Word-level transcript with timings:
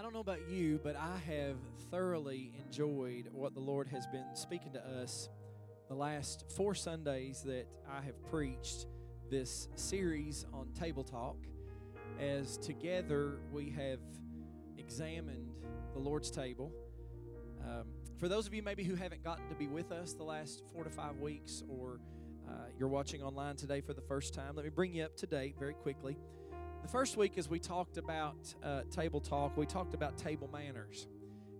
I 0.00 0.02
don't 0.02 0.14
know 0.14 0.20
about 0.20 0.48
you, 0.48 0.80
but 0.82 0.96
I 0.96 1.18
have 1.26 1.56
thoroughly 1.90 2.54
enjoyed 2.64 3.28
what 3.32 3.52
the 3.52 3.60
Lord 3.60 3.86
has 3.88 4.06
been 4.06 4.24
speaking 4.32 4.72
to 4.72 4.80
us 4.80 5.28
the 5.90 5.94
last 5.94 6.46
four 6.56 6.74
Sundays 6.74 7.42
that 7.42 7.66
I 7.86 8.00
have 8.00 8.14
preached 8.30 8.86
this 9.30 9.68
series 9.74 10.46
on 10.54 10.72
Table 10.72 11.04
Talk. 11.04 11.36
As 12.18 12.56
together 12.56 13.40
we 13.52 13.68
have 13.76 13.98
examined 14.78 15.50
the 15.92 15.98
Lord's 15.98 16.30
table. 16.30 16.72
Um, 17.62 17.84
for 18.16 18.26
those 18.26 18.46
of 18.46 18.54
you 18.54 18.62
maybe 18.62 18.84
who 18.84 18.94
haven't 18.94 19.22
gotten 19.22 19.50
to 19.50 19.54
be 19.54 19.66
with 19.66 19.92
us 19.92 20.14
the 20.14 20.24
last 20.24 20.62
four 20.72 20.82
to 20.82 20.90
five 20.90 21.18
weeks, 21.18 21.62
or 21.68 22.00
uh, 22.48 22.52
you're 22.78 22.88
watching 22.88 23.22
online 23.22 23.56
today 23.56 23.82
for 23.82 23.92
the 23.92 24.00
first 24.00 24.32
time, 24.32 24.56
let 24.56 24.64
me 24.64 24.70
bring 24.70 24.94
you 24.94 25.04
up 25.04 25.14
to 25.18 25.26
date 25.26 25.56
very 25.58 25.74
quickly. 25.74 26.16
The 26.82 26.88
first 26.88 27.16
week, 27.16 27.36
as 27.36 27.48
we 27.48 27.58
talked 27.58 27.98
about 27.98 28.54
uh, 28.62 28.82
table 28.90 29.20
talk, 29.20 29.56
we 29.56 29.66
talked 29.66 29.94
about 29.94 30.16
table 30.16 30.48
manners. 30.50 31.06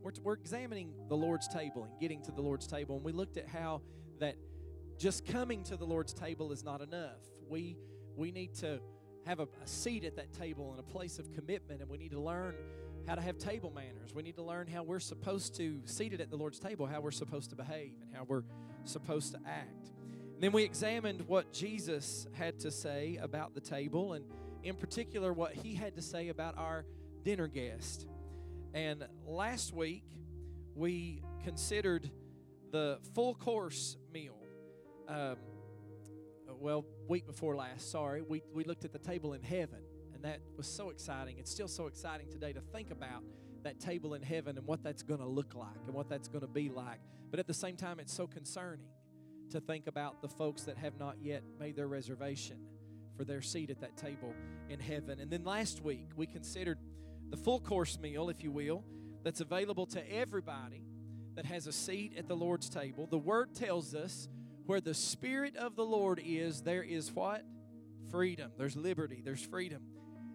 We're, 0.02 0.12
we're 0.23 0.34
examining 0.34 0.95
the 1.09 1.16
Lord's 1.16 1.47
table 1.47 1.84
and 1.84 1.92
getting 2.01 2.23
to 2.23 2.33
the 2.33 2.41
Lord's 2.41 2.66
table, 2.66 2.97
and 2.97 3.05
we 3.05 3.12
looked 3.12 3.37
at 3.37 3.47
how 3.47 3.83
that 4.19 4.37
just 4.98 5.27
coming 5.27 5.62
to 5.64 5.77
the 5.77 5.84
Lord's 5.84 6.12
table 6.14 6.52
is 6.52 6.64
not 6.64 6.80
enough. 6.80 7.20
We 7.48 7.77
we 8.16 8.33
need 8.33 8.55
to 8.56 8.80
have 9.27 9.41
a, 9.41 9.48
a 9.62 9.66
seat 9.66 10.05
at 10.05 10.16
that 10.16 10.33
table 10.33 10.70
and 10.70 10.80
a 10.80 10.83
place 10.83 11.19
of 11.19 11.33
commitment, 11.33 11.80
and 11.80 11.91
we 11.91 11.98
need 11.98 12.12
to 12.12 12.20
learn 12.20 12.55
how 13.06 13.14
to 13.14 13.20
have 13.20 13.39
table 13.39 13.70
manners. 13.75 14.14
We 14.14 14.23
need 14.23 14.37
to 14.37 14.42
learn 14.42 14.66
how 14.66 14.83
we're 14.83 15.00
supposed 15.00 15.55
to, 15.56 15.80
seated 15.84 16.20
at 16.20 16.30
the 16.30 16.37
Lord's 16.37 16.59
table, 16.59 16.87
how 16.87 17.00
we're 17.00 17.11
supposed 17.11 17.50
to 17.50 17.56
behave 17.56 17.92
and 18.02 18.14
how 18.14 18.25
we're 18.25 18.45
supposed 18.84 19.33
to 19.33 19.41
act. 19.47 19.91
And 20.34 20.42
then 20.42 20.52
we 20.52 20.64
examined 20.64 21.28
what 21.28 21.52
Jesus 21.52 22.27
had 22.33 22.59
to 22.61 22.70
say 22.70 23.19
about 23.20 23.55
the 23.55 23.61
table 23.61 24.14
and 24.14 24.25
in 24.62 24.74
particular, 24.74 25.32
what 25.32 25.52
he 25.55 25.74
had 25.74 25.96
to 25.96 26.02
say 26.02 26.28
about 26.28 26.56
our 26.59 26.84
dinner 27.24 27.48
guest. 27.48 28.06
And 28.74 29.06
last 29.27 29.74
week, 29.74 30.05
we 30.74 31.22
considered 31.42 32.11
the 32.70 32.98
full 33.14 33.34
course 33.34 33.97
meal. 34.12 34.36
Um, 35.08 35.36
well, 36.61 36.84
week 37.08 37.27
before 37.27 37.56
last, 37.56 37.91
sorry, 37.91 38.22
we, 38.22 38.42
we 38.55 38.64
looked 38.64 38.84
at 38.84 38.92
the 38.92 38.98
table 38.98 39.33
in 39.33 39.42
heaven, 39.42 39.81
and 40.14 40.25
that 40.25 40.41
was 40.56 40.66
so 40.66 40.91
exciting. 40.91 41.38
It's 41.38 41.50
still 41.50 41.69
so 41.69 41.86
exciting 41.86 42.28
today 42.31 42.53
to 42.53 42.61
think 42.61 42.91
about 42.91 43.25
that 43.62 43.81
table 43.81 44.14
in 44.14 44.22
heaven 44.22 44.56
and 44.56 44.66
what 44.66 44.83
that's 44.83 45.03
going 45.03 45.20
to 45.20 45.27
look 45.27 45.55
like 45.55 45.77
and 45.86 45.94
what 45.94 46.08
that's 46.08 46.28
going 46.28 46.42
to 46.42 46.47
be 46.48 46.69
like. 46.69 47.00
But 47.31 47.41
at 47.41 47.47
the 47.47 47.55
same 47.55 47.77
time, 47.77 47.98
it's 47.98 48.12
so 48.12 48.27
concerning 48.27 48.86
to 49.50 49.61
think 49.61 49.86
about 49.86 50.22
the 50.22 50.28
folks 50.28 50.62
that 50.62 50.77
have 50.78 50.98
not 50.98 51.16
yet 51.20 51.42
made 51.58 51.77
their 51.77 51.88
reservation 51.88 52.58
for 53.16 53.25
their 53.25 53.42
seat 53.42 53.70
at 53.70 53.80
that 53.80 53.97
table 53.97 54.34
in 54.69 54.80
heaven. 54.80 55.20
And 55.20 55.30
then 55.30 55.44
last 55.44 55.83
week, 55.83 56.08
we 56.16 56.27
considered 56.27 56.78
the 57.30 57.36
full 57.36 57.61
course 57.61 57.98
meal, 57.98 58.28
if 58.28 58.42
you 58.42 58.50
will, 58.50 58.84
that's 59.22 59.41
available 59.41 59.86
to 59.86 60.12
everybody 60.12 60.83
that 61.36 61.44
has 61.44 61.66
a 61.66 61.72
seat 61.72 62.14
at 62.16 62.28
the 62.28 62.36
Lord's 62.36 62.69
table. 62.69 63.06
The 63.06 63.19
word 63.19 63.55
tells 63.55 63.94
us 63.94 64.28
where 64.66 64.81
the 64.81 64.94
Spirit 64.94 65.56
of 65.56 65.77
the 65.77 65.84
Lord 65.84 66.20
is, 66.25 66.62
there 66.62 66.83
is 66.83 67.12
what? 67.12 67.44
Freedom. 68.11 68.50
There's 68.56 68.77
liberty, 68.77 69.22
there's 69.25 69.42
freedom. 69.42 69.83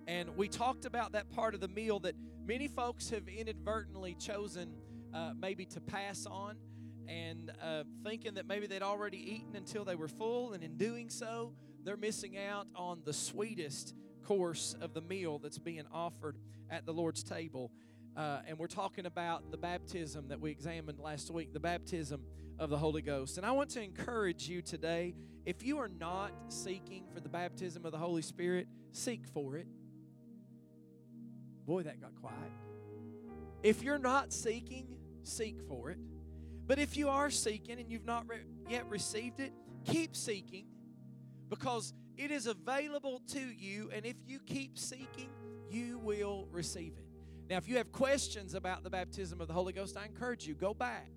And 0.07 0.37
we 0.37 0.47
talked 0.47 0.85
about 0.85 1.13
that 1.13 1.29
part 1.31 1.55
of 1.55 1.61
the 1.61 1.67
meal 1.67 1.99
that 2.01 2.15
many 2.45 2.67
folks 2.67 3.09
have 3.09 3.27
inadvertently 3.27 4.15
chosen 4.15 4.73
uh, 5.13 5.31
maybe 5.39 5.65
to 5.65 5.81
pass 5.81 6.25
on 6.25 6.57
and 7.07 7.51
uh, 7.61 7.83
thinking 8.03 8.35
that 8.35 8.47
maybe 8.47 8.67
they'd 8.67 8.81
already 8.81 9.17
eaten 9.17 9.55
until 9.55 9.85
they 9.85 9.95
were 9.95 10.07
full, 10.07 10.53
and 10.53 10.63
in 10.63 10.75
doing 10.77 11.09
so, 11.09 11.53
they're 11.85 11.95
missing 11.95 12.37
out 12.37 12.67
on 12.75 13.01
the 13.05 13.13
sweetest 13.13 13.93
course 14.23 14.75
of 14.81 14.93
the 14.93 15.01
meal 15.01 15.37
that's 15.39 15.59
being 15.59 15.85
offered 15.93 16.37
at 16.69 16.85
the 16.85 16.91
Lord's 16.91 17.23
table. 17.23 17.71
Uh, 18.17 18.39
and 18.47 18.57
we're 18.57 18.67
talking 18.67 19.05
about 19.05 19.51
the 19.51 19.57
baptism 19.57 20.27
that 20.29 20.39
we 20.39 20.49
examined 20.49 20.99
last 20.99 21.29
week, 21.29 21.53
the 21.53 21.59
baptism 21.59 22.23
of 22.57 22.69
the 22.69 22.77
Holy 22.77 23.01
Ghost. 23.01 23.37
And 23.37 23.45
I 23.45 23.51
want 23.51 23.69
to 23.71 23.83
encourage 23.83 24.49
you 24.49 24.61
today 24.61 25.13
if 25.45 25.63
you 25.63 25.77
are 25.77 25.89
not 25.89 26.31
seeking 26.47 27.05
for 27.13 27.19
the 27.19 27.29
baptism 27.29 27.85
of 27.85 27.91
the 27.91 27.99
Holy 27.99 28.23
Spirit, 28.23 28.67
seek 28.93 29.27
for 29.27 29.57
it. 29.57 29.67
Boy, 31.67 31.83
that 31.83 32.01
got 32.01 32.15
quiet. 32.15 32.35
If 33.61 33.83
you're 33.83 33.99
not 33.99 34.33
seeking, 34.33 34.97
seek 35.23 35.61
for 35.67 35.91
it. 35.91 35.99
But 36.65 36.79
if 36.79 36.97
you 36.97 37.09
are 37.09 37.29
seeking 37.29 37.79
and 37.79 37.91
you've 37.91 38.05
not 38.05 38.27
re- 38.27 38.39
yet 38.67 38.89
received 38.89 39.39
it, 39.39 39.53
keep 39.85 40.15
seeking 40.15 40.65
because 41.49 41.93
it 42.17 42.31
is 42.31 42.47
available 42.47 43.21
to 43.33 43.39
you, 43.39 43.89
and 43.93 44.05
if 44.05 44.15
you 44.25 44.39
keep 44.39 44.77
seeking, 44.77 45.29
you 45.69 45.99
will 45.99 46.47
receive 46.51 46.93
it. 46.97 47.05
Now, 47.49 47.57
if 47.57 47.67
you 47.67 47.77
have 47.77 47.91
questions 47.91 48.53
about 48.53 48.83
the 48.83 48.89
baptism 48.89 49.41
of 49.41 49.47
the 49.47 49.53
Holy 49.53 49.73
Ghost, 49.73 49.97
I 49.97 50.05
encourage 50.05 50.47
you 50.47 50.55
go 50.55 50.73
back 50.73 51.09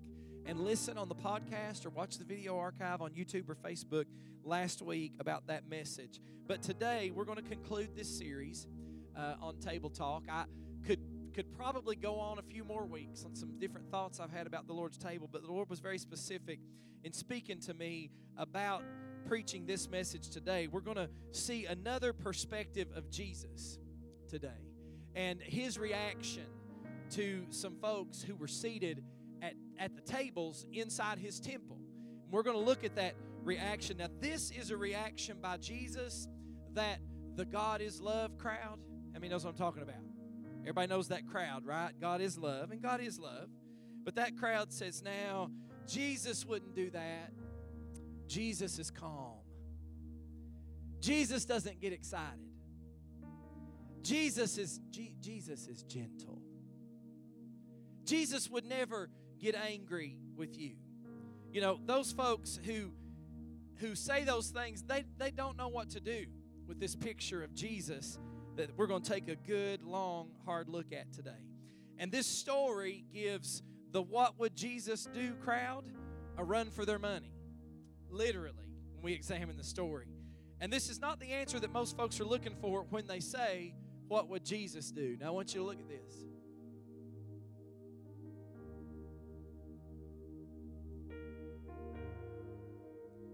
and 0.45 0.59
listen 0.59 0.97
on 0.97 1.09
the 1.09 1.15
podcast 1.15 1.85
or 1.85 1.89
watch 1.89 2.17
the 2.17 2.23
video 2.23 2.57
archive 2.57 3.01
on 3.01 3.11
YouTube 3.11 3.49
or 3.49 3.55
Facebook 3.55 4.05
last 4.43 4.81
week 4.81 5.13
about 5.19 5.47
that 5.47 5.67
message. 5.67 6.19
But 6.47 6.61
today 6.61 7.11
we're 7.13 7.25
going 7.25 7.37
to 7.37 7.49
conclude 7.49 7.95
this 7.95 8.17
series 8.17 8.67
uh, 9.15 9.35
on 9.41 9.59
Table 9.59 9.89
Talk. 9.89 10.23
I 10.29 10.45
could 10.85 10.99
could 11.33 11.55
probably 11.55 11.95
go 11.95 12.19
on 12.19 12.39
a 12.39 12.41
few 12.41 12.63
more 12.63 12.85
weeks 12.85 13.23
on 13.23 13.35
some 13.35 13.59
different 13.59 13.89
thoughts 13.91 14.19
I've 14.19 14.31
had 14.31 14.47
about 14.47 14.67
the 14.67 14.73
Lord's 14.73 14.97
table, 14.97 15.29
but 15.31 15.43
the 15.43 15.51
Lord 15.51 15.69
was 15.69 15.79
very 15.79 15.99
specific 15.99 16.59
in 17.03 17.13
speaking 17.13 17.59
to 17.61 17.73
me 17.73 18.09
about 18.35 18.83
preaching 19.29 19.67
this 19.67 19.87
message 19.91 20.29
today, 20.29 20.65
we're 20.65 20.79
going 20.79 20.97
to 20.97 21.07
see 21.33 21.65
another 21.65 22.13
perspective 22.13 22.87
of 22.95 23.11
Jesus 23.11 23.77
today 24.27 24.49
and 25.13 25.39
his 25.39 25.77
reaction 25.77 26.47
to 27.11 27.45
some 27.51 27.75
folks 27.75 28.23
who 28.23 28.35
were 28.35 28.47
seated 28.47 29.03
at, 29.43 29.53
at 29.77 29.95
the 29.95 30.01
tables 30.01 30.65
inside 30.73 31.19
his 31.19 31.39
temple. 31.39 31.77
And 32.23 32.33
we're 32.33 32.41
going 32.41 32.57
to 32.57 32.63
look 32.63 32.83
at 32.83 32.95
that 32.95 33.13
reaction. 33.43 33.97
Now, 33.97 34.07
this 34.19 34.49
is 34.49 34.71
a 34.71 34.77
reaction 34.77 35.37
by 35.39 35.57
Jesus 35.57 36.27
that 36.73 36.97
the 37.35 37.45
God 37.45 37.81
is 37.81 38.01
love 38.01 38.35
crowd. 38.39 38.79
I 39.15 39.19
mean, 39.19 39.29
knows 39.29 39.45
what 39.45 39.51
I'm 39.51 39.57
talking 39.57 39.83
about? 39.83 40.01
Everybody 40.61 40.87
knows 40.87 41.09
that 41.09 41.27
crowd, 41.27 41.67
right? 41.67 41.91
God 42.01 42.19
is 42.19 42.35
love, 42.39 42.71
and 42.71 42.81
God 42.81 42.99
is 42.99 43.19
love. 43.19 43.49
But 44.03 44.15
that 44.15 44.37
crowd 44.37 44.73
says, 44.73 45.03
now, 45.03 45.51
Jesus 45.87 46.47
wouldn't 46.47 46.73
do 46.73 46.89
that. 46.89 47.31
Jesus 48.29 48.77
is 48.77 48.91
calm. 48.91 49.39
Jesus 51.01 51.45
doesn't 51.45 51.81
get 51.81 51.93
excited. 51.93 52.39
Jesus 54.03 54.57
is 54.57 54.79
G- 54.91 55.15
Jesus 55.19 55.67
is 55.67 55.83
gentle. 55.83 56.39
Jesus 58.05 58.49
would 58.49 58.65
never 58.65 59.09
get 59.39 59.55
angry 59.55 60.19
with 60.35 60.57
you. 60.57 60.75
You 61.51 61.61
know, 61.61 61.79
those 61.85 62.11
folks 62.11 62.59
who 62.63 62.91
who 63.77 63.95
say 63.95 64.25
those 64.25 64.49
things, 64.49 64.83
they, 64.83 65.05
they 65.17 65.31
don't 65.31 65.57
know 65.57 65.69
what 65.69 65.89
to 65.91 66.01
do 66.01 66.25
with 66.67 66.79
this 66.81 66.95
picture 66.97 67.43
of 67.43 67.53
Jesus 67.55 68.19
that 68.57 68.77
we're 68.77 68.87
going 68.87 69.01
to 69.01 69.09
take 69.09 69.29
a 69.29 69.37
good, 69.37 69.81
long, 69.83 70.31
hard 70.45 70.67
look 70.67 70.91
at 70.91 71.13
today. 71.13 71.45
And 71.97 72.11
this 72.11 72.27
story 72.27 73.05
gives 73.13 73.63
the 73.91 74.01
what 74.01 74.37
would 74.37 74.53
Jesus 74.53 75.07
do 75.13 75.33
crowd 75.35 75.85
a 76.37 76.43
run 76.43 76.71
for 76.71 76.85
their 76.85 76.99
money 76.99 77.31
literally, 78.11 78.65
when 78.93 79.03
we 79.03 79.13
examine 79.13 79.57
the 79.57 79.63
story. 79.63 80.07
And 80.61 80.71
this 80.71 80.89
is 80.89 80.99
not 80.99 81.19
the 81.19 81.31
answer 81.31 81.59
that 81.59 81.71
most 81.71 81.95
folks 81.95 82.19
are 82.19 82.25
looking 82.25 82.55
for 82.61 82.85
when 82.89 83.07
they 83.07 83.19
say, 83.19 83.73
What 84.07 84.29
would 84.29 84.43
Jesus 84.43 84.91
do? 84.91 85.17
Now, 85.19 85.27
I 85.27 85.29
want 85.31 85.53
you 85.53 85.61
to 85.61 85.65
look 85.65 85.79
at 85.79 85.87
this. 85.87 86.25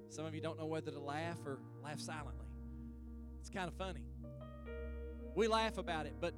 Some 0.09 0.25
of 0.25 0.33
you 0.33 0.39
don't 0.41 0.57
know 0.57 0.67
whether 0.67 0.91
to 0.91 0.99
laugh 0.99 1.37
or 1.45 1.59
laugh 1.83 1.99
silently. 1.99 2.47
It's 3.41 3.49
kind 3.49 3.67
of 3.67 3.73
funny. 3.73 4.05
We 5.35 5.47
laugh 5.47 5.77
about 5.77 6.05
it, 6.05 6.13
but 6.21 6.33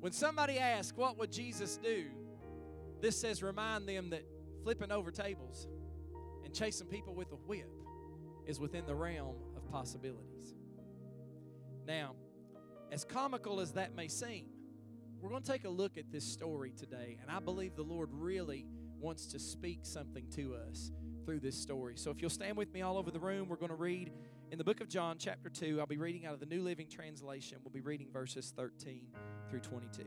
when 0.00 0.12
somebody 0.12 0.58
asks, 0.58 0.96
What 0.96 1.18
would 1.18 1.30
Jesus 1.30 1.76
do? 1.76 2.06
This 3.00 3.20
says, 3.20 3.42
Remind 3.42 3.88
them 3.88 4.10
that 4.10 4.24
flipping 4.62 4.90
over 4.90 5.10
tables 5.10 5.68
and 6.48 6.56
chasing 6.56 6.86
people 6.86 7.14
with 7.14 7.30
a 7.30 7.36
whip 7.36 7.70
is 8.46 8.58
within 8.58 8.86
the 8.86 8.94
realm 8.94 9.36
of 9.54 9.70
possibilities. 9.70 10.54
Now, 11.86 12.14
as 12.90 13.04
comical 13.04 13.60
as 13.60 13.72
that 13.72 13.94
may 13.94 14.08
seem, 14.08 14.46
we're 15.20 15.28
going 15.28 15.42
to 15.42 15.52
take 15.52 15.66
a 15.66 15.68
look 15.68 15.98
at 15.98 16.10
this 16.10 16.24
story 16.24 16.72
today, 16.74 17.18
and 17.20 17.30
I 17.30 17.38
believe 17.38 17.76
the 17.76 17.82
Lord 17.82 18.08
really 18.12 18.64
wants 18.98 19.26
to 19.26 19.38
speak 19.38 19.80
something 19.82 20.26
to 20.36 20.54
us 20.54 20.90
through 21.26 21.40
this 21.40 21.54
story. 21.54 21.98
So 21.98 22.10
if 22.10 22.22
you'll 22.22 22.30
stand 22.30 22.56
with 22.56 22.72
me 22.72 22.80
all 22.80 22.96
over 22.96 23.10
the 23.10 23.20
room, 23.20 23.46
we're 23.46 23.56
going 23.56 23.68
to 23.68 23.74
read 23.74 24.10
in 24.50 24.56
the 24.56 24.64
book 24.64 24.80
of 24.80 24.88
John, 24.88 25.16
chapter 25.18 25.50
2. 25.50 25.78
I'll 25.78 25.86
be 25.86 25.98
reading 25.98 26.24
out 26.24 26.32
of 26.32 26.40
the 26.40 26.46
New 26.46 26.62
Living 26.62 26.88
Translation. 26.88 27.58
We'll 27.62 27.74
be 27.74 27.82
reading 27.82 28.08
verses 28.10 28.54
13 28.56 29.02
through 29.50 29.60
22. 29.60 30.04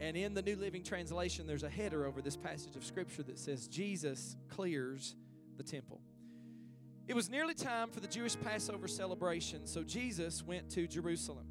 And 0.00 0.16
in 0.16 0.34
the 0.34 0.42
New 0.42 0.56
Living 0.56 0.84
Translation, 0.84 1.46
there's 1.46 1.64
a 1.64 1.68
header 1.68 2.06
over 2.06 2.22
this 2.22 2.36
passage 2.36 2.76
of 2.76 2.84
Scripture 2.84 3.22
that 3.24 3.38
says, 3.38 3.66
Jesus 3.66 4.36
clears 4.48 5.16
the 5.56 5.64
temple. 5.64 6.00
It 7.08 7.16
was 7.16 7.30
nearly 7.30 7.54
time 7.54 7.90
for 7.90 8.00
the 8.00 8.06
Jewish 8.06 8.38
Passover 8.38 8.86
celebration, 8.86 9.66
so 9.66 9.82
Jesus 9.82 10.44
went 10.44 10.70
to 10.70 10.86
Jerusalem. 10.86 11.46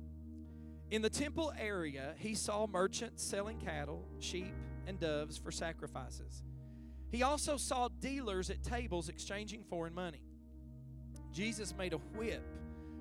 In 0.92 1.02
the 1.02 1.10
temple 1.10 1.52
area, 1.60 2.14
he 2.18 2.36
saw 2.36 2.68
merchants 2.68 3.24
selling 3.24 3.58
cattle, 3.60 4.08
sheep, 4.20 4.54
and 4.86 5.00
doves 5.00 5.38
for 5.38 5.52
sacrifices. 5.52 6.44
He 7.12 7.24
also 7.24 7.58
saw 7.58 7.90
dealers 8.00 8.50
at 8.50 8.64
tables 8.64 9.10
exchanging 9.10 9.64
foreign 9.64 9.94
money. 9.94 10.22
Jesus 11.34 11.76
made 11.78 11.94
a 11.94 11.98
whip 11.98 12.44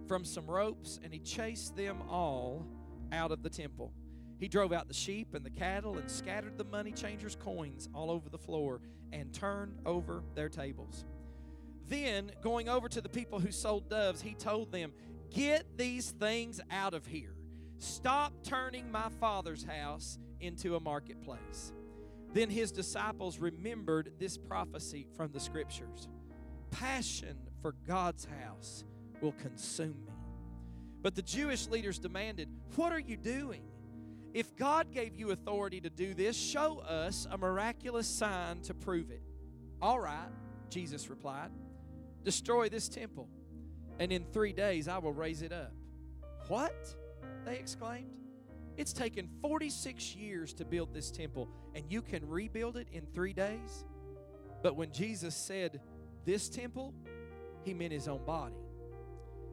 from 0.09 0.25
some 0.25 0.47
ropes 0.47 0.99
and 1.03 1.13
he 1.13 1.21
chased 1.21 1.77
them 1.77 2.03
all 2.09 2.67
out 3.13 3.31
of 3.31 3.43
the 3.43 3.51
temple. 3.51 3.93
He 4.39 4.49
drove 4.49 4.73
out 4.73 4.89
the 4.89 4.95
sheep 4.95 5.35
and 5.35 5.45
the 5.45 5.51
cattle 5.51 5.97
and 5.97 6.11
scattered 6.11 6.59
the 6.59 6.65
money 6.65 6.93
changers' 6.93 7.37
coins 7.37 7.89
all 7.95 8.11
over 8.11 8.29
the 8.29 8.39
floor 8.39 8.81
and 9.13 9.33
turned 9.33 9.79
over 9.87 10.23
their 10.35 10.49
tables. 10.49 11.05
Then, 11.89 12.33
going 12.43 12.69
over 12.69 12.89
to 12.89 13.01
the 13.01 13.09
people 13.09 13.39
who 13.39 13.53
sold 13.53 13.89
doves, 13.89 14.21
he 14.21 14.35
told 14.35 14.73
them, 14.73 14.93
Get 15.31 15.77
these 15.77 16.11
things 16.13 16.61
out 16.71 16.95
of 16.95 17.07
here. 17.07 17.35
Stop 17.79 18.33
turning 18.43 18.91
my 18.91 19.09
father's 19.21 19.65
house 19.65 20.19
into 20.41 20.77
a 20.77 20.81
marketplace. 20.81 21.73
Then 22.33 22.51
his 22.51 22.73
disciples 22.73 23.39
remembered 23.39 24.13
this 24.19 24.37
prophecy 24.37 25.07
from 25.17 25.33
the 25.33 25.41
scriptures 25.41 26.09
Passion 26.71 27.37
for 27.63 27.73
God's 27.87 28.27
house 28.43 28.85
will 29.21 29.33
consume 29.33 30.05
me. 30.05 30.13
But 31.03 31.15
the 31.15 31.23
Jewish 31.23 31.69
leaders 31.69 31.99
demanded, 31.99 32.49
What 32.75 32.93
are 32.93 33.01
you 33.01 33.17
doing? 33.17 33.63
If 34.37 34.55
God 34.55 34.93
gave 34.93 35.17
you 35.17 35.31
authority 35.31 35.81
to 35.81 35.89
do 35.89 36.13
this, 36.13 36.37
show 36.37 36.81
us 36.81 37.27
a 37.31 37.39
miraculous 37.39 38.07
sign 38.07 38.61
to 38.65 38.75
prove 38.75 39.11
it. 39.11 39.23
All 39.81 39.99
right, 39.99 40.29
Jesus 40.69 41.09
replied, 41.09 41.51
Destroy 42.23 42.69
this 42.69 42.87
temple, 42.87 43.31
and 43.99 44.13
in 44.13 44.27
three 44.35 44.53
days 44.53 44.89
I 44.89 44.99
will 44.99 45.15
raise 45.15 45.41
it 45.41 45.55
up. 45.55 45.73
What? 46.49 46.75
They 47.47 47.57
exclaimed. 47.57 48.19
It's 48.77 48.93
taken 48.93 49.31
46 49.41 50.15
years 50.15 50.53
to 50.53 50.67
build 50.67 50.93
this 50.93 51.11
temple, 51.11 51.49
and 51.75 51.87
you 51.89 52.03
can 52.03 52.29
rebuild 52.29 52.77
it 52.77 52.89
in 52.93 53.07
three 53.15 53.33
days? 53.33 53.87
But 54.63 54.77
when 54.77 54.93
Jesus 54.93 55.35
said, 55.35 55.81
This 56.27 56.51
temple, 56.51 56.93
he 57.65 57.73
meant 57.73 57.95
his 57.95 58.07
own 58.07 58.23
body. 58.27 58.61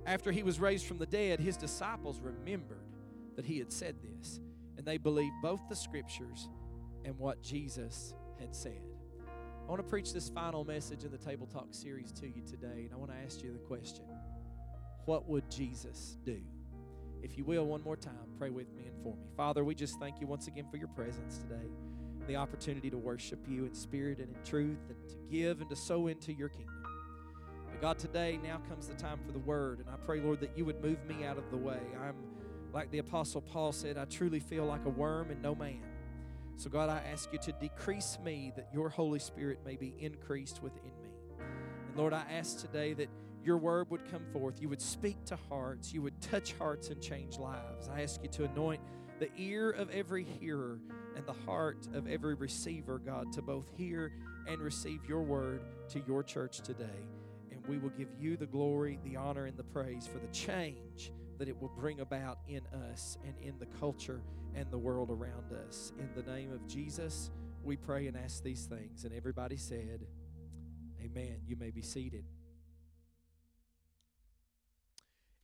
After 0.06 0.30
he 0.30 0.44
was 0.44 0.59
raised 0.59 0.85
from 0.85 0.97
the 0.97 1.06
dead, 1.06 1.39
his 1.39 1.56
disciples 1.56 2.19
remembered 2.19 2.83
that 3.38 3.45
he 3.45 3.59
had 3.59 3.71
said 3.71 3.95
this, 4.01 4.41
and 4.77 4.85
they 4.85 4.97
believed 4.97 5.35
both 5.41 5.61
the 5.69 5.75
scriptures 5.75 6.49
and 7.05 7.17
what 7.17 7.41
Jesus 7.41 8.13
had 8.39 8.55
said. 8.55 8.81
I 9.65 9.69
want 9.69 9.81
to 9.81 9.89
preach 9.89 10.11
this 10.11 10.29
final 10.29 10.65
message 10.65 11.05
in 11.05 11.11
the 11.11 11.17
Table 11.17 11.47
Talk 11.47 11.67
series 11.71 12.11
to 12.13 12.27
you 12.27 12.41
today, 12.45 12.83
and 12.83 12.93
I 12.93 12.97
want 12.97 13.11
to 13.11 13.17
ask 13.17 13.41
you 13.41 13.53
the 13.53 13.59
question 13.59 14.05
What 15.05 15.27
would 15.29 15.49
Jesus 15.49 16.17
do? 16.25 16.41
If 17.21 17.37
you 17.37 17.45
will, 17.45 17.65
one 17.65 17.81
more 17.81 17.95
time, 17.95 18.13
pray 18.37 18.49
with 18.49 18.73
me 18.73 18.83
and 18.85 19.01
for 19.01 19.15
me. 19.15 19.23
Father, 19.37 19.63
we 19.63 19.73
just 19.73 19.97
thank 19.99 20.19
you 20.19 20.27
once 20.27 20.47
again 20.47 20.65
for 20.69 20.75
your 20.75 20.89
presence 20.89 21.37
today, 21.37 21.69
the 22.27 22.35
opportunity 22.35 22.89
to 22.89 22.97
worship 22.97 23.39
you 23.47 23.65
in 23.65 23.73
spirit 23.73 24.19
and 24.19 24.27
in 24.35 24.43
truth, 24.43 24.79
and 24.89 25.09
to 25.09 25.15
give 25.31 25.61
and 25.61 25.69
to 25.69 25.75
sow 25.77 26.07
into 26.07 26.33
your 26.33 26.49
kingdom. 26.49 26.83
But 27.71 27.81
God, 27.81 27.99
today 27.99 28.37
now 28.43 28.59
comes 28.67 28.89
the 28.89 28.95
time 28.95 29.19
for 29.25 29.31
the 29.31 29.39
word, 29.39 29.79
and 29.79 29.89
I 29.89 29.95
pray, 30.05 30.19
Lord, 30.19 30.41
that 30.41 30.57
you 30.57 30.65
would 30.65 30.83
move 30.83 30.97
me 31.05 31.25
out 31.25 31.37
of 31.37 31.49
the 31.49 31.57
way. 31.57 31.79
I'm 32.01 32.15
like 32.73 32.89
the 32.89 32.97
Apostle 32.97 33.41
Paul 33.41 33.71
said, 33.71 33.97
I 33.97 34.05
truly 34.05 34.39
feel 34.39 34.65
like 34.65 34.85
a 34.85 34.89
worm 34.89 35.29
and 35.29 35.41
no 35.41 35.53
man. 35.53 35.81
So, 36.55 36.69
God, 36.69 36.89
I 36.89 37.01
ask 37.11 37.31
you 37.31 37.39
to 37.39 37.51
decrease 37.53 38.17
me 38.23 38.51
that 38.55 38.69
your 38.73 38.89
Holy 38.89 39.19
Spirit 39.19 39.59
may 39.65 39.75
be 39.75 39.93
increased 39.99 40.61
within 40.61 40.91
me. 41.01 41.09
And 41.87 41.97
Lord, 41.97 42.13
I 42.13 42.23
ask 42.31 42.59
today 42.59 42.93
that 42.93 43.09
your 43.43 43.57
word 43.57 43.89
would 43.91 44.09
come 44.09 44.23
forth. 44.31 44.61
You 44.61 44.69
would 44.69 44.81
speak 44.81 45.23
to 45.25 45.37
hearts. 45.49 45.93
You 45.93 46.01
would 46.01 46.19
touch 46.21 46.53
hearts 46.53 46.89
and 46.89 47.01
change 47.01 47.37
lives. 47.37 47.89
I 47.93 48.01
ask 48.01 48.21
you 48.23 48.29
to 48.29 48.45
anoint 48.45 48.81
the 49.19 49.29
ear 49.37 49.69
of 49.69 49.89
every 49.91 50.23
hearer 50.23 50.79
and 51.15 51.25
the 51.25 51.33
heart 51.33 51.87
of 51.93 52.07
every 52.07 52.33
receiver, 52.33 52.99
God, 52.99 53.31
to 53.33 53.41
both 53.41 53.67
hear 53.77 54.11
and 54.47 54.61
receive 54.61 55.05
your 55.07 55.21
word 55.21 55.61
to 55.89 56.01
your 56.07 56.23
church 56.23 56.61
today. 56.61 57.07
And 57.51 57.65
we 57.67 57.77
will 57.77 57.91
give 57.91 58.09
you 58.19 58.35
the 58.35 58.47
glory, 58.47 58.99
the 59.03 59.15
honor, 59.15 59.45
and 59.45 59.57
the 59.57 59.63
praise 59.63 60.07
for 60.07 60.19
the 60.19 60.27
change 60.27 61.11
that 61.44 61.50
it 61.50 61.62
will 61.62 61.74
bring 61.78 62.00
about 62.00 62.40
in 62.48 62.62
us 62.90 63.18
and 63.25 63.34
in 63.42 63.60
the 63.60 63.66
culture 63.78 64.22
and 64.56 64.72
the 64.72 64.78
world 64.78 65.10
around 65.10 65.51
us. 65.68 65.92
In 66.00 66.07
the 66.16 66.31
name 66.31 66.54
of 66.54 66.66
Jesus, 66.69 67.31
we 67.66 67.75
pray 67.75 68.07
and 68.07 68.16
ask 68.16 68.42
these 68.42 68.63
things. 68.63 69.04
And 69.04 69.13
everybody 69.13 69.57
said, 69.57 70.07
Amen. 71.04 71.42
You 71.45 71.57
may 71.57 71.69
be 71.69 71.81
seated. 71.81 72.24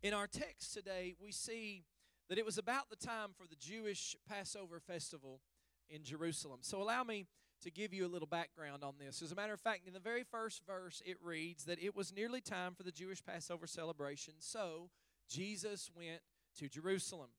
In 0.01 0.13
our 0.13 0.25
text 0.25 0.73
today, 0.73 1.15
we 1.21 1.33
see 1.33 1.83
that 2.29 2.37
it 2.37 2.45
was 2.45 2.57
about 2.57 2.89
the 2.89 2.95
time 2.95 3.31
for 3.37 3.45
the 3.45 3.57
Jewish 3.57 4.15
Passover 4.25 4.79
festival 4.79 5.41
in 5.89 6.05
Jerusalem. 6.05 6.59
So 6.61 6.81
allow 6.81 7.03
me 7.03 7.27
to 7.61 7.69
give 7.69 7.93
you 7.93 8.05
a 8.05 8.07
little 8.07 8.25
background 8.25 8.85
on 8.85 8.93
this. 9.05 9.21
As 9.21 9.33
a 9.33 9.35
matter 9.35 9.51
of 9.51 9.59
fact, 9.59 9.85
in 9.85 9.93
the 9.93 9.99
very 9.99 10.23
first 10.23 10.61
verse, 10.65 11.01
it 11.05 11.17
reads 11.21 11.65
that 11.65 11.83
it 11.83 11.93
was 11.93 12.15
nearly 12.15 12.39
time 12.39 12.73
for 12.73 12.83
the 12.83 12.91
Jewish 12.93 13.21
Passover 13.21 13.67
celebration, 13.67 14.35
so 14.39 14.91
Jesus 15.29 15.89
went 15.95 16.21
to 16.57 16.67
Jerusalem. 16.67 17.29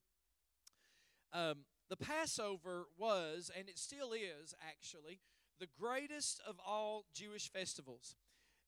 Um, 1.33 1.65
the 1.89 1.97
Passover 1.97 2.87
was, 2.97 3.51
and 3.57 3.67
it 3.67 3.77
still 3.77 4.13
is 4.13 4.55
actually, 4.65 5.19
the 5.59 5.67
greatest 5.79 6.41
of 6.47 6.55
all 6.65 7.05
Jewish 7.13 7.51
festivals. 7.51 8.15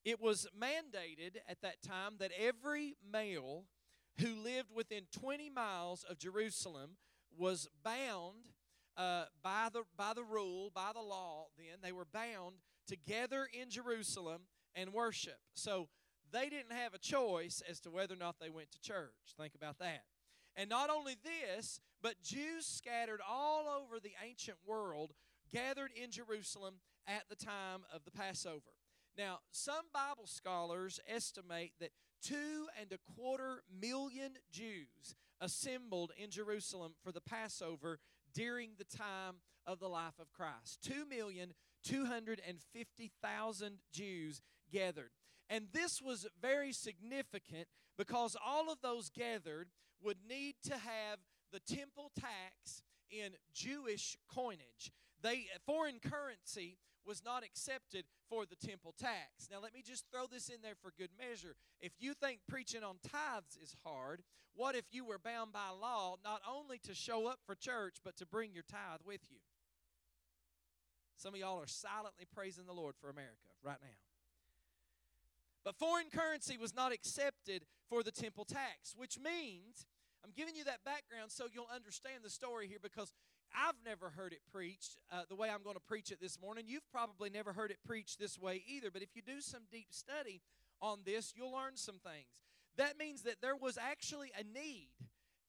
It 0.04 0.20
was 0.20 0.46
mandated 0.58 1.38
at 1.48 1.62
that 1.62 1.82
time 1.82 2.16
that 2.18 2.30
every 2.38 2.96
male 3.10 3.64
who 4.20 4.36
lived 4.42 4.68
within 4.74 5.04
20 5.18 5.50
miles 5.50 6.04
of 6.08 6.18
Jerusalem 6.18 6.96
was 7.36 7.68
bound 7.82 8.50
uh, 8.96 9.24
by, 9.42 9.68
the, 9.72 9.82
by 9.96 10.12
the 10.14 10.22
rule, 10.22 10.70
by 10.72 10.90
the 10.94 11.00
law, 11.00 11.46
then, 11.56 11.78
they 11.82 11.92
were 11.92 12.04
bound 12.04 12.56
to 12.86 12.96
gather 12.96 13.48
in 13.52 13.70
Jerusalem 13.70 14.42
and 14.74 14.92
worship. 14.92 15.38
So 15.54 15.88
they 16.34 16.50
didn't 16.50 16.72
have 16.72 16.92
a 16.92 16.98
choice 16.98 17.62
as 17.68 17.80
to 17.80 17.90
whether 17.90 18.14
or 18.14 18.18
not 18.18 18.36
they 18.40 18.50
went 18.50 18.72
to 18.72 18.80
church. 18.80 19.14
Think 19.38 19.54
about 19.54 19.78
that. 19.78 20.02
And 20.56 20.68
not 20.68 20.90
only 20.90 21.14
this, 21.22 21.80
but 22.02 22.22
Jews 22.22 22.66
scattered 22.66 23.20
all 23.26 23.68
over 23.68 23.98
the 23.98 24.12
ancient 24.22 24.58
world 24.66 25.12
gathered 25.52 25.90
in 25.94 26.10
Jerusalem 26.10 26.74
at 27.06 27.22
the 27.28 27.36
time 27.36 27.84
of 27.94 28.04
the 28.04 28.10
Passover. 28.10 28.74
Now, 29.16 29.38
some 29.52 29.84
Bible 29.92 30.26
scholars 30.26 30.98
estimate 31.08 31.72
that 31.80 31.90
two 32.20 32.66
and 32.80 32.92
a 32.92 33.12
quarter 33.14 33.62
million 33.80 34.32
Jews 34.50 35.14
assembled 35.40 36.12
in 36.16 36.30
Jerusalem 36.30 36.94
for 37.04 37.12
the 37.12 37.20
Passover 37.20 38.00
during 38.34 38.70
the 38.76 38.96
time 38.96 39.36
of 39.66 39.78
the 39.78 39.88
life 39.88 40.18
of 40.20 40.32
Christ. 40.32 40.80
Two 40.82 41.06
million 41.08 41.54
two 41.84 42.06
hundred 42.06 42.40
and 42.46 42.58
fifty 42.72 43.12
thousand 43.22 43.76
Jews 43.92 44.42
gathered. 44.72 45.10
And 45.54 45.68
this 45.72 46.02
was 46.02 46.26
very 46.42 46.72
significant 46.72 47.68
because 47.96 48.36
all 48.44 48.72
of 48.72 48.80
those 48.82 49.08
gathered 49.08 49.68
would 50.02 50.16
need 50.28 50.56
to 50.64 50.72
have 50.72 51.20
the 51.52 51.60
temple 51.60 52.10
tax 52.18 52.82
in 53.08 53.30
Jewish 53.54 54.16
coinage. 54.28 54.90
They 55.22 55.46
foreign 55.64 56.00
currency 56.00 56.76
was 57.06 57.24
not 57.24 57.44
accepted 57.44 58.04
for 58.28 58.44
the 58.46 58.56
temple 58.56 58.94
tax. 58.98 59.48
Now, 59.48 59.60
let 59.62 59.72
me 59.72 59.82
just 59.86 60.06
throw 60.10 60.26
this 60.26 60.48
in 60.48 60.56
there 60.60 60.74
for 60.82 60.92
good 60.98 61.10
measure. 61.16 61.54
If 61.80 61.92
you 62.00 62.14
think 62.14 62.40
preaching 62.48 62.82
on 62.82 62.96
tithes 63.08 63.56
is 63.62 63.76
hard, 63.84 64.24
what 64.56 64.74
if 64.74 64.86
you 64.90 65.04
were 65.04 65.20
bound 65.20 65.52
by 65.52 65.68
law 65.80 66.16
not 66.24 66.40
only 66.50 66.78
to 66.78 66.94
show 66.94 67.28
up 67.28 67.38
for 67.46 67.54
church, 67.54 67.98
but 68.04 68.16
to 68.16 68.26
bring 68.26 68.52
your 68.54 68.64
tithe 68.68 69.02
with 69.06 69.20
you? 69.30 69.38
Some 71.16 71.32
of 71.32 71.38
y'all 71.38 71.62
are 71.62 71.68
silently 71.68 72.26
praising 72.34 72.66
the 72.66 72.72
Lord 72.72 72.96
for 73.00 73.08
America 73.08 73.54
right 73.62 73.78
now. 73.80 74.13
But 75.64 75.76
foreign 75.76 76.10
currency 76.12 76.58
was 76.58 76.74
not 76.74 76.92
accepted 76.92 77.64
for 77.88 78.02
the 78.02 78.12
temple 78.12 78.44
tax, 78.44 78.94
which 78.96 79.18
means 79.18 79.86
I'm 80.24 80.32
giving 80.36 80.54
you 80.54 80.64
that 80.64 80.84
background 80.84 81.30
so 81.30 81.46
you'll 81.52 81.70
understand 81.74 82.22
the 82.22 82.30
story 82.30 82.68
here 82.68 82.78
because 82.82 83.12
I've 83.54 83.76
never 83.84 84.10
heard 84.10 84.32
it 84.32 84.40
preached 84.52 84.98
uh, 85.12 85.22
the 85.28 85.36
way 85.36 85.48
I'm 85.48 85.62
going 85.62 85.76
to 85.76 85.80
preach 85.80 86.10
it 86.10 86.20
this 86.20 86.40
morning. 86.40 86.64
You've 86.66 86.90
probably 86.90 87.30
never 87.30 87.52
heard 87.52 87.70
it 87.70 87.78
preached 87.86 88.18
this 88.18 88.38
way 88.38 88.62
either. 88.66 88.90
But 88.90 89.02
if 89.02 89.14
you 89.14 89.22
do 89.22 89.40
some 89.40 89.62
deep 89.70 89.88
study 89.90 90.42
on 90.82 91.00
this, 91.04 91.32
you'll 91.36 91.52
learn 91.52 91.76
some 91.76 91.98
things. 92.02 92.26
That 92.76 92.98
means 92.98 93.22
that 93.22 93.40
there 93.40 93.56
was 93.56 93.78
actually 93.78 94.32
a 94.38 94.42
need 94.42 94.88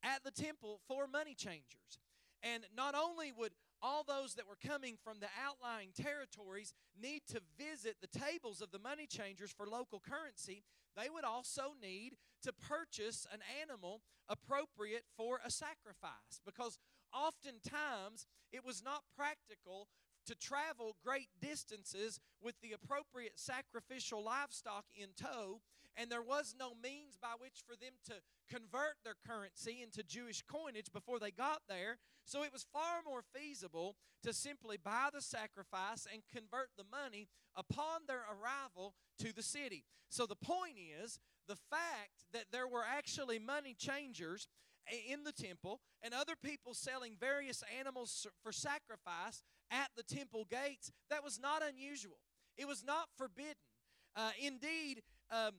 at 0.03 0.23
the 0.23 0.31
temple 0.31 0.79
for 0.87 1.07
money 1.07 1.33
changers. 1.33 1.99
And 2.43 2.63
not 2.75 2.93
only 2.93 3.31
would 3.35 3.51
all 3.81 4.03
those 4.03 4.35
that 4.35 4.47
were 4.47 4.57
coming 4.65 4.97
from 5.03 5.19
the 5.19 5.27
outlying 5.43 5.89
territories 5.95 6.73
need 6.99 7.21
to 7.27 7.41
visit 7.57 7.97
the 8.01 8.19
tables 8.19 8.61
of 8.61 8.71
the 8.71 8.79
money 8.79 9.07
changers 9.07 9.51
for 9.51 9.67
local 9.67 9.99
currency, 9.99 10.63
they 10.95 11.09
would 11.09 11.25
also 11.25 11.73
need 11.81 12.15
to 12.43 12.53
purchase 12.53 13.27
an 13.31 13.39
animal 13.61 14.01
appropriate 14.29 15.03
for 15.17 15.39
a 15.45 15.51
sacrifice 15.51 16.39
because 16.45 16.77
oftentimes 17.13 18.27
it 18.51 18.65
was 18.65 18.83
not 18.83 19.03
practical 19.15 19.87
to 20.25 20.35
travel 20.35 20.95
great 21.03 21.29
distances 21.41 22.19
with 22.41 22.55
the 22.61 22.71
appropriate 22.71 23.33
sacrificial 23.35 24.23
livestock 24.23 24.85
in 24.95 25.09
tow, 25.15 25.61
and 25.97 26.09
there 26.09 26.21
was 26.21 26.55
no 26.57 26.73
means 26.81 27.17
by 27.21 27.33
which 27.37 27.63
for 27.65 27.75
them 27.75 27.93
to 28.05 28.13
convert 28.49 28.95
their 29.03 29.15
currency 29.25 29.79
into 29.81 30.03
Jewish 30.03 30.41
coinage 30.41 30.91
before 30.91 31.19
they 31.19 31.31
got 31.31 31.61
there. 31.67 31.97
So 32.25 32.43
it 32.43 32.51
was 32.51 32.65
far 32.73 33.01
more 33.05 33.21
feasible 33.33 33.95
to 34.23 34.33
simply 34.33 34.77
buy 34.77 35.09
the 35.13 35.21
sacrifice 35.21 36.07
and 36.11 36.23
convert 36.31 36.69
the 36.77 36.83
money 36.89 37.27
upon 37.55 38.01
their 38.07 38.23
arrival 38.29 38.93
to 39.19 39.33
the 39.33 39.43
city. 39.43 39.85
So 40.09 40.25
the 40.25 40.35
point 40.35 40.75
is 41.01 41.19
the 41.47 41.55
fact 41.55 42.25
that 42.33 42.45
there 42.51 42.67
were 42.67 42.83
actually 42.83 43.39
money 43.39 43.75
changers 43.77 44.47
in 45.09 45.23
the 45.23 45.31
temple 45.31 45.79
and 46.03 46.13
other 46.13 46.35
people 46.43 46.73
selling 46.73 47.15
various 47.19 47.63
animals 47.79 48.27
for 48.43 48.51
sacrifice 48.51 49.41
at 49.71 49.89
the 49.95 50.03
temple 50.03 50.45
gates, 50.49 50.91
that 51.09 51.23
was 51.23 51.39
not 51.39 51.63
unusual. 51.67 52.19
It 52.57 52.67
was 52.67 52.83
not 52.83 53.09
forbidden. 53.17 53.55
Uh, 54.15 54.31
indeed, 54.41 55.01
um, 55.31 55.51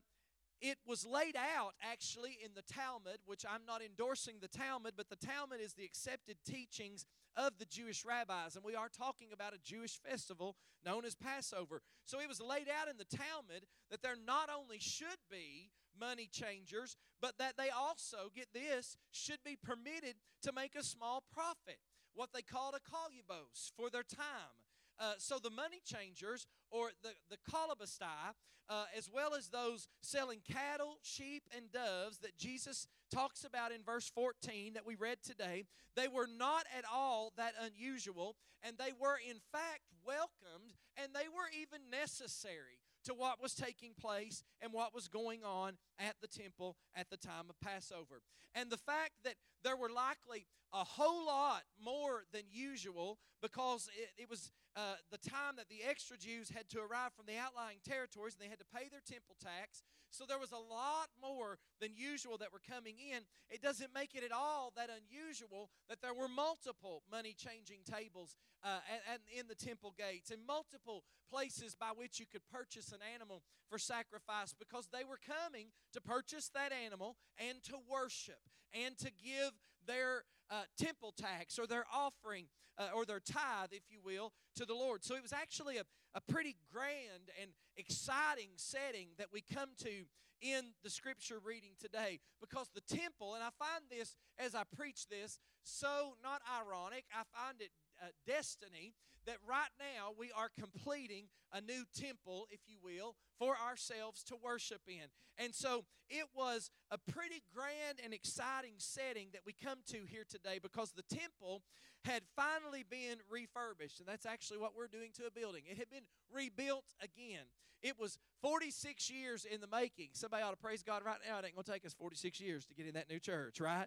it 0.60 0.78
was 0.86 1.04
laid 1.04 1.36
out 1.36 1.74
actually 1.82 2.38
in 2.42 2.52
the 2.54 2.62
Talmud, 2.62 3.18
which 3.26 3.44
I'm 3.48 3.66
not 3.66 3.82
endorsing 3.82 4.36
the 4.40 4.48
Talmud, 4.48 4.94
but 4.96 5.08
the 5.08 5.16
Talmud 5.16 5.60
is 5.60 5.74
the 5.74 5.84
accepted 5.84 6.36
teachings 6.46 7.04
of 7.36 7.58
the 7.58 7.66
Jewish 7.66 8.04
rabbis. 8.04 8.56
And 8.56 8.64
we 8.64 8.74
are 8.74 8.88
talking 8.88 9.28
about 9.32 9.54
a 9.54 9.58
Jewish 9.62 9.98
festival 9.98 10.56
known 10.84 11.04
as 11.04 11.14
Passover. 11.14 11.82
So 12.04 12.20
it 12.20 12.28
was 12.28 12.40
laid 12.40 12.68
out 12.68 12.88
in 12.88 12.96
the 12.96 13.16
Talmud 13.16 13.66
that 13.90 14.02
there 14.02 14.16
not 14.26 14.48
only 14.48 14.78
should 14.78 15.20
be 15.30 15.70
money 15.98 16.28
changers, 16.30 16.96
but 17.20 17.38
that 17.38 17.56
they 17.56 17.70
also, 17.70 18.30
get 18.34 18.48
this, 18.52 18.96
should 19.10 19.42
be 19.44 19.56
permitted 19.56 20.16
to 20.42 20.52
make 20.52 20.74
a 20.74 20.82
small 20.82 21.22
profit, 21.32 21.78
what 22.14 22.30
they 22.34 22.42
called 22.42 22.74
a 22.74 22.90
kolubos 22.90 23.72
for 23.76 23.90
their 23.90 24.02
time. 24.02 24.65
Uh, 24.98 25.14
so 25.18 25.38
the 25.38 25.50
money 25.50 25.80
changers 25.84 26.46
or 26.70 26.90
the, 27.02 27.10
the 27.30 27.36
kollubistai, 27.50 28.34
uh, 28.68 28.84
as 28.96 29.08
well 29.12 29.34
as 29.34 29.48
those 29.48 29.88
selling 30.00 30.40
cattle, 30.50 30.96
sheep, 31.02 31.44
and 31.56 31.70
doves 31.70 32.18
that 32.18 32.36
Jesus 32.36 32.88
talks 33.10 33.44
about 33.44 33.72
in 33.72 33.82
verse 33.84 34.10
14 34.14 34.74
that 34.74 34.86
we 34.86 34.94
read 34.94 35.18
today, 35.22 35.64
they 35.94 36.08
were 36.08 36.28
not 36.38 36.64
at 36.76 36.84
all 36.92 37.32
that 37.36 37.54
unusual, 37.62 38.36
and 38.62 38.76
they 38.78 38.92
were 39.00 39.18
in 39.28 39.38
fact 39.52 39.82
welcomed, 40.04 40.74
and 40.96 41.12
they 41.14 41.28
were 41.28 41.48
even 41.60 41.90
necessary 41.90 42.78
to 43.04 43.14
what 43.14 43.40
was 43.40 43.54
taking 43.54 43.92
place 44.00 44.42
and 44.60 44.72
what 44.72 44.94
was 44.94 45.06
going 45.06 45.44
on 45.44 45.74
at 45.98 46.16
the 46.20 46.26
temple 46.26 46.76
at 46.96 47.08
the 47.08 47.16
time 47.16 47.44
of 47.48 47.60
Passover. 47.60 48.20
And 48.54 48.70
the 48.70 48.76
fact 48.76 49.12
that 49.24 49.34
there 49.62 49.76
were 49.76 49.90
likely 49.90 50.46
a 50.72 50.82
whole 50.82 51.26
lot 51.26 51.62
more 51.82 52.24
than 52.32 52.42
usual 52.50 53.18
because 53.40 53.88
it, 53.96 54.22
it 54.22 54.30
was 54.30 54.50
uh, 54.76 55.00
the 55.10 55.18
time 55.18 55.56
that 55.56 55.72
the 55.72 55.80
extra 55.88 56.18
Jews 56.20 56.52
had 56.52 56.68
to 56.70 56.84
arrive 56.84 57.16
from 57.16 57.24
the 57.24 57.40
outlying 57.40 57.80
territories 57.80 58.36
and 58.36 58.44
they 58.44 58.52
had 58.52 58.60
to 58.60 58.68
pay 58.68 58.92
their 58.92 59.00
temple 59.00 59.34
tax. 59.40 59.82
So 60.12 60.24
there 60.28 60.38
was 60.38 60.52
a 60.52 60.60
lot 60.60 61.08
more 61.20 61.58
than 61.80 61.96
usual 61.96 62.36
that 62.38 62.52
were 62.52 62.62
coming 62.62 63.00
in. 63.00 63.24
It 63.48 63.62
doesn't 63.62 63.96
make 63.96 64.14
it 64.14 64.22
at 64.22 64.32
all 64.32 64.72
that 64.76 64.92
unusual 64.92 65.70
that 65.88 66.00
there 66.00 66.14
were 66.14 66.28
multiple 66.28 67.02
money 67.10 67.34
changing 67.34 67.88
tables 67.88 68.36
uh, 68.62 68.84
and, 68.92 69.00
and 69.12 69.20
in 69.32 69.48
the 69.48 69.56
temple 69.56 69.94
gates 69.96 70.30
and 70.30 70.44
multiple 70.46 71.04
places 71.32 71.74
by 71.74 71.90
which 71.96 72.20
you 72.20 72.26
could 72.28 72.44
purchase 72.52 72.92
an 72.92 73.00
animal 73.14 73.42
for 73.68 73.78
sacrifice 73.78 74.52
because 74.52 74.88
they 74.92 75.04
were 75.04 75.18
coming 75.24 75.72
to 75.92 76.00
purchase 76.00 76.50
that 76.52 76.72
animal 76.72 77.16
and 77.40 77.64
to 77.64 77.80
worship 77.88 78.44
and 78.72 78.96
to 78.98 79.10
give 79.24 79.52
their 79.86 80.24
uh, 80.50 80.62
temple 80.78 81.12
tax 81.16 81.58
or 81.58 81.66
their 81.66 81.84
offering 81.92 82.46
uh, 82.78 82.88
or 82.94 83.04
their 83.04 83.20
tithe, 83.20 83.70
if 83.72 83.82
you 83.90 83.98
will, 84.04 84.32
to 84.56 84.64
the 84.64 84.74
Lord. 84.74 85.04
So 85.04 85.14
it 85.14 85.22
was 85.22 85.32
actually 85.32 85.78
a, 85.78 85.84
a 86.14 86.20
pretty 86.20 86.56
grand 86.72 87.30
and 87.40 87.50
exciting 87.76 88.50
setting 88.56 89.08
that 89.18 89.28
we 89.32 89.42
come 89.42 89.70
to 89.82 90.04
in 90.42 90.72
the 90.84 90.90
scripture 90.90 91.38
reading 91.42 91.72
today 91.80 92.20
because 92.40 92.68
the 92.74 92.96
temple, 92.96 93.34
and 93.34 93.42
I 93.42 93.48
find 93.58 93.84
this 93.90 94.14
as 94.38 94.54
I 94.54 94.62
preach 94.76 95.08
this 95.08 95.38
so 95.62 96.14
not 96.22 96.42
ironic, 96.60 97.04
I 97.12 97.22
find 97.34 97.60
it 97.60 97.70
uh, 98.02 98.06
destiny 98.26 98.94
that 99.26 99.36
right 99.48 99.74
now 99.78 100.12
we 100.16 100.30
are 100.36 100.50
completing 100.58 101.24
a 101.52 101.60
new 101.60 101.84
temple, 101.94 102.46
if 102.50 102.60
you 102.66 102.78
will, 102.82 103.16
for 103.38 103.56
ourselves 103.56 104.22
to 104.24 104.36
worship 104.42 104.82
in. 104.86 105.08
And 105.38 105.54
so 105.54 105.84
it 106.08 106.26
was 106.34 106.70
a 106.90 106.98
pretty 106.98 107.42
grand 107.54 108.00
and 108.02 108.14
exciting 108.14 108.74
setting 108.78 109.28
that 109.32 109.42
we 109.44 109.52
come 109.52 109.78
to 109.88 109.98
here 110.08 110.24
today 110.28 110.58
because 110.62 110.92
the 110.92 111.02
temple 111.14 111.62
had 112.04 112.22
finally 112.36 112.84
been 112.88 113.18
refurbished. 113.28 113.98
And 113.98 114.08
that's 114.08 114.26
actually 114.26 114.58
what 114.58 114.76
we're 114.76 114.86
doing 114.86 115.10
to 115.14 115.26
a 115.26 115.30
building. 115.30 115.62
It 115.68 115.78
had 115.78 115.90
been 115.90 116.06
rebuilt 116.32 116.84
again. 117.02 117.44
It 117.82 117.98
was 117.98 118.18
46 118.42 119.10
years 119.10 119.44
in 119.44 119.60
the 119.60 119.66
making. 119.66 120.10
Somebody 120.12 120.42
ought 120.42 120.50
to 120.50 120.56
praise 120.56 120.82
God 120.82 121.02
right 121.04 121.18
now. 121.28 121.38
It 121.38 121.44
ain't 121.44 121.54
going 121.54 121.64
to 121.64 121.72
take 121.72 121.84
us 121.84 121.94
46 121.94 122.40
years 122.40 122.64
to 122.66 122.74
get 122.74 122.86
in 122.86 122.94
that 122.94 123.10
new 123.10 123.18
church, 123.18 123.60
right? 123.60 123.86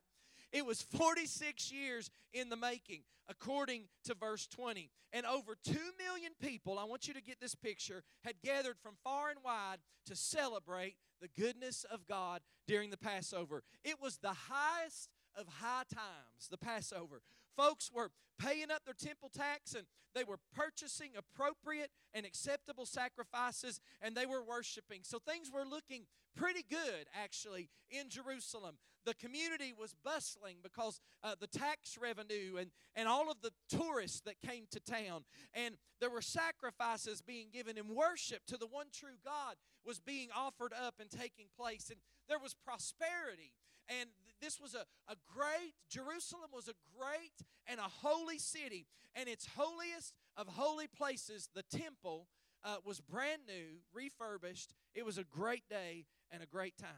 It 0.52 0.66
was 0.66 0.82
46 0.82 1.72
years 1.72 2.10
in 2.34 2.50
the 2.50 2.56
making, 2.56 3.02
according 3.28 3.84
to 4.06 4.16
verse 4.16 4.48
20. 4.48 4.90
And 5.14 5.26
over 5.26 5.56
2 5.64 5.74
million 5.98 6.32
people, 6.42 6.78
I 6.78 6.84
want 6.84 7.08
you 7.08 7.14
to 7.14 7.22
get 7.22 7.40
this 7.40 7.56
picture, 7.56 8.04
had 8.24 8.42
gathered 8.44 8.78
from 8.82 8.96
far 9.04 9.30
and 9.30 9.40
wide 9.44 9.78
to 10.06 10.16
celebrate 10.16 10.96
the 11.22 11.30
goodness 11.40 11.86
of 11.92 12.08
God 12.08 12.42
during 12.68 12.90
the 12.90 12.98
Passover. 12.98 13.64
It 13.84 14.02
was 14.02 14.18
the 14.18 14.36
highest 14.50 15.10
of 15.36 15.48
high 15.48 15.84
times, 15.94 16.48
the 16.50 16.58
Passover. 16.58 17.22
Folks 17.60 17.92
were 17.94 18.10
paying 18.40 18.72
up 18.72 18.86
their 18.86 18.94
temple 18.94 19.30
tax 19.30 19.76
and 19.76 19.86
they 20.16 20.24
were 20.24 20.40
purchasing 20.56 21.10
appropriate 21.18 21.92
and 22.14 22.26
acceptable 22.26 22.86
sacrifices 22.86 23.82
and 24.02 24.16
they 24.16 24.26
were 24.26 24.42
worshiping. 24.42 25.02
So 25.04 25.20
things 25.20 25.52
were 25.54 25.66
looking 25.66 26.06
pretty 26.38 26.64
good, 26.70 27.08
actually, 27.14 27.70
in 27.92 28.08
Jerusalem. 28.08 28.78
The 29.06 29.14
community 29.14 29.74
was 29.78 29.94
bustling 30.06 30.58
because 30.64 31.02
uh, 31.22 31.36
the 31.38 31.48
tax 31.48 31.98
revenue 32.02 32.56
and, 32.58 32.72
and 32.96 33.10
all 33.10 33.30
of 33.30 33.42
the 33.42 33.52
tourists 33.70 34.22
that 34.22 34.40
came 34.40 34.66
to 34.72 34.80
town. 34.80 35.26
And 35.54 35.76
there 36.00 36.10
were 36.10 36.22
sacrifices 36.22 37.22
being 37.22 37.48
given, 37.52 37.78
and 37.78 37.90
worship 37.90 38.46
to 38.48 38.58
the 38.58 38.68
one 38.68 38.88
true 38.94 39.18
God 39.26 39.56
was 39.86 40.00
being 40.00 40.30
offered 40.36 40.72
up 40.74 40.96
and 41.00 41.10
taking 41.10 41.48
place. 41.58 41.90
And 41.90 42.00
there 42.30 42.40
was 42.40 42.54
prosperity. 42.54 43.52
And 43.90 44.10
this 44.42 44.60
was 44.60 44.76
a, 44.76 44.86
a 45.12 45.16
great, 45.34 45.74
Jerusalem 45.90 46.50
was 46.54 46.68
a 46.68 46.76
great 46.98 47.48
and 47.68 47.80
a 47.80 47.84
holy 47.84 48.38
city. 48.38 48.86
And 49.16 49.28
its 49.28 49.48
holiest 49.58 50.14
of 50.38 50.48
holy 50.48 50.88
places, 50.88 51.50
the 51.54 51.64
temple, 51.64 52.28
uh, 52.64 52.78
was 52.86 53.00
brand 53.00 53.42
new, 53.48 53.80
refurbished. 53.94 54.74
It 54.94 55.06
was 55.06 55.18
a 55.18 55.24
great 55.24 55.68
day 55.70 56.06
and 56.32 56.44
a 56.44 56.46
great 56.46 56.78
time. 56.78 56.90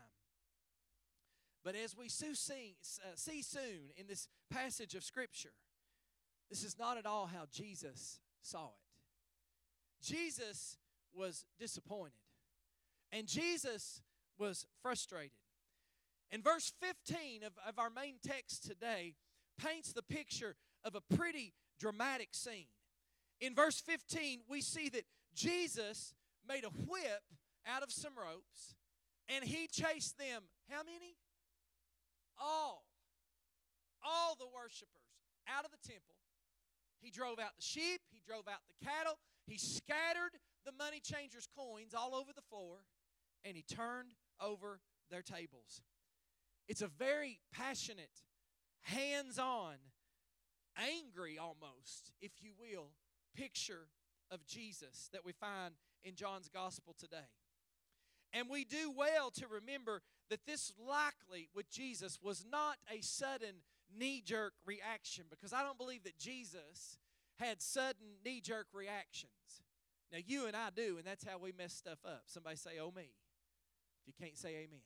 But 1.63 1.75
as 1.75 1.95
we 1.95 2.09
see, 2.09 2.75
uh, 3.03 3.15
see 3.15 3.41
soon 3.41 3.91
in 3.95 4.07
this 4.07 4.27
passage 4.49 4.95
of 4.95 5.03
Scripture, 5.03 5.53
this 6.49 6.63
is 6.63 6.77
not 6.77 6.97
at 6.97 7.05
all 7.05 7.27
how 7.27 7.45
Jesus 7.51 8.19
saw 8.41 8.65
it. 8.65 10.03
Jesus 10.03 10.77
was 11.13 11.45
disappointed, 11.59 12.13
and 13.11 13.27
Jesus 13.27 14.01
was 14.39 14.65
frustrated. 14.81 15.31
And 16.31 16.43
verse 16.43 16.71
15 16.81 17.43
of, 17.43 17.53
of 17.67 17.77
our 17.77 17.89
main 17.89 18.15
text 18.25 18.63
today 18.63 19.15
paints 19.57 19.91
the 19.91 20.03
picture 20.03 20.55
of 20.83 20.95
a 20.95 21.15
pretty 21.15 21.53
dramatic 21.79 22.29
scene. 22.31 22.67
In 23.39 23.55
verse 23.55 23.81
15, 23.81 24.41
we 24.49 24.61
see 24.61 24.89
that 24.89 25.03
Jesus 25.35 26.13
made 26.47 26.63
a 26.63 26.69
whip 26.69 27.23
out 27.67 27.83
of 27.83 27.91
some 27.91 28.13
ropes 28.17 28.75
and 29.27 29.43
he 29.43 29.67
chased 29.67 30.17
them. 30.17 30.43
How 30.69 30.83
many? 30.83 31.17
All. 32.39 32.85
All 34.03 34.35
the 34.35 34.47
worshipers 34.53 35.01
out 35.47 35.65
of 35.65 35.71
the 35.71 35.89
temple. 35.89 36.15
He 37.01 37.09
drove 37.09 37.39
out 37.39 37.55
the 37.57 37.63
sheep, 37.63 38.01
he 38.11 38.21
drove 38.25 38.47
out 38.47 38.61
the 38.69 38.85
cattle, 38.85 39.17
he 39.47 39.57
scattered 39.57 40.37
the 40.65 40.71
money 40.77 41.01
changers' 41.01 41.47
coins 41.57 41.95
all 41.95 42.13
over 42.13 42.31
the 42.35 42.45
floor, 42.49 42.77
and 43.43 43.55
he 43.55 43.63
turned 43.63 44.13
over 44.39 44.79
their 45.09 45.23
tables. 45.23 45.81
It's 46.67 46.81
a 46.81 46.87
very 46.87 47.39
passionate, 47.53 48.23
hands 48.81 49.37
on, 49.39 49.75
angry 50.77 51.37
almost, 51.37 52.11
if 52.21 52.31
you 52.41 52.51
will, 52.59 52.91
picture 53.35 53.87
of 54.29 54.45
Jesus 54.45 55.09
that 55.13 55.25
we 55.25 55.33
find 55.33 55.73
in 56.03 56.15
John's 56.15 56.49
gospel 56.49 56.95
today. 56.97 57.27
And 58.33 58.47
we 58.49 58.63
do 58.63 58.91
well 58.95 59.29
to 59.31 59.47
remember 59.47 60.01
that 60.29 60.45
this 60.45 60.71
likely 60.79 61.49
with 61.53 61.69
Jesus 61.69 62.19
was 62.21 62.45
not 62.49 62.77
a 62.89 63.01
sudden 63.01 63.55
knee 63.97 64.21
jerk 64.25 64.53
reaction 64.65 65.25
because 65.29 65.51
I 65.51 65.63
don't 65.63 65.77
believe 65.77 66.03
that 66.03 66.17
Jesus 66.17 66.97
had 67.37 67.61
sudden 67.61 68.19
knee 68.23 68.39
jerk 68.39 68.67
reactions. 68.73 69.31
Now, 70.11 70.19
you 70.25 70.47
and 70.47 70.55
I 70.55 70.69
do, 70.75 70.97
and 70.97 71.05
that's 71.05 71.25
how 71.25 71.37
we 71.37 71.51
mess 71.57 71.73
stuff 71.73 71.99
up. 72.05 72.23
Somebody 72.25 72.55
say, 72.55 72.71
Oh, 72.81 72.91
me. 72.95 73.11
If 74.01 74.07
you 74.07 74.13
can't 74.19 74.37
say 74.37 74.49
amen. 74.49 74.81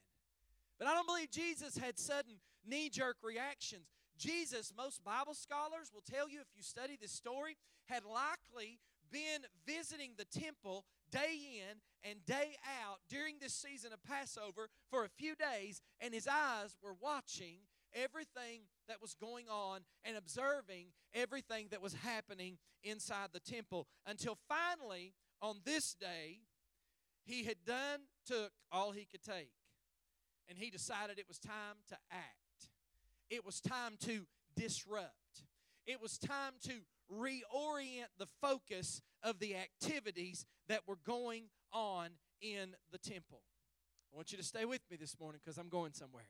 But 0.77 0.87
I 0.87 0.93
don't 0.93 1.07
believe 1.07 1.31
Jesus 1.31 1.77
had 1.77 1.97
sudden 1.97 2.39
knee 2.65 2.89
jerk 2.89 3.17
reactions. 3.23 3.87
Jesus, 4.17 4.73
most 4.75 5.03
Bible 5.03 5.33
scholars 5.33 5.91
will 5.93 6.03
tell 6.09 6.29
you 6.29 6.39
if 6.39 6.47
you 6.55 6.63
study 6.63 6.97
this 6.99 7.11
story, 7.11 7.57
had 7.85 8.03
likely 8.03 8.79
been 9.11 9.45
visiting 9.65 10.11
the 10.17 10.25
temple 10.25 10.85
day 11.11 11.37
in 11.59 12.09
and 12.09 12.25
day 12.25 12.55
out 12.83 12.99
during 13.09 13.35
this 13.39 13.53
season 13.53 13.93
of 13.93 14.03
Passover 14.03 14.69
for 14.89 15.05
a 15.05 15.09
few 15.09 15.35
days, 15.35 15.81
and 15.99 16.13
his 16.13 16.27
eyes 16.27 16.75
were 16.81 16.95
watching 16.99 17.59
everything 17.93 18.61
that 18.87 19.01
was 19.01 19.15
going 19.15 19.47
on 19.49 19.81
and 20.03 20.17
observing 20.17 20.87
everything 21.13 21.67
that 21.71 21.81
was 21.81 21.93
happening 21.93 22.57
inside 22.83 23.29
the 23.33 23.39
temple 23.39 23.87
until 24.05 24.37
finally 24.49 25.13
on 25.41 25.57
this 25.63 25.93
day 25.93 26.39
he 27.23 27.45
had 27.45 27.55
done 27.65 28.01
took 28.27 28.51
all 28.71 28.91
he 28.91 29.07
could 29.09 29.23
take 29.23 29.49
and 30.49 30.57
he 30.57 30.69
decided 30.69 31.19
it 31.19 31.27
was 31.27 31.39
time 31.39 31.77
to 31.87 31.97
act 32.11 32.69
it 33.29 33.45
was 33.45 33.59
time 33.59 33.93
to 33.99 34.25
disrupt 34.55 35.43
it 35.85 36.01
was 36.01 36.17
time 36.17 36.53
to 36.63 36.73
reorient 37.13 38.09
the 38.17 38.27
focus 38.41 39.01
of 39.23 39.39
the 39.39 39.55
activities 39.55 40.45
that 40.67 40.81
were 40.87 40.97
going 41.05 41.43
on 41.71 42.09
in 42.41 42.75
the 42.91 42.97
temple 42.97 43.41
i 44.13 44.15
want 44.15 44.31
you 44.31 44.37
to 44.37 44.43
stay 44.43 44.65
with 44.65 44.81
me 44.89 44.97
this 44.97 45.19
morning 45.19 45.39
because 45.43 45.57
i'm 45.57 45.69
going 45.69 45.93
somewhere 45.93 46.29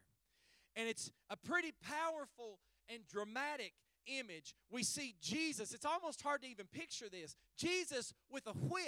and 0.76 0.90
it's 0.90 1.12
a 1.30 1.38
pretty 1.38 1.72
powerful 1.82 2.60
and 2.90 3.00
dramatic 3.08 3.74
image. 4.08 4.56
We 4.70 4.84
see 4.84 5.16
Jesus. 5.22 5.74
It's 5.74 5.86
almost 5.86 6.22
hard 6.22 6.42
to 6.44 6.48
even 6.48 6.68
picture 6.68 7.10
this. 7.10 7.36
Jesus 7.58 8.14
with 8.30 8.46
a 8.48 8.52
whip 8.52 8.84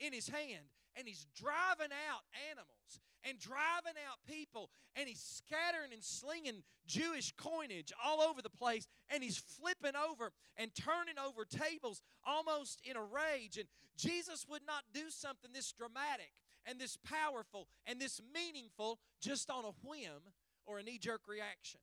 in 0.00 0.12
his 0.12 0.28
hand, 0.28 0.64
and 0.98 1.06
he's 1.06 1.26
driving 1.36 1.94
out 2.10 2.22
animals 2.50 3.00
and 3.28 3.38
driving 3.38 3.98
out 4.08 4.18
people, 4.26 4.70
and 4.96 5.08
he's 5.08 5.20
scattering 5.20 5.92
and 5.92 6.02
slinging 6.02 6.62
Jewish 6.86 7.32
coinage 7.36 7.92
all 8.04 8.20
over 8.20 8.42
the 8.42 8.50
place, 8.50 8.86
and 9.10 9.22
he's 9.22 9.38
flipping 9.38 9.96
over 9.96 10.32
and 10.56 10.70
turning 10.74 11.18
over 11.18 11.44
tables 11.44 12.02
almost 12.26 12.80
in 12.84 12.96
a 12.96 13.02
rage. 13.02 13.58
And 13.58 13.68
Jesus 13.96 14.46
would 14.48 14.62
not 14.66 14.84
do 14.92 15.10
something 15.10 15.50
this 15.52 15.72
dramatic 15.72 16.32
and 16.66 16.80
this 16.80 16.96
powerful 16.96 17.68
and 17.86 18.00
this 18.00 18.20
meaningful 18.34 18.98
just 19.20 19.50
on 19.50 19.64
a 19.64 19.86
whim 19.86 20.32
or 20.66 20.78
a 20.78 20.82
knee 20.82 20.98
jerk 20.98 21.22
reaction. 21.26 21.80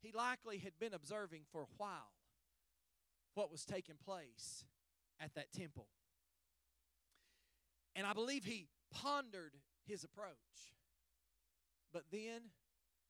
He 0.00 0.12
likely 0.12 0.58
had 0.58 0.78
been 0.78 0.94
observing 0.94 1.42
for 1.50 1.62
a 1.62 1.68
while 1.76 2.12
what 3.34 3.50
was 3.50 3.64
taking 3.64 3.96
place 4.04 4.64
at 5.20 5.34
that 5.34 5.52
temple. 5.52 5.86
And 7.98 8.06
I 8.06 8.12
believe 8.12 8.44
he 8.44 8.68
pondered 8.92 9.54
his 9.84 10.04
approach. 10.04 10.72
But 11.92 12.04
then 12.12 12.52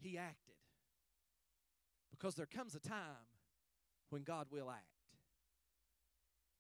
he 0.01 0.17
acted. 0.17 0.55
Because 2.11 2.35
there 2.37 2.47
comes 2.47 2.75
a 2.75 2.81
time 2.81 3.29
when 4.09 4.23
God 4.23 4.47
will 4.51 4.71
act. 4.71 4.87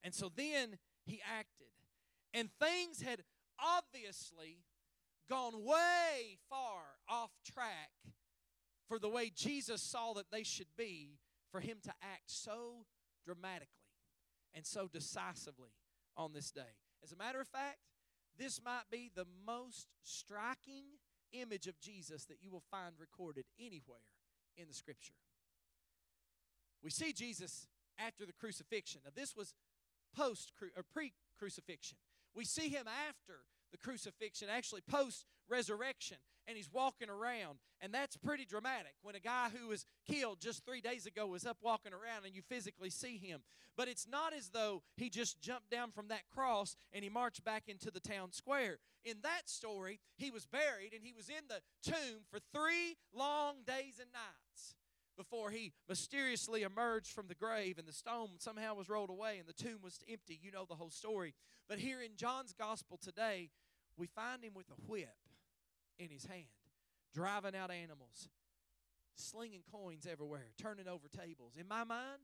And 0.04 0.12
so 0.14 0.30
then 0.36 0.76
he 1.06 1.22
acted. 1.26 1.68
And 2.34 2.50
things 2.60 3.00
had 3.00 3.22
obviously 3.58 4.58
gone 5.30 5.64
way 5.64 6.36
far 6.50 6.82
off 7.08 7.30
track 7.50 7.92
for 8.88 8.98
the 8.98 9.08
way 9.08 9.32
Jesus 9.34 9.80
saw 9.80 10.12
that 10.12 10.30
they 10.30 10.42
should 10.42 10.76
be 10.76 11.18
for 11.50 11.60
him 11.60 11.78
to 11.82 11.92
act 12.02 12.24
so 12.26 12.84
dramatically 13.24 13.68
and 14.54 14.66
so 14.66 14.86
decisively 14.86 15.72
on 16.14 16.34
this 16.34 16.50
day. 16.50 16.76
As 17.02 17.12
a 17.12 17.16
matter 17.16 17.40
of 17.40 17.48
fact, 17.48 17.78
this 18.38 18.60
might 18.64 18.84
be 18.90 19.10
the 19.14 19.26
most 19.46 19.88
striking 20.02 20.84
image 21.32 21.66
of 21.66 21.78
Jesus 21.80 22.24
that 22.26 22.38
you 22.40 22.50
will 22.50 22.62
find 22.70 22.94
recorded 22.98 23.44
anywhere 23.58 23.98
in 24.56 24.68
the 24.68 24.74
scripture. 24.74 25.12
We 26.82 26.90
see 26.90 27.12
Jesus 27.12 27.66
after 27.98 28.24
the 28.24 28.32
crucifixion. 28.32 29.00
Now 29.04 29.10
this 29.14 29.36
was 29.36 29.54
post 30.16 30.52
or 30.76 30.82
pre 30.82 31.12
crucifixion. 31.38 31.98
We 32.34 32.44
see 32.44 32.68
him 32.68 32.86
after 33.08 33.40
the 33.72 33.78
crucifixion, 33.78 34.48
actually 34.50 34.82
post 34.82 35.26
resurrection, 35.48 36.18
and 36.48 36.56
he's 36.56 36.72
walking 36.72 37.10
around. 37.10 37.58
And 37.80 37.92
that's 37.92 38.16
pretty 38.16 38.46
dramatic 38.46 38.94
when 39.02 39.14
a 39.14 39.20
guy 39.20 39.50
who 39.54 39.68
was 39.68 39.84
killed 40.10 40.40
just 40.40 40.64
three 40.64 40.80
days 40.80 41.06
ago 41.06 41.26
was 41.26 41.46
up 41.46 41.58
walking 41.62 41.92
around 41.92 42.24
and 42.24 42.34
you 42.34 42.42
physically 42.42 42.90
see 42.90 43.18
him. 43.18 43.40
But 43.76 43.86
it's 43.86 44.08
not 44.08 44.32
as 44.32 44.48
though 44.48 44.82
he 44.96 45.10
just 45.10 45.40
jumped 45.40 45.70
down 45.70 45.92
from 45.92 46.08
that 46.08 46.28
cross 46.34 46.74
and 46.92 47.04
he 47.04 47.10
marched 47.10 47.44
back 47.44 47.64
into 47.68 47.90
the 47.90 48.00
town 48.00 48.32
square. 48.32 48.78
In 49.04 49.18
that 49.22 49.48
story, 49.48 50.00
he 50.16 50.30
was 50.30 50.46
buried 50.46 50.94
and 50.94 51.04
he 51.04 51.12
was 51.12 51.28
in 51.28 51.44
the 51.48 51.60
tomb 51.88 52.22
for 52.30 52.40
three 52.52 52.96
long 53.14 53.56
days 53.66 54.00
and 54.00 54.10
nights 54.12 54.74
before 55.16 55.50
he 55.50 55.72
mysteriously 55.88 56.62
emerged 56.62 57.12
from 57.12 57.26
the 57.28 57.34
grave 57.34 57.78
and 57.78 57.86
the 57.86 57.92
stone 57.92 58.30
somehow 58.38 58.74
was 58.74 58.88
rolled 58.88 59.10
away 59.10 59.38
and 59.38 59.46
the 59.46 59.62
tomb 59.62 59.78
was 59.82 60.00
empty. 60.10 60.40
You 60.42 60.50
know 60.50 60.64
the 60.66 60.76
whole 60.76 60.90
story. 60.90 61.34
But 61.68 61.78
here 61.78 62.00
in 62.00 62.16
John's 62.16 62.54
gospel 62.54 62.98
today, 63.00 63.50
we 63.96 64.06
find 64.06 64.42
him 64.42 64.52
with 64.54 64.70
a 64.70 64.90
whip 64.90 65.08
in 65.98 66.10
his 66.10 66.24
hand, 66.26 66.44
driving 67.14 67.56
out 67.56 67.70
animals, 67.70 68.28
slinging 69.16 69.62
coins 69.72 70.06
everywhere, 70.10 70.46
turning 70.60 70.88
over 70.88 71.08
tables. 71.08 71.54
In 71.58 71.66
my 71.68 71.84
mind, 71.84 72.20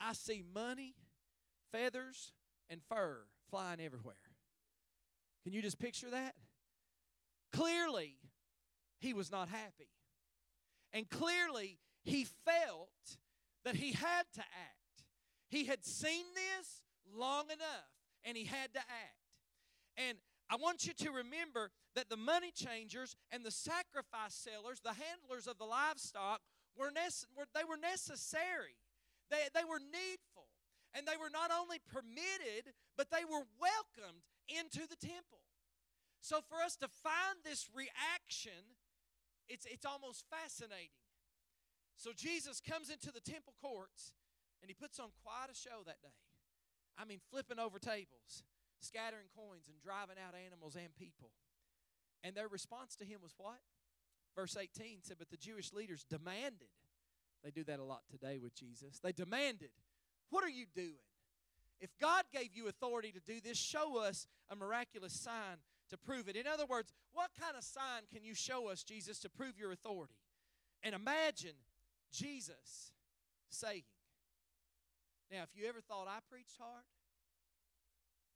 I 0.00 0.12
see 0.12 0.44
money, 0.54 0.94
feathers, 1.72 2.32
and 2.68 2.80
fur 2.88 3.20
flying 3.50 3.80
everywhere. 3.80 4.14
Can 5.44 5.52
you 5.52 5.62
just 5.62 5.78
picture 5.78 6.10
that? 6.10 6.34
Clearly, 7.52 8.16
he 8.98 9.12
was 9.12 9.30
not 9.30 9.48
happy. 9.48 9.90
And 10.92 11.08
clearly, 11.08 11.78
he 12.02 12.26
felt 12.44 12.88
that 13.64 13.76
he 13.76 13.92
had 13.92 14.24
to 14.34 14.40
act. 14.40 15.04
He 15.48 15.64
had 15.64 15.84
seen 15.84 16.24
this 16.34 16.82
long 17.16 17.44
enough 17.46 17.90
and 18.24 18.36
he 18.36 18.44
had 18.44 18.72
to 18.74 18.80
act. 18.80 20.08
And 20.08 20.18
I 20.50 20.56
want 20.56 20.86
you 20.86 20.92
to 20.92 21.10
remember 21.10 21.70
that 21.94 22.10
the 22.10 22.16
money 22.16 22.52
changers 22.52 23.16
and 23.32 23.44
the 23.44 23.50
sacrifice 23.50 24.34
sellers, 24.34 24.80
the 24.80 24.94
handlers 24.94 25.46
of 25.46 25.58
the 25.58 25.64
livestock, 25.64 26.40
were, 26.76 26.90
nece- 26.90 27.26
were 27.36 27.46
they 27.54 27.64
were 27.64 27.80
necessary. 27.80 28.76
They, 29.30 29.48
they 29.54 29.64
were 29.64 29.80
needful. 29.80 30.46
And 30.94 31.08
they 31.08 31.16
were 31.18 31.32
not 31.32 31.50
only 31.50 31.78
permitted, 31.90 32.70
but 32.96 33.10
they 33.10 33.24
were 33.24 33.42
welcomed 33.58 34.22
into 34.46 34.86
the 34.86 35.00
temple. 35.00 35.42
So 36.20 36.40
for 36.40 36.62
us 36.62 36.76
to 36.76 36.88
find 36.88 37.42
this 37.42 37.68
reaction, 37.74 38.78
it's, 39.48 39.66
it's 39.66 39.84
almost 39.84 40.24
fascinating. 40.30 41.02
So 41.96 42.10
Jesus 42.14 42.60
comes 42.60 42.90
into 42.90 43.10
the 43.10 43.20
temple 43.20 43.54
courts 43.60 44.12
and 44.62 44.70
he 44.70 44.74
puts 44.74 44.98
on 44.98 45.08
quite 45.22 45.50
a 45.50 45.54
show 45.54 45.82
that 45.86 46.00
day. 46.02 46.16
I 46.96 47.04
mean, 47.04 47.20
flipping 47.30 47.58
over 47.58 47.78
tables, 47.78 48.44
scattering 48.84 49.26
coins, 49.34 49.66
and 49.68 49.80
driving 49.82 50.16
out 50.20 50.34
animals 50.34 50.76
and 50.76 50.94
people. 50.94 51.30
And 52.22 52.34
their 52.34 52.48
response 52.48 52.96
to 52.96 53.04
him 53.04 53.20
was 53.22 53.34
what? 53.36 53.58
Verse 54.36 54.56
18 54.56 55.02
said, 55.02 55.16
But 55.18 55.30
the 55.30 55.36
Jewish 55.36 55.72
leaders 55.72 56.04
demanded, 56.08 56.72
they 57.42 57.50
do 57.50 57.64
that 57.64 57.78
a 57.78 57.84
lot 57.84 58.02
today 58.10 58.38
with 58.38 58.54
Jesus. 58.54 58.98
They 59.00 59.12
demanded, 59.12 59.70
What 60.30 60.44
are 60.44 60.50
you 60.50 60.66
doing? 60.74 61.04
If 61.80 61.90
God 62.00 62.24
gave 62.32 62.54
you 62.54 62.68
authority 62.68 63.12
to 63.12 63.20
do 63.20 63.40
this, 63.40 63.58
show 63.58 63.98
us 63.98 64.26
a 64.50 64.56
miraculous 64.56 65.12
sign 65.12 65.58
to 65.90 65.98
prove 65.98 66.28
it. 66.28 66.36
In 66.36 66.46
other 66.46 66.66
words, 66.66 66.92
what 67.12 67.30
kind 67.38 67.56
of 67.56 67.64
sign 67.64 68.02
can 68.12 68.24
you 68.24 68.34
show 68.34 68.68
us, 68.68 68.82
Jesus, 68.82 69.18
to 69.20 69.28
prove 69.28 69.58
your 69.58 69.72
authority? 69.72 70.14
And 70.82 70.94
imagine 70.94 71.56
Jesus 72.12 72.92
saying, 73.48 73.82
Now, 75.30 75.42
if 75.42 75.50
you 75.54 75.68
ever 75.68 75.80
thought 75.80 76.06
I 76.08 76.18
preached 76.30 76.56
hard, 76.58 76.84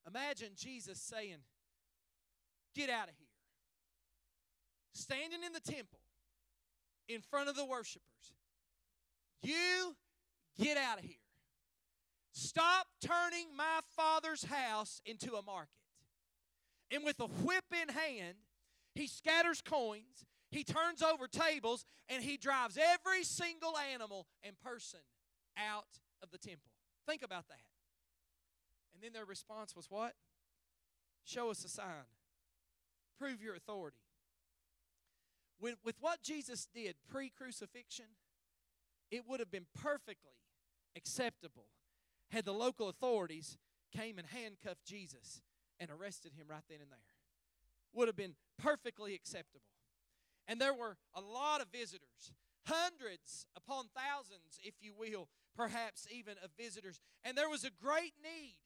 imagine 0.09 0.51
Jesus 0.57 1.01
saying, 1.01 1.39
Get 2.75 2.91
out 2.91 3.09
of 3.09 3.15
here. 3.19 3.27
Standing 4.93 5.41
in 5.45 5.53
the 5.53 5.61
temple 5.61 6.01
in 7.09 7.21
front 7.21 7.49
of 7.49 7.57
the 7.57 7.65
worshipers. 7.65 8.05
You 9.43 9.97
get 10.61 10.77
out 10.77 10.99
of 10.99 11.05
here. 11.05 11.17
Stop 12.33 12.87
turning 13.01 13.47
my 13.57 13.81
father's 13.97 14.45
house 14.45 15.01
into 15.05 15.35
a 15.35 15.43
market. 15.43 15.71
And 16.91 17.05
with 17.05 17.19
a 17.21 17.27
whip 17.27 17.65
in 17.73 17.89
hand, 17.89 18.37
he 18.95 19.07
scatters 19.07 19.61
coins, 19.61 20.25
he 20.51 20.65
turns 20.65 21.03
over 21.03 21.27
tables 21.27 21.85
and 22.09 22.23
he 22.23 22.37
drives 22.37 22.79
every 22.79 23.25
single 23.25 23.77
animal 23.93 24.27
and 24.43 24.59
person 24.61 25.01
out 25.57 26.01
of 26.23 26.31
the 26.31 26.39
temple. 26.39 26.71
Think 27.07 27.23
about 27.23 27.49
that. 27.49 27.68
And 28.99 29.05
then 29.05 29.13
their 29.13 29.25
response 29.25 29.77
was 29.77 29.87
what? 29.89 30.15
Show 31.25 31.53
us 31.53 31.65
a 31.65 31.69
sign. 31.69 32.11
Prove 33.17 33.41
your 33.41 33.55
authority. 33.55 33.99
With, 35.61 35.77
with 35.85 35.95
what 36.01 36.21
Jesus 36.21 36.67
did 36.75 36.97
pre 37.09 37.31
crucifixion, 37.31 38.07
it 39.13 39.23
would 39.29 39.39
have 39.39 39.53
been 39.53 39.67
perfectly 39.81 40.33
acceptable 40.97 41.67
had 42.33 42.45
the 42.45 42.53
local 42.53 42.89
authorities 42.89 43.57
came 43.97 44.19
and 44.19 44.27
handcuffed 44.27 44.85
Jesus 44.85 45.43
and 45.79 45.91
arrested 45.93 46.33
him 46.37 46.47
right 46.49 46.65
then 46.69 46.81
and 46.83 46.91
there. 46.91 46.99
Would 47.95 48.09
have 48.09 48.17
been 48.17 48.35
perfectly 48.59 49.15
acceptable. 49.15 49.63
And 50.49 50.61
there 50.61 50.75
were 50.75 50.97
a 51.15 51.21
lot 51.21 51.61
of 51.61 51.69
visitors, 51.69 52.33
hundreds 52.67 53.47
upon 53.57 53.87
thousands, 53.95 54.59
if 54.65 54.75
you 54.81 54.93
will, 54.93 55.29
perhaps 55.55 56.09
even 56.11 56.35
of 56.43 56.51
visitors. 56.59 56.99
And 57.23 57.39
there 57.39 57.49
was 57.49 57.63
a 57.63 57.71
great 57.81 58.15
need 58.21 58.57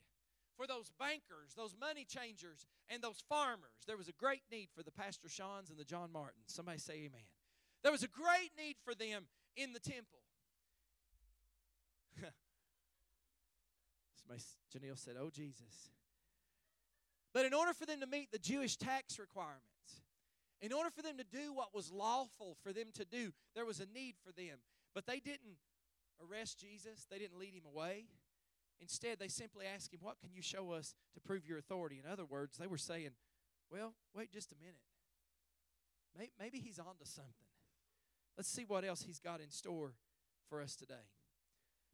for 0.57 0.67
those 0.67 0.91
bankers, 0.99 1.55
those 1.57 1.75
money 1.79 2.05
changers, 2.05 2.67
and 2.89 3.03
those 3.03 3.23
farmers. 3.29 3.85
There 3.87 3.97
was 3.97 4.09
a 4.09 4.13
great 4.13 4.43
need 4.51 4.69
for 4.75 4.83
the 4.83 4.91
Pastor 4.91 5.29
Shawns 5.29 5.71
and 5.71 5.79
the 5.79 5.85
John 5.85 6.11
Martins. 6.13 6.49
Somebody 6.49 6.79
say 6.79 6.95
amen. 6.95 7.27
There 7.83 7.93
was 7.93 8.03
a 8.03 8.09
great 8.09 8.51
need 8.57 8.77
for 8.85 8.95
them 8.95 9.25
in 9.57 9.73
the 9.73 9.81
temple. 9.81 10.21
Somebody, 14.21 14.43
Janelle 14.73 14.99
said, 14.99 15.17
Oh, 15.19 15.31
Jesus. 15.31 15.91
But 17.35 17.47
in 17.47 17.55
order 17.55 17.73
for 17.73 17.87
them 17.87 18.01
to 18.01 18.07
meet 18.07 18.31
the 18.31 18.39
Jewish 18.39 18.77
tax 18.77 19.19
requirements, 19.19 19.63
in 20.61 20.73
order 20.73 20.91
for 20.91 21.03
them 21.03 21.17
to 21.19 21.25
do 21.25 21.53
what 21.53 21.75
was 21.75 21.91
lawful 21.91 22.57
for 22.63 22.73
them 22.73 22.89
to 22.95 23.05
do, 23.05 23.33
there 23.55 23.65
was 23.65 23.81
a 23.81 23.87
need 23.87 24.15
for 24.25 24.33
them. 24.33 24.59
But 24.95 25.07
they 25.07 25.19
didn't 25.19 25.57
arrest 26.23 26.59
Jesus, 26.59 27.07
they 27.11 27.19
didn't 27.19 27.39
lead 27.39 27.55
him 27.55 27.65
away. 27.67 28.05
Instead, 28.83 29.19
they 29.21 29.29
simply 29.29 29.65
asked 29.65 29.95
him, 29.95 30.01
What 30.03 30.19
can 30.21 30.31
you 30.35 30.43
show 30.43 30.73
us 30.73 30.95
to 31.15 31.21
prove 31.21 31.47
your 31.47 31.57
authority? 31.57 32.01
In 32.05 32.11
other 32.11 32.25
words, 32.25 32.59
they 32.59 32.67
were 32.67 32.77
saying, 32.77 33.11
Well, 33.71 33.95
wait 34.15 34.33
just 34.33 34.53
a 34.53 34.57
minute. 34.57 36.31
Maybe 36.39 36.59
he's 36.59 36.79
on 36.79 36.97
to 36.99 37.07
something. 37.07 37.33
Let's 38.37 38.51
see 38.51 38.65
what 38.67 38.85
else 38.85 39.03
he's 39.03 39.21
got 39.21 39.41
in 39.41 39.51
store 39.51 39.93
for 40.51 40.61
us 40.61 40.75
today. 40.75 41.07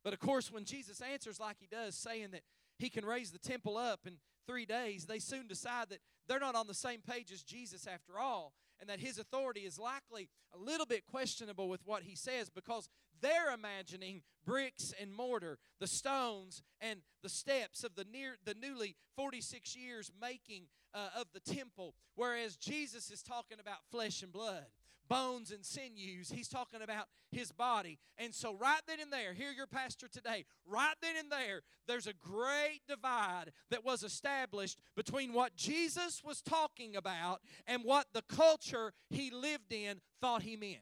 But 0.02 0.12
of 0.12 0.18
course, 0.18 0.50
when 0.50 0.64
Jesus 0.64 1.00
answers 1.00 1.38
like 1.38 1.56
he 1.60 1.66
does, 1.66 1.94
saying 1.94 2.30
that 2.32 2.42
he 2.78 2.88
can 2.88 3.04
raise 3.04 3.30
the 3.30 3.38
temple 3.38 3.76
up 3.76 4.00
in 4.06 4.14
three 4.46 4.64
days, 4.64 5.04
they 5.04 5.18
soon 5.18 5.46
decide 5.46 5.90
that 5.90 6.00
they're 6.26 6.40
not 6.40 6.54
on 6.54 6.66
the 6.66 6.74
same 6.74 7.00
page 7.00 7.30
as 7.32 7.42
Jesus 7.42 7.86
after 7.86 8.18
all, 8.18 8.54
and 8.80 8.88
that 8.88 9.00
his 9.00 9.18
authority 9.18 9.60
is 9.60 9.78
likely 9.78 10.28
a 10.54 10.58
little 10.58 10.86
bit 10.86 11.06
questionable 11.06 11.68
with 11.68 11.80
what 11.84 12.02
he 12.02 12.14
says 12.14 12.50
because 12.50 12.88
they're 13.20 13.52
imagining 13.52 14.22
bricks 14.44 14.92
and 15.00 15.12
mortar, 15.12 15.58
the 15.80 15.86
stones 15.86 16.62
and 16.80 17.00
the 17.22 17.28
steps 17.28 17.84
of 17.84 17.94
the 17.94 18.04
near 18.04 18.36
the 18.44 18.54
newly 18.54 18.96
46 19.16 19.76
years 19.76 20.10
making 20.20 20.66
uh, 20.94 21.08
of 21.18 21.26
the 21.32 21.40
temple, 21.40 21.94
whereas 22.14 22.56
Jesus 22.56 23.10
is 23.10 23.22
talking 23.22 23.58
about 23.60 23.78
flesh 23.90 24.22
and 24.22 24.32
blood 24.32 24.66
bones 25.08 25.50
and 25.50 25.64
sinews. 25.64 26.30
He's 26.30 26.48
talking 26.48 26.82
about 26.82 27.06
his 27.30 27.52
body. 27.52 27.98
And 28.16 28.34
so, 28.34 28.54
right 28.54 28.80
then 28.86 29.00
and 29.00 29.12
there, 29.12 29.32
hear 29.32 29.50
your 29.50 29.66
pastor 29.66 30.08
today, 30.08 30.44
right 30.66 30.94
then 31.02 31.16
and 31.18 31.30
there, 31.30 31.62
there's 31.86 32.06
a 32.06 32.12
great 32.12 32.80
divide 32.88 33.52
that 33.70 33.84
was 33.84 34.02
established 34.02 34.78
between 34.96 35.32
what 35.32 35.56
Jesus 35.56 36.22
was 36.24 36.42
talking 36.42 36.96
about 36.96 37.40
and 37.66 37.84
what 37.84 38.06
the 38.12 38.22
culture 38.22 38.92
he 39.10 39.30
lived 39.30 39.72
in 39.72 40.00
thought 40.20 40.42
he 40.42 40.56
meant. 40.56 40.78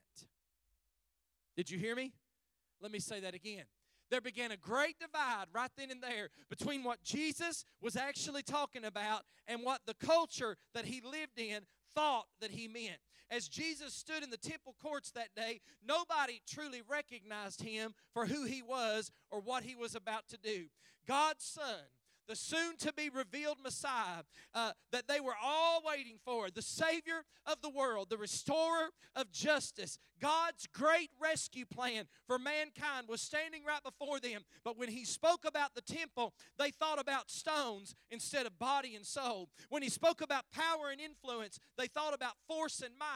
Did 1.57 1.71
you 1.71 1.79
hear 1.79 1.97
me? 1.97 2.13
Let 2.81 2.93
me 2.93 2.99
say 2.99 3.21
that 3.21 3.35
again. 3.35 3.65
There 4.11 4.21
began 4.21 4.53
a 4.53 4.57
great 4.57 4.99
divide 5.01 5.47
right 5.53 5.71
then 5.77 5.91
and 5.91 6.01
there 6.03 6.29
between 6.49 6.85
what 6.85 7.03
Jesus 7.03 7.65
was 7.83 7.97
actually 7.97 8.43
talking 8.43 8.85
about 8.85 9.23
and 9.49 9.63
what 9.63 9.81
the 9.87 9.95
culture 9.95 10.57
that 10.75 10.85
he 10.85 11.01
lived 11.01 11.39
in 11.39 11.63
thought 11.97 12.27
that 12.41 12.53
he 12.53 12.69
meant. 12.69 13.01
As 13.29 13.49
Jesus 13.49 13.93
stood 13.93 14.23
in 14.23 14.31
the 14.31 14.37
temple 14.37 14.77
courts 14.81 15.11
that 15.13 15.35
day, 15.35 15.61
nobody 15.85 16.41
truly 16.47 16.83
recognized 16.89 17.63
him 17.63 17.95
for 18.13 18.27
who 18.27 18.45
he 18.45 18.63
was 18.63 19.11
or 19.33 19.41
what 19.41 19.65
he 19.65 19.75
was 19.75 19.97
about 19.97 20.29
to 20.29 20.37
do. 20.37 20.67
God's 21.09 21.45
Son, 21.45 21.87
the 22.29 22.37
soon 22.37 22.77
to 22.79 22.93
be 22.93 23.09
revealed 23.09 23.59
Messiah 23.63 24.23
uh, 24.55 24.73
that 24.93 25.09
they 25.09 25.21
were 25.21 25.37
all 25.43 25.83
waiting 25.87 26.19
for, 26.25 26.51
the 26.51 26.63
Savior 26.63 27.25
of 27.47 27.61
the 27.63 27.71
world, 27.71 28.09
the 28.11 28.17
restorer 28.17 28.91
of 29.15 29.31
justice. 29.33 29.99
God's 30.21 30.67
great 30.67 31.11
rescue 31.21 31.67
plan 31.67 32.07
for 32.27 32.39
mankind 32.39 33.09
was 33.09 33.21
standing 33.21 33.63
right 33.65 33.83
before 33.83 34.19
them. 34.19 34.43
But 34.65 34.79
when 34.79 34.89
He 34.89 35.05
spoke 35.05 35.45
about 35.47 35.75
the 35.75 35.83
temple, 35.83 36.35
they 36.59 36.71
thought 36.71 37.01
about 37.01 37.31
stones 37.31 37.95
instead 38.11 38.47
of 38.47 38.59
body 38.59 38.95
and 38.97 39.07
soul. 39.07 39.49
When 39.69 39.83
He 39.83 39.91
spoke 39.91 40.21
about 40.21 40.45
power 40.53 40.91
and 40.91 41.01
influence, 41.01 41.59
they 41.77 41.87
thought 41.87 42.15
about 42.15 42.35
force 42.49 42.81
and 42.81 42.95
might 42.99 43.07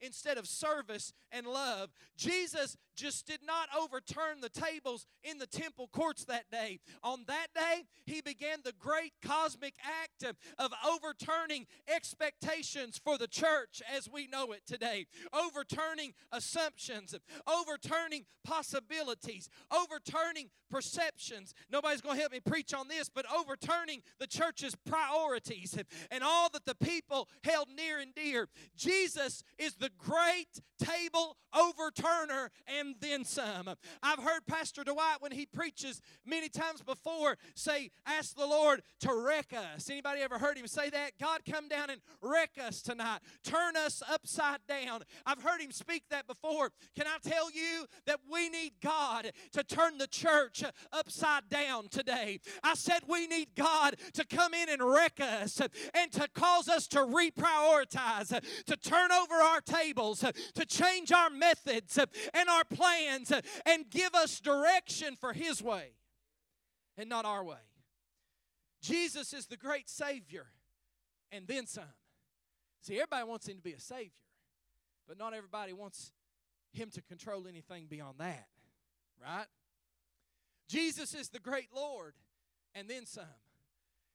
instead 0.00 0.38
of 0.38 0.46
service 0.46 1.12
and 1.30 1.46
love. 1.46 1.90
Jesus 2.16 2.76
just 2.96 3.26
did 3.26 3.40
not 3.46 3.68
overturn 3.78 4.40
the 4.40 4.48
tables 4.48 5.06
in 5.24 5.38
the 5.38 5.46
temple 5.46 5.88
courts 5.92 6.24
that 6.24 6.50
day. 6.50 6.80
On 7.02 7.24
that 7.26 7.48
day, 7.54 7.84
he 8.04 8.20
began 8.20 8.58
the 8.62 8.74
great 8.78 9.12
cosmic 9.24 9.74
act 9.82 10.24
of 10.58 10.72
overturning 10.86 11.66
expectations 11.88 13.00
for 13.02 13.16
the 13.16 13.28
church 13.28 13.82
as 13.96 14.08
we 14.10 14.26
know 14.26 14.52
it 14.52 14.62
today, 14.66 15.06
overturning 15.32 16.12
assumptions, 16.32 17.14
overturning 17.46 18.24
possibilities, 18.44 19.48
overturning 19.70 20.50
perceptions. 20.70 21.54
Nobody's 21.70 22.00
going 22.00 22.16
to 22.16 22.20
help 22.20 22.32
me 22.32 22.40
preach 22.40 22.72
on 22.74 22.88
this, 22.88 23.08
but 23.08 23.26
overturning 23.32 24.02
the 24.18 24.26
church's 24.26 24.74
priorities 24.74 25.76
and 26.10 26.24
all 26.24 26.48
that 26.50 26.64
the 26.64 26.74
people 26.74 27.28
held 27.44 27.68
near 27.74 27.98
and 27.98 28.14
dear. 28.14 28.48
Jesus 28.76 29.42
is 29.58 29.74
the 29.74 29.89
great 29.98 30.60
table 30.78 31.36
overturner 31.54 32.48
and 32.78 32.94
then 33.00 33.24
some. 33.24 33.68
I've 34.02 34.18
heard 34.18 34.46
Pastor 34.46 34.84
Dwight 34.84 35.16
when 35.20 35.32
he 35.32 35.46
preaches 35.46 36.00
many 36.24 36.48
times 36.48 36.82
before 36.82 37.36
say, 37.54 37.90
Ask 38.06 38.36
the 38.36 38.46
Lord 38.46 38.82
to 39.00 39.14
wreck 39.14 39.52
us. 39.52 39.90
Anybody 39.90 40.22
ever 40.22 40.38
heard 40.38 40.56
him 40.56 40.66
say 40.66 40.90
that? 40.90 41.12
God, 41.20 41.40
come 41.50 41.68
down 41.68 41.90
and 41.90 42.00
wreck 42.22 42.50
us 42.60 42.82
tonight. 42.82 43.18
Turn 43.42 43.76
us 43.76 44.02
upside 44.10 44.60
down. 44.68 45.02
I've 45.26 45.42
heard 45.42 45.60
him 45.60 45.72
speak 45.72 46.04
that 46.10 46.26
before. 46.26 46.70
Can 46.96 47.06
I 47.06 47.18
tell 47.28 47.50
you 47.50 47.86
that 48.06 48.20
we 48.30 48.48
need 48.48 48.72
God 48.82 49.32
to 49.52 49.64
turn 49.64 49.98
the 49.98 50.06
church 50.06 50.62
upside 50.92 51.48
down 51.48 51.88
today? 51.88 52.40
I 52.62 52.74
said 52.74 53.00
we 53.08 53.26
need 53.26 53.48
God 53.56 53.96
to 54.14 54.24
come 54.24 54.54
in 54.54 54.68
and 54.68 54.82
wreck 54.82 55.20
us 55.20 55.60
and 55.94 56.12
to 56.12 56.28
cause 56.34 56.68
us 56.68 56.86
to 56.88 56.98
reprioritize, 56.98 58.28
to 58.66 58.76
turn 58.76 59.12
over 59.12 59.34
our 59.34 59.60
tables, 59.80 60.24
uh, 60.24 60.32
to 60.54 60.64
change 60.64 61.12
our 61.12 61.30
methods 61.30 61.98
uh, 61.98 62.06
and 62.34 62.48
our 62.48 62.64
plans 62.64 63.32
uh, 63.32 63.40
and 63.66 63.90
give 63.90 64.14
us 64.14 64.40
direction 64.40 65.16
for 65.16 65.32
His 65.32 65.62
way 65.62 65.92
and 66.96 67.08
not 67.08 67.24
our 67.24 67.44
way. 67.44 67.56
Jesus 68.82 69.32
is 69.32 69.46
the 69.46 69.56
great 69.56 69.88
Savior 69.88 70.46
and 71.30 71.46
then 71.46 71.66
some. 71.66 71.84
See, 72.82 72.94
everybody 72.94 73.24
wants 73.24 73.48
Him 73.48 73.56
to 73.56 73.62
be 73.62 73.72
a 73.72 73.80
Savior, 73.80 74.10
but 75.06 75.18
not 75.18 75.34
everybody 75.34 75.72
wants 75.72 76.12
Him 76.72 76.90
to 76.90 77.02
control 77.02 77.46
anything 77.48 77.86
beyond 77.88 78.18
that, 78.18 78.48
right? 79.22 79.46
Jesus 80.68 81.14
is 81.14 81.28
the 81.28 81.40
great 81.40 81.68
Lord 81.74 82.14
and 82.74 82.88
then 82.88 83.04
some. 83.06 83.24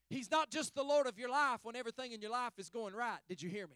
He's 0.09 0.31
not 0.31 0.49
just 0.51 0.75
the 0.75 0.83
Lord 0.83 1.07
of 1.07 1.17
your 1.17 1.29
life 1.29 1.59
when 1.63 1.75
everything 1.75 2.11
in 2.11 2.21
your 2.21 2.31
life 2.31 2.53
is 2.57 2.69
going 2.69 2.93
right. 2.93 3.19
Did 3.27 3.41
you 3.41 3.49
hear 3.49 3.67
me? 3.67 3.75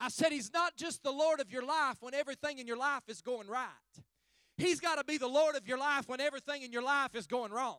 I 0.00 0.08
said, 0.08 0.32
He's 0.32 0.52
not 0.52 0.76
just 0.76 1.02
the 1.02 1.10
Lord 1.10 1.40
of 1.40 1.50
your 1.50 1.64
life 1.64 1.96
when 2.00 2.14
everything 2.14 2.58
in 2.58 2.66
your 2.66 2.76
life 2.76 3.02
is 3.08 3.20
going 3.20 3.48
right. 3.48 3.68
He's 4.56 4.80
got 4.80 4.96
to 4.96 5.04
be 5.04 5.18
the 5.18 5.28
Lord 5.28 5.56
of 5.56 5.66
your 5.66 5.78
life 5.78 6.08
when 6.08 6.20
everything 6.20 6.62
in 6.62 6.72
your 6.72 6.82
life 6.82 7.14
is 7.14 7.26
going 7.26 7.52
wrong. 7.52 7.78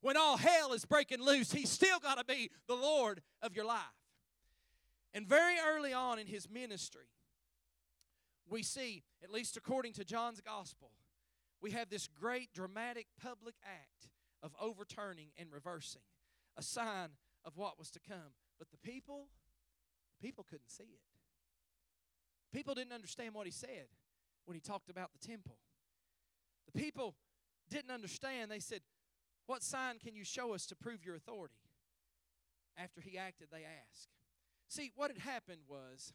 When 0.00 0.16
all 0.16 0.36
hell 0.36 0.72
is 0.72 0.84
breaking 0.84 1.22
loose, 1.22 1.52
He's 1.52 1.70
still 1.70 1.98
got 1.98 2.18
to 2.18 2.24
be 2.24 2.50
the 2.66 2.74
Lord 2.74 3.22
of 3.42 3.54
your 3.54 3.64
life. 3.64 3.80
And 5.14 5.26
very 5.26 5.56
early 5.66 5.92
on 5.92 6.18
in 6.18 6.26
His 6.26 6.48
ministry, 6.48 7.08
we 8.48 8.62
see, 8.62 9.02
at 9.22 9.30
least 9.30 9.56
according 9.56 9.92
to 9.94 10.04
John's 10.04 10.40
Gospel, 10.40 10.90
we 11.60 11.72
have 11.72 11.90
this 11.90 12.06
great 12.06 12.52
dramatic 12.52 13.06
public 13.20 13.54
act 13.64 14.08
of 14.42 14.54
overturning 14.60 15.28
and 15.36 15.52
reversing, 15.52 16.02
a 16.56 16.62
sign 16.62 17.10
of 17.44 17.56
what 17.56 17.78
was 17.78 17.90
to 17.90 18.00
come. 18.00 18.32
But 18.58 18.70
the 18.70 18.78
people, 18.78 19.28
people 20.20 20.44
couldn't 20.48 20.70
see 20.70 20.84
it. 20.84 21.07
People 22.52 22.74
didn't 22.74 22.92
understand 22.92 23.34
what 23.34 23.46
he 23.46 23.52
said 23.52 23.88
when 24.46 24.54
he 24.54 24.60
talked 24.60 24.90
about 24.90 25.10
the 25.12 25.26
temple. 25.26 25.58
The 26.72 26.80
people 26.80 27.14
didn't 27.70 27.90
understand. 27.90 28.50
They 28.50 28.60
said, 28.60 28.80
What 29.46 29.62
sign 29.62 29.98
can 29.98 30.14
you 30.14 30.24
show 30.24 30.54
us 30.54 30.66
to 30.66 30.76
prove 30.76 31.04
your 31.04 31.14
authority? 31.14 31.54
After 32.76 33.00
he 33.00 33.18
acted, 33.18 33.48
they 33.50 33.64
asked. 33.64 34.08
See, 34.68 34.92
what 34.94 35.10
had 35.10 35.20
happened 35.20 35.62
was, 35.68 36.12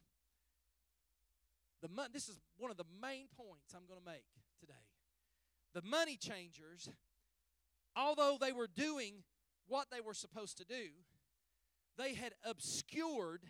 the 1.82 1.88
mo- 1.88 2.06
this 2.12 2.28
is 2.28 2.40
one 2.56 2.70
of 2.70 2.76
the 2.76 2.86
main 3.02 3.26
points 3.36 3.74
I'm 3.74 3.86
going 3.86 4.00
to 4.00 4.10
make 4.10 4.24
today. 4.58 4.72
The 5.74 5.82
money 5.82 6.16
changers, 6.16 6.88
although 7.96 8.38
they 8.40 8.52
were 8.52 8.68
doing 8.68 9.24
what 9.66 9.88
they 9.90 10.00
were 10.00 10.14
supposed 10.14 10.56
to 10.58 10.64
do, 10.64 10.86
they 11.98 12.14
had 12.14 12.32
obscured 12.44 13.42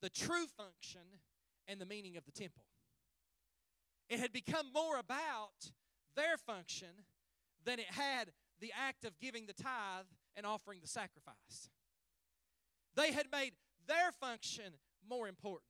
the 0.00 0.10
true 0.10 0.46
function 0.56 1.02
and 1.68 1.80
the 1.80 1.86
meaning 1.86 2.16
of 2.16 2.24
the 2.24 2.32
temple. 2.32 2.64
It 4.08 4.20
had 4.20 4.32
become 4.32 4.66
more 4.74 4.98
about 4.98 5.70
their 6.14 6.36
function 6.36 6.88
than 7.64 7.78
it 7.78 7.90
had 7.90 8.32
the 8.60 8.72
act 8.78 9.04
of 9.04 9.18
giving 9.18 9.46
the 9.46 9.52
tithe 9.52 10.06
and 10.36 10.46
offering 10.46 10.80
the 10.80 10.88
sacrifice. 10.88 11.70
They 12.94 13.12
had 13.12 13.26
made 13.32 13.52
their 13.86 14.12
function 14.20 14.74
more 15.08 15.28
important, 15.28 15.62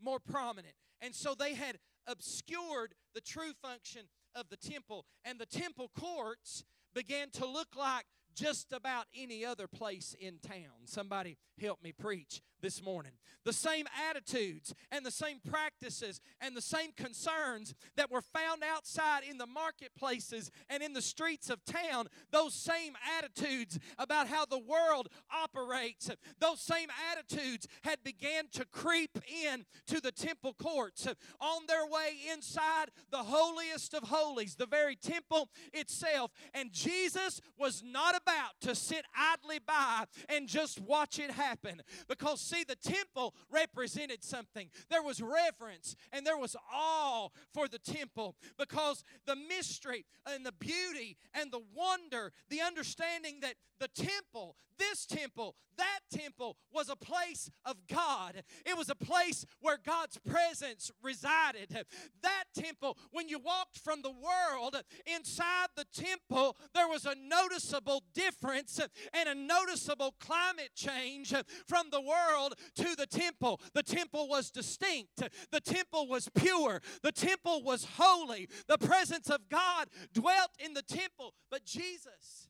more 0.00 0.18
prominent. 0.18 0.74
And 1.00 1.14
so 1.14 1.34
they 1.34 1.54
had 1.54 1.78
obscured 2.06 2.94
the 3.14 3.20
true 3.20 3.52
function 3.62 4.02
of 4.34 4.48
the 4.48 4.56
temple. 4.56 5.04
And 5.24 5.38
the 5.38 5.46
temple 5.46 5.90
courts 5.98 6.64
began 6.94 7.30
to 7.32 7.46
look 7.46 7.68
like 7.78 8.04
just 8.34 8.72
about 8.72 9.06
any 9.14 9.44
other 9.44 9.66
place 9.66 10.14
in 10.18 10.38
town. 10.38 10.86
Somebody 10.86 11.36
help 11.60 11.82
me 11.82 11.92
preach 11.92 12.40
this 12.60 12.82
morning. 12.82 13.12
The 13.44 13.52
same 13.52 13.86
attitudes 14.08 14.74
and 14.92 15.04
the 15.04 15.10
same 15.10 15.38
practices 15.48 16.20
and 16.40 16.54
the 16.54 16.60
same 16.60 16.92
concerns 16.92 17.74
that 17.96 18.10
were 18.10 18.20
found 18.20 18.62
outside 18.62 19.22
in 19.28 19.38
the 19.38 19.46
marketplaces 19.46 20.50
and 20.68 20.82
in 20.82 20.92
the 20.92 21.02
streets 21.02 21.48
of 21.48 21.64
town, 21.64 22.08
those 22.30 22.54
same 22.54 22.94
attitudes 23.18 23.78
about 23.98 24.28
how 24.28 24.44
the 24.44 24.58
world 24.58 25.08
operates, 25.32 26.10
those 26.38 26.60
same 26.60 26.88
attitudes 27.10 27.66
had 27.82 28.02
began 28.04 28.44
to 28.52 28.66
creep 28.66 29.18
in 29.46 29.64
to 29.86 30.00
the 30.00 30.12
temple 30.12 30.54
courts 30.54 31.06
on 31.40 31.62
their 31.66 31.86
way 31.86 32.16
inside 32.30 32.90
the 33.10 33.18
holiest 33.18 33.94
of 33.94 34.04
holies, 34.04 34.56
the 34.56 34.66
very 34.66 34.96
temple 34.96 35.48
itself. 35.72 36.30
And 36.52 36.72
Jesus 36.72 37.40
was 37.58 37.82
not 37.82 38.14
about 38.16 38.60
to 38.62 38.74
sit 38.74 39.04
idly 39.16 39.60
by 39.66 40.04
and 40.28 40.46
just 40.46 40.80
watch 40.80 41.18
it 41.18 41.30
happen 41.30 41.80
because 42.08 42.40
see, 42.50 42.64
the 42.64 42.76
temple 42.76 43.34
represented 43.50 44.24
something. 44.24 44.70
There 44.90 45.02
was 45.02 45.22
reverence 45.22 45.96
and 46.12 46.26
there 46.26 46.38
was 46.38 46.56
awe 46.72 47.28
for 47.52 47.68
the 47.68 47.78
temple 47.78 48.36
because 48.58 49.04
the 49.26 49.36
mystery 49.36 50.04
and 50.26 50.44
the 50.44 50.52
beauty 50.52 51.16
and 51.34 51.50
the 51.52 51.62
wonder, 51.74 52.32
the 52.48 52.60
understanding 52.60 53.40
that 53.40 53.54
the 53.78 53.88
temple, 53.88 54.56
this 54.78 55.06
temple, 55.06 55.56
that 55.78 56.00
temple 56.12 56.58
was 56.72 56.90
a 56.90 56.96
place 56.96 57.50
of 57.64 57.76
God. 57.88 58.42
It 58.66 58.76
was 58.76 58.90
a 58.90 58.94
place 58.94 59.46
where 59.60 59.78
God's 59.78 60.18
presence 60.18 60.90
resided. 61.02 61.86
That 62.22 62.44
temple, 62.54 62.98
when 63.10 63.28
you 63.28 63.38
walked 63.38 63.78
from 63.78 64.02
the 64.02 64.10
world 64.10 64.76
inside 65.06 65.68
the 65.76 65.86
temple, 65.92 66.56
there 66.74 66.88
was 66.88 67.06
a 67.06 67.14
noticeable 67.14 68.02
difference 68.12 68.78
and 69.14 69.28
a 69.28 69.34
noticeable 69.34 70.14
climate 70.20 70.72
change 70.74 71.32
from 71.66 71.88
the 71.90 72.00
world 72.00 72.39
to 72.48 72.96
the 72.96 73.06
temple. 73.06 73.60
The 73.74 73.82
temple 73.82 74.28
was 74.28 74.50
distinct, 74.50 75.22
the 75.50 75.60
temple 75.60 76.08
was 76.08 76.28
pure, 76.34 76.80
the 77.02 77.12
temple 77.12 77.62
was 77.62 77.86
holy. 77.96 78.48
The 78.68 78.78
presence 78.78 79.28
of 79.28 79.48
God 79.48 79.88
dwelt 80.12 80.50
in 80.58 80.74
the 80.74 80.82
temple. 80.82 81.34
But 81.50 81.64
Jesus 81.64 82.48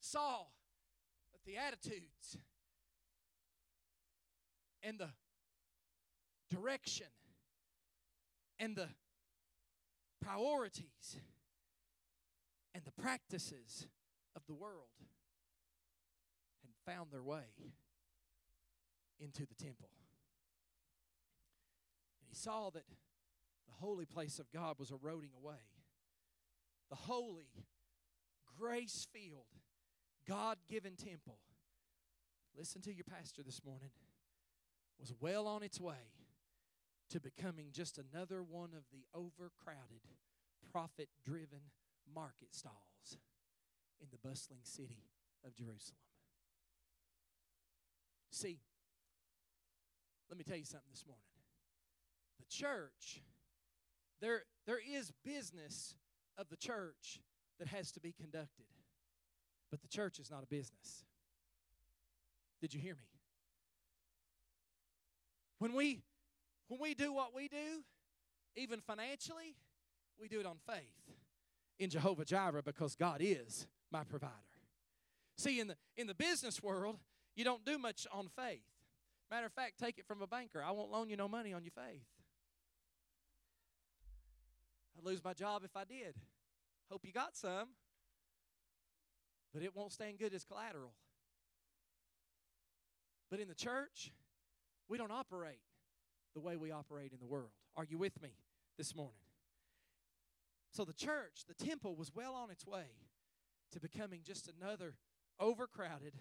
saw 0.00 0.44
that 1.32 1.44
the 1.46 1.56
attitudes 1.56 2.36
and 4.82 4.98
the 4.98 5.10
direction 6.50 7.06
and 8.58 8.76
the 8.76 8.88
priorities 10.20 11.18
and 12.74 12.84
the 12.84 13.02
practices 13.02 13.86
of 14.36 14.42
the 14.46 14.54
world 14.54 14.88
had 16.62 16.94
found 16.94 17.10
their 17.10 17.22
way 17.22 17.44
into 19.22 19.46
the 19.46 19.54
temple. 19.54 19.90
And 22.20 22.28
he 22.28 22.34
saw 22.34 22.70
that 22.70 22.84
the 23.66 23.74
holy 23.80 24.06
place 24.06 24.38
of 24.38 24.50
God 24.52 24.78
was 24.78 24.90
eroding 24.90 25.30
away. 25.36 25.62
The 26.90 26.96
holy, 26.96 27.48
grace 28.58 29.06
filled, 29.12 29.46
God 30.28 30.58
given 30.68 30.94
temple, 30.96 31.38
listen 32.56 32.82
to 32.82 32.92
your 32.92 33.04
pastor 33.04 33.42
this 33.42 33.64
morning, 33.64 33.90
was 35.00 35.14
well 35.20 35.46
on 35.46 35.62
its 35.62 35.80
way 35.80 36.12
to 37.10 37.20
becoming 37.20 37.68
just 37.72 37.98
another 37.98 38.42
one 38.42 38.70
of 38.76 38.84
the 38.92 39.04
overcrowded, 39.14 40.02
profit 40.70 41.08
driven 41.24 41.60
market 42.14 42.48
stalls 42.54 43.18
in 44.00 44.08
the 44.10 44.28
bustling 44.28 44.60
city 44.64 45.04
of 45.44 45.54
Jerusalem. 45.54 45.98
See, 48.30 48.60
let 50.32 50.38
me 50.38 50.44
tell 50.44 50.56
you 50.56 50.64
something 50.64 50.88
this 50.90 51.04
morning. 51.06 51.22
The 52.38 52.46
church, 52.46 53.20
there, 54.22 54.44
there 54.66 54.78
is 54.78 55.12
business 55.22 55.94
of 56.38 56.48
the 56.48 56.56
church 56.56 57.20
that 57.58 57.68
has 57.68 57.92
to 57.92 58.00
be 58.00 58.12
conducted, 58.12 58.64
but 59.70 59.82
the 59.82 59.88
church 59.88 60.18
is 60.18 60.30
not 60.30 60.42
a 60.42 60.46
business. 60.46 61.04
Did 62.62 62.72
you 62.72 62.80
hear 62.80 62.94
me? 62.94 63.02
When 65.58 65.74
we 65.74 66.00
when 66.68 66.80
we 66.80 66.94
do 66.94 67.12
what 67.12 67.34
we 67.34 67.48
do, 67.48 67.84
even 68.56 68.80
financially, 68.80 69.54
we 70.18 70.28
do 70.28 70.40
it 70.40 70.46
on 70.46 70.56
faith 70.66 71.14
in 71.78 71.90
Jehovah 71.90 72.24
Jireh 72.24 72.62
because 72.62 72.94
God 72.94 73.18
is 73.20 73.66
my 73.90 74.02
provider. 74.04 74.32
See, 75.36 75.60
in 75.60 75.66
the 75.66 75.76
in 75.98 76.06
the 76.06 76.14
business 76.14 76.62
world, 76.62 76.96
you 77.36 77.44
don't 77.44 77.66
do 77.66 77.76
much 77.76 78.06
on 78.10 78.28
faith. 78.34 78.71
Matter 79.32 79.46
of 79.46 79.52
fact, 79.54 79.78
take 79.78 79.98
it 79.98 80.06
from 80.06 80.20
a 80.20 80.26
banker. 80.26 80.62
I 80.62 80.72
won't 80.72 80.90
loan 80.90 81.08
you 81.08 81.16
no 81.16 81.26
money 81.26 81.54
on 81.54 81.64
your 81.64 81.70
faith. 81.70 82.04
I'd 84.98 85.06
lose 85.06 85.24
my 85.24 85.32
job 85.32 85.62
if 85.64 85.74
I 85.74 85.84
did. 85.84 86.14
Hope 86.90 87.00
you 87.02 87.12
got 87.14 87.34
some, 87.34 87.68
but 89.54 89.62
it 89.62 89.74
won't 89.74 89.90
stand 89.90 90.18
good 90.18 90.34
as 90.34 90.44
collateral. 90.44 90.92
But 93.30 93.40
in 93.40 93.48
the 93.48 93.54
church, 93.54 94.12
we 94.86 94.98
don't 94.98 95.10
operate 95.10 95.62
the 96.34 96.40
way 96.40 96.58
we 96.58 96.70
operate 96.70 97.12
in 97.14 97.18
the 97.18 97.24
world. 97.24 97.52
Are 97.74 97.86
you 97.88 97.96
with 97.96 98.20
me 98.20 98.34
this 98.76 98.94
morning? 98.94 99.14
So 100.72 100.84
the 100.84 100.92
church, 100.92 101.44
the 101.48 101.64
temple, 101.64 101.96
was 101.96 102.14
well 102.14 102.34
on 102.34 102.50
its 102.50 102.66
way 102.66 102.84
to 103.70 103.80
becoming 103.80 104.20
just 104.22 104.50
another 104.60 104.96
overcrowded, 105.40 106.12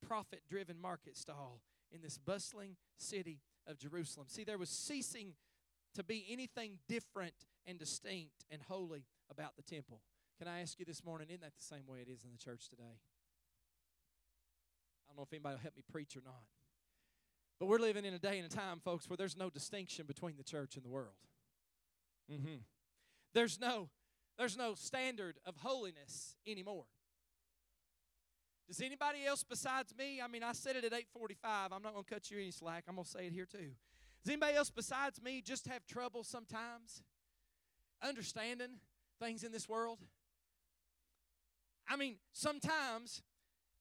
profit 0.00 0.40
driven 0.48 0.80
market 0.80 1.18
stall 1.18 1.60
in 1.94 2.02
this 2.02 2.18
bustling 2.18 2.76
city 2.96 3.40
of 3.66 3.78
Jerusalem. 3.78 4.26
See, 4.28 4.44
there 4.44 4.58
was 4.58 4.68
ceasing 4.68 5.34
to 5.94 6.02
be 6.02 6.26
anything 6.28 6.78
different 6.88 7.46
and 7.66 7.78
distinct 7.78 8.44
and 8.50 8.60
holy 8.62 9.04
about 9.30 9.56
the 9.56 9.62
temple. 9.62 10.00
Can 10.38 10.48
I 10.48 10.60
ask 10.60 10.78
you 10.78 10.84
this 10.84 11.04
morning, 11.04 11.28
isn't 11.30 11.42
that 11.42 11.56
the 11.56 11.62
same 11.62 11.86
way 11.86 12.00
it 12.00 12.08
is 12.08 12.24
in 12.24 12.32
the 12.32 12.38
church 12.38 12.68
today? 12.68 12.82
I 12.82 12.88
don't 15.08 15.16
know 15.16 15.22
if 15.22 15.32
anybody 15.32 15.54
will 15.54 15.62
help 15.62 15.76
me 15.76 15.84
preach 15.90 16.16
or 16.16 16.22
not. 16.24 16.42
But 17.60 17.66
we're 17.66 17.78
living 17.78 18.04
in 18.04 18.14
a 18.14 18.18
day 18.18 18.38
and 18.38 18.52
a 18.52 18.54
time, 18.54 18.80
folks, 18.84 19.08
where 19.08 19.16
there's 19.16 19.36
no 19.36 19.48
distinction 19.48 20.06
between 20.06 20.36
the 20.36 20.42
church 20.42 20.74
and 20.74 20.84
the 20.84 20.88
world. 20.88 21.14
Mm-hmm. 22.30 22.56
There's 23.32 23.60
no 23.60 23.90
there's 24.36 24.56
no 24.56 24.74
standard 24.74 25.38
of 25.46 25.56
holiness 25.58 26.36
anymore. 26.46 26.86
Does 28.66 28.80
anybody 28.80 29.24
else 29.26 29.44
besides 29.44 29.94
me? 29.96 30.20
I 30.20 30.28
mean, 30.28 30.42
I 30.42 30.52
said 30.52 30.76
it 30.76 30.84
at 30.84 30.92
8:45. 30.92 31.36
I'm 31.72 31.82
not 31.82 31.92
going 31.92 32.04
to 32.04 32.14
cut 32.14 32.30
you 32.30 32.38
any 32.38 32.50
slack. 32.50 32.84
I'm 32.88 32.94
going 32.94 33.04
to 33.04 33.10
say 33.10 33.26
it 33.26 33.32
here 33.32 33.46
too. 33.46 33.72
Does 34.24 34.32
anybody 34.32 34.56
else 34.56 34.70
besides 34.70 35.20
me 35.22 35.42
just 35.42 35.66
have 35.68 35.86
trouble 35.86 36.24
sometimes 36.24 37.02
understanding 38.02 38.78
things 39.20 39.44
in 39.44 39.52
this 39.52 39.68
world? 39.68 39.98
I 41.86 41.96
mean, 41.96 42.16
sometimes 42.32 43.22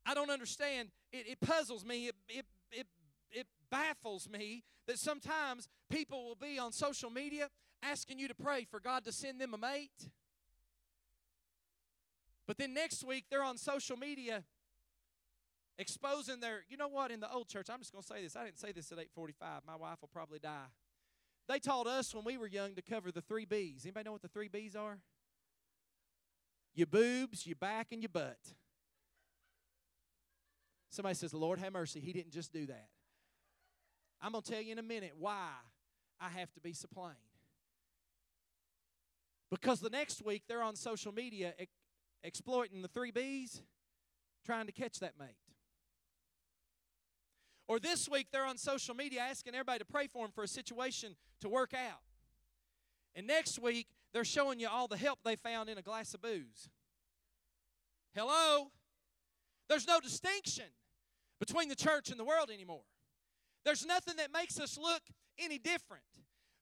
I 0.05 0.13
don't 0.13 0.29
understand. 0.29 0.89
It, 1.13 1.27
it 1.27 1.39
puzzles 1.39 1.85
me. 1.85 2.07
It, 2.07 2.15
it, 2.27 2.45
it, 2.71 2.87
it 3.31 3.47
baffles 3.71 4.27
me 4.29 4.63
that 4.87 4.99
sometimes 4.99 5.69
people 5.89 6.25
will 6.25 6.35
be 6.35 6.59
on 6.59 6.73
social 6.73 7.09
media 7.09 7.47
asking 7.81 8.19
you 8.19 8.27
to 8.27 8.35
pray 8.35 8.65
for 8.69 8.79
God 8.79 9.05
to 9.05 9.11
send 9.11 9.39
them 9.39 9.53
a 9.53 9.57
mate. 9.57 10.09
But 12.45 12.57
then 12.57 12.73
next 12.73 13.05
week 13.05 13.25
they're 13.29 13.43
on 13.43 13.57
social 13.57 13.95
media 13.95 14.43
exposing 15.77 16.39
their 16.39 16.63
you 16.69 16.77
know 16.77 16.87
what 16.87 17.11
in 17.11 17.19
the 17.19 17.31
old 17.31 17.47
church 17.47 17.67
i'm 17.69 17.79
just 17.79 17.91
going 17.91 18.03
to 18.03 18.07
say 18.07 18.21
this 18.21 18.35
i 18.35 18.45
didn't 18.45 18.59
say 18.59 18.71
this 18.71 18.91
at 18.91 18.99
845 18.99 19.61
my 19.65 19.75
wife 19.75 19.97
will 20.01 20.09
probably 20.13 20.39
die. 20.39 20.67
They 21.47 21.59
taught 21.59 21.87
us 21.87 22.15
when 22.15 22.23
we 22.23 22.37
were 22.37 22.47
young 22.47 22.75
to 22.75 22.81
cover 22.81 23.11
the 23.11 23.21
three 23.21 23.45
b's. 23.45 23.83
Anybody 23.83 24.05
know 24.05 24.13
what 24.13 24.21
the 24.21 24.29
three 24.29 24.47
b's 24.47 24.75
are? 24.75 24.99
Your 26.73 26.87
boobs 26.87 27.45
your 27.45 27.57
back 27.57 27.87
and 27.91 28.01
your 28.01 28.09
butt. 28.09 28.39
Somebody 30.89 31.15
says 31.15 31.33
lord 31.33 31.59
have 31.59 31.73
mercy. 31.73 31.99
He 31.99 32.13
didn't 32.13 32.31
just 32.31 32.53
do 32.53 32.65
that. 32.67 32.87
I'm 34.21 34.31
going 34.31 34.43
to 34.43 34.51
tell 34.51 34.61
you 34.61 34.71
in 34.71 34.79
a 34.79 34.83
minute 34.83 35.13
why 35.19 35.49
i 36.21 36.29
have 36.29 36.53
to 36.53 36.61
be 36.61 36.71
so 36.73 36.87
plain. 36.93 37.15
Because 39.49 39.81
the 39.81 39.89
next 39.89 40.23
week 40.25 40.43
they're 40.47 40.63
on 40.63 40.75
social 40.75 41.11
media 41.11 41.53
exploiting 42.23 42.81
the 42.81 42.87
three 42.87 43.11
b's 43.11 43.61
trying 44.45 44.65
to 44.65 44.71
catch 44.71 44.99
that 44.99 45.13
mate 45.19 45.35
or 47.67 47.79
this 47.79 48.09
week, 48.09 48.27
they're 48.31 48.45
on 48.45 48.57
social 48.57 48.95
media 48.95 49.21
asking 49.21 49.53
everybody 49.53 49.79
to 49.79 49.85
pray 49.85 50.07
for 50.07 50.23
them 50.23 50.31
for 50.31 50.43
a 50.43 50.47
situation 50.47 51.15
to 51.41 51.49
work 51.49 51.73
out. 51.73 52.01
And 53.15 53.27
next 53.27 53.59
week, 53.59 53.87
they're 54.13 54.25
showing 54.25 54.59
you 54.59 54.67
all 54.67 54.87
the 54.87 54.97
help 54.97 55.19
they 55.23 55.35
found 55.35 55.69
in 55.69 55.77
a 55.77 55.81
glass 55.81 56.13
of 56.13 56.21
booze. 56.21 56.69
Hello? 58.13 58.67
There's 59.69 59.87
no 59.87 59.99
distinction 59.99 60.65
between 61.39 61.69
the 61.69 61.75
church 61.75 62.09
and 62.09 62.19
the 62.19 62.23
world 62.23 62.49
anymore. 62.51 62.83
There's 63.65 63.85
nothing 63.85 64.17
that 64.17 64.31
makes 64.33 64.59
us 64.59 64.77
look 64.77 65.01
any 65.39 65.57
different. 65.57 66.03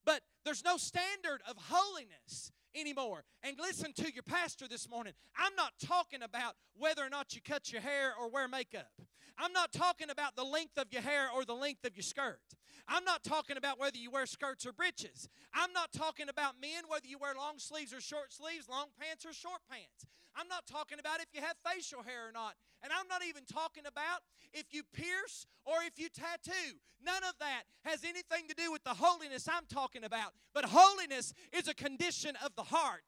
But 0.06 0.22
there's 0.46 0.64
no 0.64 0.78
standard 0.78 1.42
of 1.48 1.56
holiness 1.58 2.52
anymore. 2.76 3.24
And 3.44 3.58
listen 3.60 3.94
to 3.94 4.12
your 4.14 4.24
pastor 4.24 4.68
this 4.68 4.90
morning. 4.90 5.14
I'm 5.38 5.56
not 5.56 5.74
talking 5.86 6.24
about 6.24 6.56
whether 6.76 7.04
or 7.04 7.10
not 7.10 7.36
you 7.36 7.42
cut 7.42 7.72
your 7.72 7.82
hair 7.82 8.14
or 8.20 8.30
wear 8.30 8.48
makeup. 8.48 8.92
I'm 9.38 9.54
not 9.54 9.72
talking 9.72 10.10
about 10.10 10.36
the 10.36 10.44
length 10.44 10.78
of 10.78 10.92
your 10.92 11.02
hair 11.02 11.30
or 11.34 11.46
the 11.46 11.56
length 11.56 11.86
of 11.86 11.96
your 11.96 12.04
skirt. 12.04 12.40
I'm 12.88 13.04
not 13.04 13.24
talking 13.24 13.58
about 13.58 13.80
whether 13.80 13.98
you 13.98 14.12
wear 14.12 14.26
skirts 14.26 14.66
or 14.66 14.74
breeches. 14.74 15.30
I'm 15.54 15.72
not 15.74 15.92
talking 15.92 16.30
about 16.30 16.60
men, 16.60 16.84
whether 16.88 17.08
you 17.08 17.18
wear 17.18 17.36
long 17.36 17.58
sleeves 17.58 17.94
or 17.94 18.02
short 18.02 18.34
sleeves, 18.34 18.68
long 18.68 18.88
pants 19.00 19.26
or 19.26 19.34
short 19.34 19.62
pants. 19.70 20.06
I'm 20.36 20.48
not 20.48 20.66
talking 20.66 21.00
about 21.00 21.20
if 21.20 21.28
you 21.34 21.42
have 21.42 21.56
facial 21.64 22.04
hair 22.04 22.28
or 22.28 22.32
not. 22.32 22.56
And 22.84 22.92
I'm 22.92 23.08
not 23.08 23.22
even 23.28 23.44
talking 23.46 23.84
about 23.86 24.22
if 24.54 24.66
you 24.72 24.84
pierce 24.94 25.46
or 25.66 25.76
if 25.86 26.00
you 26.00 26.10
tattoo. 26.10 26.80
None 27.04 27.24
of 27.24 27.34
that 27.40 27.64
has 27.84 28.04
anything 28.04 28.48
to 28.48 28.54
do 28.54 28.72
with 28.72 28.84
the 28.84 28.94
holiness 28.94 29.48
I'm 29.48 29.66
talking 29.68 30.04
about. 30.04 30.34
But 30.54 30.66
holiness 30.66 31.34
is 31.52 31.68
a 31.68 31.74
condition 31.74 32.36
of 32.46 32.56
the 32.56 32.64
heart. 32.64 33.02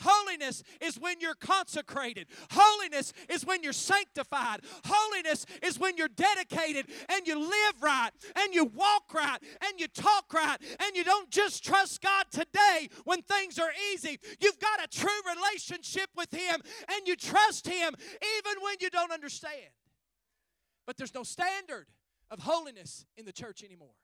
Holiness 0.00 0.62
is 0.80 1.00
when 1.00 1.20
you're 1.20 1.34
consecrated. 1.34 2.28
Holiness 2.52 3.12
is 3.28 3.44
when 3.44 3.64
you're 3.64 3.72
sanctified. 3.72 4.60
Holiness 4.84 5.46
is 5.62 5.80
when 5.80 5.96
you're 5.96 6.08
dedicated 6.08 6.86
and 7.08 7.26
you 7.26 7.40
live 7.40 7.82
right 7.82 8.10
and 8.36 8.54
you 8.54 8.66
walk 8.66 9.12
right 9.12 9.38
and 9.66 9.80
you 9.80 9.88
talk 9.88 10.32
right 10.32 10.58
and 10.60 10.94
you 10.94 11.02
don't 11.02 11.30
just 11.30 11.64
trust 11.64 12.00
God 12.00 12.26
today 12.30 12.88
when 13.04 13.22
things 13.22 13.58
are 13.58 13.72
easy. 13.92 14.20
You've 14.40 14.60
got 14.60 14.84
a 14.84 14.88
true 14.88 15.10
relationship 15.34 16.10
with 16.16 16.32
Him 16.32 16.60
and 16.88 17.08
you 17.08 17.16
trust 17.16 17.66
Him 17.66 17.94
even 18.38 18.62
when 18.62 18.76
you 18.80 18.90
don't 18.90 19.10
understand. 19.20 19.74
But 20.86 20.96
there's 20.96 21.14
no 21.14 21.22
standard 21.22 21.86
of 22.30 22.40
holiness 22.40 23.04
in 23.18 23.26
the 23.26 23.32
church 23.32 23.62
anymore. 23.62 23.94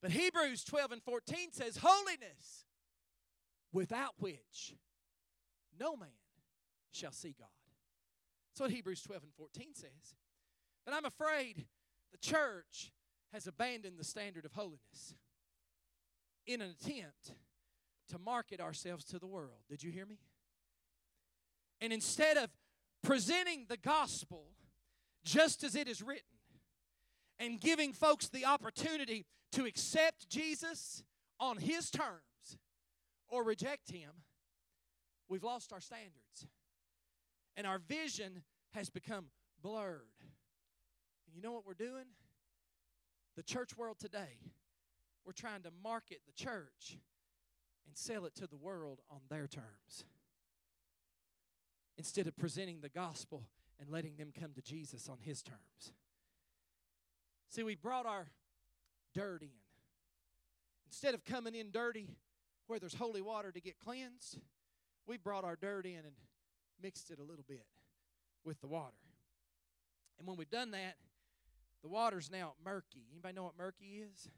But 0.00 0.12
Hebrews 0.12 0.64
12 0.64 0.92
and 0.92 1.02
14 1.02 1.52
says, 1.52 1.78
Holiness 1.82 2.64
without 3.72 4.14
which 4.18 4.74
no 5.78 5.96
man 5.96 6.08
shall 6.92 7.12
see 7.12 7.34
God. 7.38 7.48
That's 8.50 8.60
what 8.60 8.70
Hebrews 8.70 9.02
12 9.02 9.22
and 9.24 9.32
14 9.36 9.74
says. 9.74 10.14
But 10.86 10.94
I'm 10.94 11.04
afraid 11.04 11.66
the 12.12 12.18
church 12.18 12.92
has 13.32 13.46
abandoned 13.46 13.98
the 13.98 14.04
standard 14.04 14.44
of 14.44 14.52
holiness 14.52 15.14
in 16.46 16.62
an 16.62 16.70
attempt 16.70 17.32
to 18.10 18.18
market 18.18 18.60
ourselves 18.60 19.04
to 19.06 19.18
the 19.18 19.26
world. 19.26 19.62
Did 19.68 19.82
you 19.82 19.90
hear 19.90 20.06
me? 20.06 20.18
And 21.80 21.92
instead 21.92 22.36
of 22.36 22.50
presenting 23.04 23.66
the 23.68 23.76
gospel 23.76 24.46
just 25.24 25.62
as 25.62 25.76
it 25.76 25.86
is 25.86 26.02
written 26.02 26.24
and 27.38 27.60
giving 27.60 27.92
folks 27.92 28.28
the 28.28 28.44
opportunity 28.44 29.26
to 29.52 29.66
accept 29.66 30.28
Jesus 30.28 31.04
on 31.38 31.58
his 31.58 31.90
terms 31.90 32.58
or 33.28 33.44
reject 33.44 33.90
him, 33.90 34.10
we've 35.28 35.44
lost 35.44 35.72
our 35.72 35.80
standards. 35.80 36.46
And 37.56 37.66
our 37.66 37.78
vision 37.78 38.42
has 38.72 38.90
become 38.90 39.26
blurred. 39.62 40.00
You 41.32 41.42
know 41.42 41.52
what 41.52 41.66
we're 41.66 41.74
doing? 41.74 42.06
The 43.36 43.42
church 43.42 43.76
world 43.76 43.98
today, 44.00 44.38
we're 45.24 45.32
trying 45.32 45.62
to 45.62 45.70
market 45.82 46.20
the 46.26 46.32
church 46.32 46.98
and 47.86 47.96
sell 47.96 48.24
it 48.24 48.34
to 48.36 48.46
the 48.46 48.56
world 48.56 49.00
on 49.10 49.20
their 49.28 49.46
terms 49.46 50.04
instead 51.96 52.26
of 52.26 52.36
presenting 52.36 52.80
the 52.80 52.88
gospel 52.88 53.44
and 53.80 53.88
letting 53.90 54.16
them 54.16 54.32
come 54.38 54.52
to 54.54 54.62
Jesus 54.62 55.08
on 55.08 55.18
His 55.20 55.42
terms. 55.42 55.92
See, 57.50 57.62
we 57.62 57.74
brought 57.74 58.06
our 58.06 58.26
dirt 59.14 59.42
in. 59.42 59.48
Instead 60.86 61.14
of 61.14 61.24
coming 61.24 61.54
in 61.54 61.70
dirty 61.70 62.08
where 62.66 62.78
there's 62.78 62.94
holy 62.94 63.20
water 63.20 63.52
to 63.52 63.60
get 63.60 63.78
cleansed, 63.78 64.38
we 65.06 65.16
brought 65.16 65.44
our 65.44 65.56
dirt 65.56 65.86
in 65.86 65.98
and 65.98 66.14
mixed 66.82 67.10
it 67.10 67.18
a 67.18 67.22
little 67.22 67.44
bit 67.46 67.66
with 68.44 68.60
the 68.60 68.66
water. 68.66 68.96
And 70.18 70.26
when 70.26 70.36
we've 70.36 70.50
done 70.50 70.70
that, 70.72 70.96
the 71.82 71.88
water's 71.88 72.30
now 72.30 72.54
murky. 72.64 73.04
Anybody 73.12 73.34
know 73.34 73.44
what 73.44 73.58
murky 73.58 74.02
is? 74.12 74.28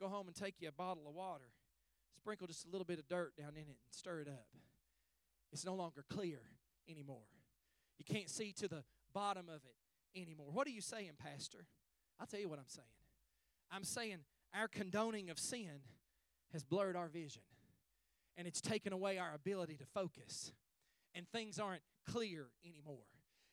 Go 0.00 0.08
home 0.08 0.26
and 0.26 0.34
take 0.34 0.54
you 0.60 0.68
a 0.68 0.72
bottle 0.72 1.04
of 1.06 1.14
water. 1.14 1.50
Sprinkle 2.16 2.46
just 2.46 2.66
a 2.66 2.70
little 2.70 2.84
bit 2.84 2.98
of 2.98 3.08
dirt 3.08 3.36
down 3.36 3.50
in 3.54 3.62
it 3.62 3.66
and 3.68 3.76
stir 3.90 4.20
it 4.20 4.28
up. 4.28 4.46
It's 5.52 5.64
no 5.64 5.74
longer 5.74 6.04
clear 6.08 6.40
anymore. 6.88 7.26
You 7.98 8.04
can't 8.04 8.28
see 8.28 8.52
to 8.58 8.68
the 8.68 8.84
bottom 9.12 9.48
of 9.48 9.60
it 9.64 10.20
anymore. 10.20 10.48
What 10.52 10.66
are 10.66 10.70
you 10.70 10.80
saying, 10.80 11.12
Pastor? 11.22 11.66
I'll 12.20 12.26
tell 12.26 12.40
you 12.40 12.48
what 12.48 12.58
I'm 12.58 12.68
saying. 12.68 12.86
I'm 13.70 13.84
saying 13.84 14.18
our 14.54 14.68
condoning 14.68 15.30
of 15.30 15.38
sin 15.38 15.82
has 16.52 16.62
blurred 16.62 16.96
our 16.96 17.08
vision, 17.08 17.42
and 18.36 18.46
it's 18.46 18.60
taken 18.60 18.92
away 18.92 19.18
our 19.18 19.34
ability 19.34 19.76
to 19.76 19.84
focus, 19.86 20.52
and 21.14 21.28
things 21.28 21.58
aren't 21.58 21.82
clear 22.08 22.46
anymore. 22.64 23.06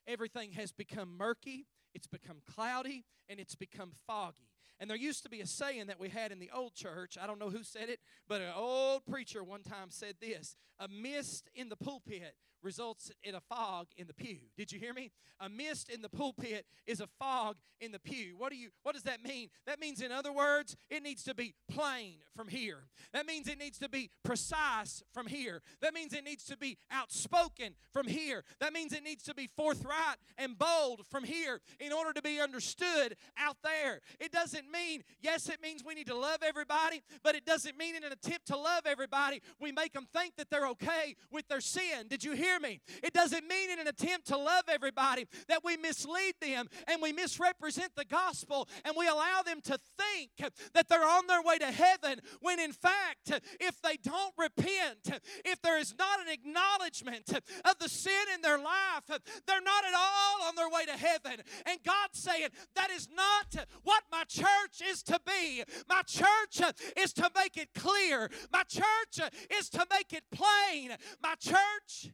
Everything 0.07 0.51
has 0.51 0.71
become 0.71 1.17
murky, 1.17 1.65
it's 1.93 2.07
become 2.07 2.41
cloudy, 2.53 3.05
and 3.29 3.39
it's 3.39 3.55
become 3.55 3.91
foggy. 4.07 4.49
And 4.79 4.89
there 4.89 4.97
used 4.97 5.23
to 5.23 5.29
be 5.29 5.41
a 5.41 5.47
saying 5.47 5.87
that 5.87 5.99
we 5.99 6.09
had 6.09 6.31
in 6.31 6.39
the 6.39 6.49
old 6.55 6.73
church. 6.73 7.15
I 7.21 7.27
don't 7.27 7.39
know 7.39 7.51
who 7.51 7.63
said 7.63 7.89
it, 7.89 7.99
but 8.27 8.41
an 8.41 8.51
old 8.55 9.05
preacher 9.05 9.43
one 9.43 9.61
time 9.61 9.89
said 9.89 10.15
this 10.19 10.55
A 10.79 10.87
mist 10.87 11.49
in 11.53 11.69
the 11.69 11.75
pulpit 11.75 12.33
results 12.63 13.11
in 13.23 13.35
a 13.35 13.39
fog 13.39 13.87
in 13.97 14.07
the 14.07 14.13
pew. 14.13 14.37
Did 14.57 14.71
you 14.71 14.79
hear 14.79 14.93
me? 14.93 15.11
A 15.39 15.49
mist 15.49 15.89
in 15.89 16.01
the 16.01 16.09
pulpit 16.09 16.65
is 16.85 17.01
a 17.01 17.07
fog 17.19 17.57
in 17.79 17.91
the 17.91 17.99
pew. 17.99 18.35
What 18.37 18.51
do 18.51 18.57
you 18.57 18.69
what 18.83 18.93
does 18.93 19.03
that 19.03 19.23
mean? 19.23 19.49
That 19.65 19.79
means 19.79 20.01
in 20.01 20.11
other 20.11 20.31
words, 20.31 20.75
it 20.89 21.03
needs 21.03 21.23
to 21.23 21.33
be 21.33 21.55
plain 21.69 22.17
from 22.35 22.47
here. 22.47 22.83
That 23.13 23.25
means 23.25 23.47
it 23.47 23.57
needs 23.57 23.79
to 23.79 23.89
be 23.89 24.11
precise 24.23 25.03
from 25.13 25.27
here. 25.27 25.61
That 25.81 25.93
means 25.93 26.13
it 26.13 26.23
needs 26.23 26.43
to 26.45 26.57
be 26.57 26.77
outspoken 26.91 27.73
from 27.91 28.07
here. 28.07 28.43
That 28.59 28.73
means 28.73 28.93
it 28.93 29.03
needs 29.03 29.23
to 29.23 29.33
be 29.33 29.49
forthright 29.57 30.17
and 30.37 30.57
bold 30.57 31.07
from 31.09 31.23
here 31.23 31.59
in 31.79 31.91
order 31.91 32.13
to 32.13 32.21
be 32.21 32.39
understood 32.39 33.15
out 33.37 33.57
there. 33.63 34.01
It 34.19 34.31
doesn't 34.31 34.71
mean 34.71 35.03
yes, 35.21 35.49
it 35.49 35.61
means 35.61 35.83
we 35.83 35.95
need 35.95 36.07
to 36.07 36.15
love 36.15 36.43
everybody, 36.45 37.01
but 37.23 37.35
it 37.35 37.45
doesn't 37.45 37.77
mean 37.77 37.95
in 37.95 38.03
an 38.03 38.11
attempt 38.11 38.47
to 38.47 38.57
love 38.57 38.83
everybody, 38.85 39.41
we 39.59 39.71
make 39.71 39.93
them 39.93 40.07
think 40.13 40.35
that 40.37 40.49
they're 40.49 40.67
okay 40.67 41.15
with 41.31 41.47
their 41.47 41.61
sin. 41.61 42.07
Did 42.07 42.23
you 42.23 42.33
hear 42.33 42.50
hear 42.51 42.59
me. 42.59 42.81
It 43.03 43.13
doesn't 43.13 43.47
mean 43.47 43.69
in 43.69 43.79
an 43.79 43.87
attempt 43.87 44.27
to 44.27 44.37
love 44.37 44.63
everybody 44.67 45.25
that 45.47 45.63
we 45.63 45.77
mislead 45.77 46.35
them 46.41 46.67
and 46.87 47.01
we 47.01 47.11
misrepresent 47.11 47.95
the 47.95 48.05
gospel 48.05 48.67
and 48.85 48.95
we 48.97 49.07
allow 49.07 49.41
them 49.45 49.61
to 49.61 49.77
think 49.97 50.53
that 50.73 50.87
they're 50.89 51.07
on 51.07 51.27
their 51.27 51.41
way 51.41 51.57
to 51.57 51.71
heaven 51.71 52.19
when 52.41 52.59
in 52.59 52.73
fact, 52.73 53.31
if 53.59 53.81
they 53.81 53.97
don't 53.97 54.33
repent, 54.37 55.21
if 55.45 55.61
there 55.61 55.79
is 55.79 55.95
not 55.97 56.19
an 56.19 56.31
acknowledgement 56.31 57.31
of 57.65 57.77
the 57.79 57.89
sin 57.89 58.13
in 58.33 58.41
their 58.41 58.57
life, 58.57 59.07
they're 59.47 59.61
not 59.61 59.85
at 59.85 59.93
all 59.95 60.47
on 60.47 60.55
their 60.55 60.69
way 60.69 60.85
to 60.85 60.93
heaven. 60.93 61.41
And 61.65 61.79
God's 61.83 62.19
saying, 62.19 62.49
that 62.75 62.89
is 62.91 63.07
not 63.15 63.65
what 63.83 64.03
my 64.11 64.23
church 64.25 64.81
is 64.87 65.03
to 65.03 65.19
be. 65.25 65.63
My 65.89 66.01
church 66.03 66.61
is 66.97 67.13
to 67.13 67.29
make 67.35 67.57
it 67.57 67.69
clear. 67.73 68.29
My 68.51 68.63
church 68.63 69.29
is 69.57 69.69
to 69.69 69.85
make 69.91 70.13
it 70.13 70.23
plain. 70.31 70.95
My 71.21 71.35
church 71.35 72.11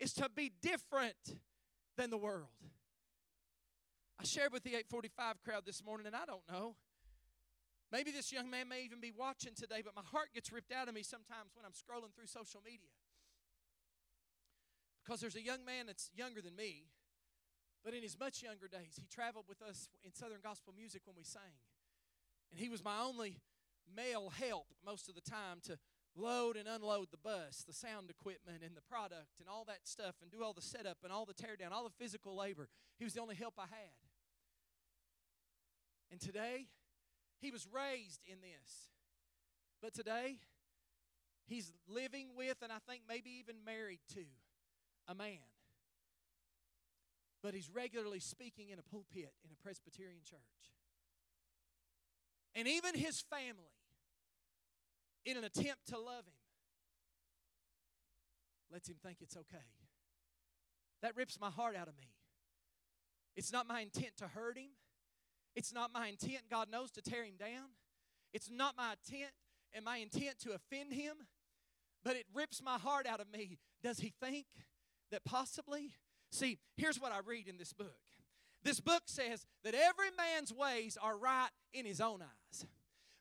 is 0.00 0.12
to 0.14 0.28
be 0.34 0.50
different 0.62 1.38
than 1.96 2.10
the 2.10 2.16
world. 2.16 2.48
I 4.18 4.24
shared 4.24 4.52
with 4.52 4.64
the 4.64 4.70
845 4.70 5.42
crowd 5.44 5.62
this 5.64 5.84
morning, 5.84 6.06
and 6.06 6.16
I 6.16 6.24
don't 6.26 6.42
know. 6.50 6.74
Maybe 7.92 8.10
this 8.10 8.32
young 8.32 8.50
man 8.50 8.68
may 8.68 8.82
even 8.84 9.00
be 9.00 9.12
watching 9.16 9.52
today, 9.54 9.82
but 9.84 9.94
my 9.94 10.02
heart 10.12 10.28
gets 10.34 10.52
ripped 10.52 10.72
out 10.72 10.88
of 10.88 10.94
me 10.94 11.02
sometimes 11.02 11.52
when 11.54 11.64
I'm 11.64 11.72
scrolling 11.72 12.14
through 12.14 12.26
social 12.26 12.60
media. 12.64 12.90
Because 15.04 15.20
there's 15.20 15.36
a 15.36 15.42
young 15.42 15.64
man 15.64 15.86
that's 15.86 16.10
younger 16.14 16.40
than 16.40 16.54
me, 16.54 16.86
but 17.84 17.94
in 17.94 18.02
his 18.02 18.18
much 18.18 18.42
younger 18.42 18.68
days, 18.68 18.94
he 19.00 19.06
traveled 19.06 19.46
with 19.48 19.62
us 19.62 19.88
in 20.04 20.12
Southern 20.12 20.40
Gospel 20.42 20.74
Music 20.76 21.02
when 21.06 21.16
we 21.16 21.24
sang. 21.24 21.56
And 22.50 22.60
he 22.60 22.68
was 22.68 22.84
my 22.84 23.00
only 23.00 23.38
male 23.96 24.30
help 24.30 24.66
most 24.84 25.08
of 25.08 25.14
the 25.14 25.20
time 25.20 25.58
to 25.64 25.78
load 26.16 26.56
and 26.56 26.68
unload 26.68 27.08
the 27.10 27.16
bus, 27.16 27.64
the 27.66 27.72
sound 27.72 28.10
equipment 28.10 28.62
and 28.64 28.76
the 28.76 28.82
product 28.82 29.38
and 29.38 29.48
all 29.48 29.64
that 29.64 29.80
stuff 29.84 30.16
and 30.22 30.30
do 30.30 30.42
all 30.42 30.52
the 30.52 30.62
setup 30.62 30.98
and 31.02 31.12
all 31.12 31.24
the 31.24 31.34
teardown, 31.34 31.72
all 31.72 31.84
the 31.84 31.98
physical 31.98 32.36
labor. 32.36 32.68
He 32.98 33.04
was 33.04 33.14
the 33.14 33.20
only 33.20 33.34
help 33.34 33.54
I 33.58 33.62
had. 33.62 34.00
And 36.10 36.20
today, 36.20 36.66
he 37.40 37.50
was 37.50 37.66
raised 37.72 38.20
in 38.26 38.38
this. 38.40 38.90
But 39.80 39.94
today, 39.94 40.38
he's 41.46 41.72
living 41.88 42.28
with 42.36 42.56
and 42.62 42.72
I 42.72 42.78
think 42.88 43.02
maybe 43.08 43.30
even 43.38 43.56
married 43.64 44.00
to 44.14 44.24
a 45.08 45.14
man. 45.14 45.38
But 47.42 47.54
he's 47.54 47.70
regularly 47.70 48.20
speaking 48.20 48.68
in 48.68 48.78
a 48.78 48.82
pulpit 48.82 49.32
in 49.44 49.50
a 49.50 49.62
Presbyterian 49.62 50.20
church. 50.28 50.40
And 52.54 52.66
even 52.68 52.94
his 52.94 53.20
family 53.20 53.79
in 55.24 55.36
an 55.36 55.44
attempt 55.44 55.86
to 55.88 55.98
love 55.98 56.26
him 56.26 56.40
lets 58.72 58.88
him 58.88 58.96
think 59.02 59.18
it's 59.20 59.36
okay. 59.36 59.64
That 61.02 61.16
rips 61.16 61.40
my 61.40 61.50
heart 61.50 61.76
out 61.76 61.88
of 61.88 61.96
me. 61.98 62.08
It's 63.36 63.52
not 63.52 63.66
my 63.66 63.80
intent 63.80 64.16
to 64.18 64.28
hurt 64.28 64.58
him. 64.58 64.70
It's 65.56 65.72
not 65.72 65.92
my 65.92 66.08
intent, 66.08 66.42
God 66.50 66.68
knows, 66.70 66.90
to 66.92 67.02
tear 67.02 67.24
him 67.24 67.34
down. 67.38 67.70
It's 68.32 68.50
not 68.50 68.76
my 68.76 68.92
intent 68.92 69.32
and 69.72 69.84
my 69.84 69.96
intent 69.98 70.38
to 70.40 70.52
offend 70.52 70.92
him, 70.92 71.14
but 72.04 72.16
it 72.16 72.26
rips 72.34 72.62
my 72.62 72.78
heart 72.78 73.06
out 73.06 73.20
of 73.20 73.30
me. 73.32 73.58
Does 73.82 73.98
he 73.98 74.12
think 74.22 74.46
that 75.10 75.24
possibly? 75.24 75.94
See, 76.30 76.58
here's 76.76 77.00
what 77.00 77.12
I 77.12 77.18
read 77.24 77.48
in 77.48 77.56
this 77.56 77.72
book. 77.72 77.96
This 78.62 78.80
book 78.80 79.02
says 79.06 79.46
that 79.64 79.74
every 79.74 80.10
man's 80.16 80.52
ways 80.52 80.98
are 81.00 81.16
right 81.16 81.48
in 81.72 81.86
his 81.86 82.00
own 82.00 82.20
eyes. 82.22 82.39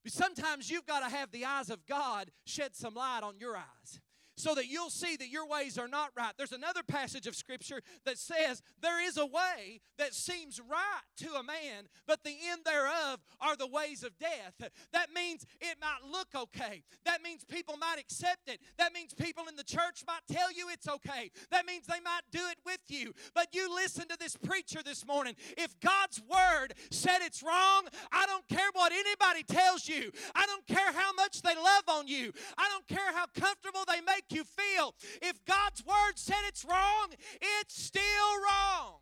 But 0.04 0.14
sometimes 0.14 0.70
you've 0.70 0.86
got 0.86 1.02
to 1.02 1.16
have 1.16 1.32
the 1.32 1.46
eyes 1.46 1.70
of 1.70 1.86
God 1.86 2.32
shed 2.46 2.76
some 2.76 2.94
light 2.94 3.22
on 3.24 3.38
your 3.40 3.58
eyes 3.58 4.00
so 4.40 4.56
that 4.56 4.68
you'll 4.68 4.90
see 4.90 5.18
that 5.18 5.28
your 5.30 5.46
ways 5.46 5.78
are 5.78 5.88
not 5.88 6.12
right. 6.16 6.32
There's 6.38 6.54
another 6.54 6.82
passage 6.82 7.28
of 7.28 7.36
Scripture 7.36 7.82
that 8.06 8.18
says 8.18 8.62
there 8.82 9.06
is 9.06 9.18
a 9.18 9.26
way 9.26 9.82
that 9.98 10.14
seems 10.14 10.62
right 10.62 11.04
to 11.18 11.34
a 11.36 11.44
man, 11.44 11.90
but 12.08 12.24
the 12.24 12.36
end 12.50 12.62
thereof 12.64 13.20
are 13.42 13.58
the 13.58 13.68
ways 13.68 14.02
of 14.02 14.18
death. 14.18 14.70
That 14.94 15.14
means 15.14 15.46
it 15.60 15.78
might 15.82 16.10
look 16.10 16.30
okay. 16.34 16.84
That 17.06 17.22
means 17.22 17.44
people 17.44 17.76
might 17.76 18.00
accept 18.00 18.48
it. 18.48 18.62
That 18.78 18.94
means 18.94 19.14
people 19.14 19.44
in 19.50 19.58
the 19.58 19.64
church 19.64 20.04
might 20.08 20.22
tell 20.32 20.54
you 20.54 20.70
it's 20.70 20.88
okay. 20.88 21.32
That 21.52 21.66
means 21.66 21.86
they 21.86 22.00
might 22.00 22.22
do 22.32 22.42
it 22.50 22.60
with 22.66 22.80
you. 22.88 23.14
But 23.36 23.54
you 23.54 23.74
listen 23.74 24.08
to 24.08 24.18
this 24.18 24.38
preacher 24.38 24.80
this 24.84 25.06
morning. 25.06 25.36
If 25.58 25.78
God's 25.82 26.22
word 26.30 26.76
said 26.92 27.20
it's 27.22 27.44
wrong, 27.44 27.88
I 28.12 28.26
don't 28.26 28.48
care 28.48 28.70
what 28.72 28.94
anybody 28.94 29.44
tells 29.44 29.88
you. 29.90 30.12
I 30.34 30.46
don't 30.46 30.66
care 30.68 30.94
how 30.94 31.12
much 31.14 31.42
they 31.42 31.56
love 31.56 31.84
on 31.90 32.08
you. 32.08 32.32
I 32.58 32.70
don't 32.70 32.88
care 32.88 33.14
how 33.14 33.26
comfortable 33.38 33.84
they 33.86 34.00
make 34.02 34.29
you 34.32 34.44
feel. 34.44 34.96
If 35.22 35.44
God's 35.46 35.86
word 35.86 36.14
said 36.16 36.38
it's 36.48 36.66
wrong, 36.66 37.10
it's 37.42 37.82
still 37.82 38.04
wrong. 38.04 39.00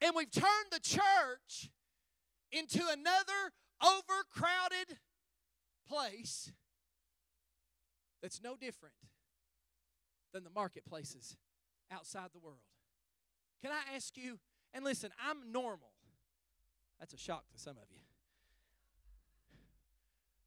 And 0.00 0.16
we've 0.16 0.30
turned 0.30 0.70
the 0.72 0.80
church 0.80 1.70
into 2.50 2.80
another 2.80 3.52
overcrowded 3.80 4.98
place 5.88 6.52
that's 8.20 8.42
no 8.42 8.56
different 8.56 8.94
than 10.32 10.44
the 10.44 10.50
marketplaces 10.50 11.36
outside 11.90 12.30
the 12.32 12.40
world. 12.40 12.58
Can 13.62 13.70
I 13.70 13.94
ask 13.94 14.16
you? 14.16 14.38
And 14.74 14.84
listen, 14.84 15.10
I'm 15.24 15.52
normal. 15.52 15.92
That's 16.98 17.14
a 17.14 17.18
shock 17.18 17.44
to 17.52 17.58
some 17.58 17.76
of 17.76 17.84
you. 17.90 18.01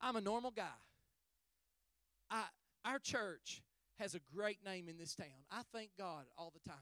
I'm 0.06 0.16
a 0.16 0.22
normal 0.22 0.52
guy. 0.52 0.78
I, 2.30 2.44
our 2.86 3.00
church 3.00 3.64
has 3.98 4.14
a 4.14 4.20
great 4.36 4.60
name 4.64 4.88
in 4.88 5.00
this 5.00 5.16
town. 5.16 5.26
I 5.52 5.62
thank 5.74 5.90
God 5.98 6.26
all 6.38 6.54
the 6.54 6.70
time. 6.70 6.78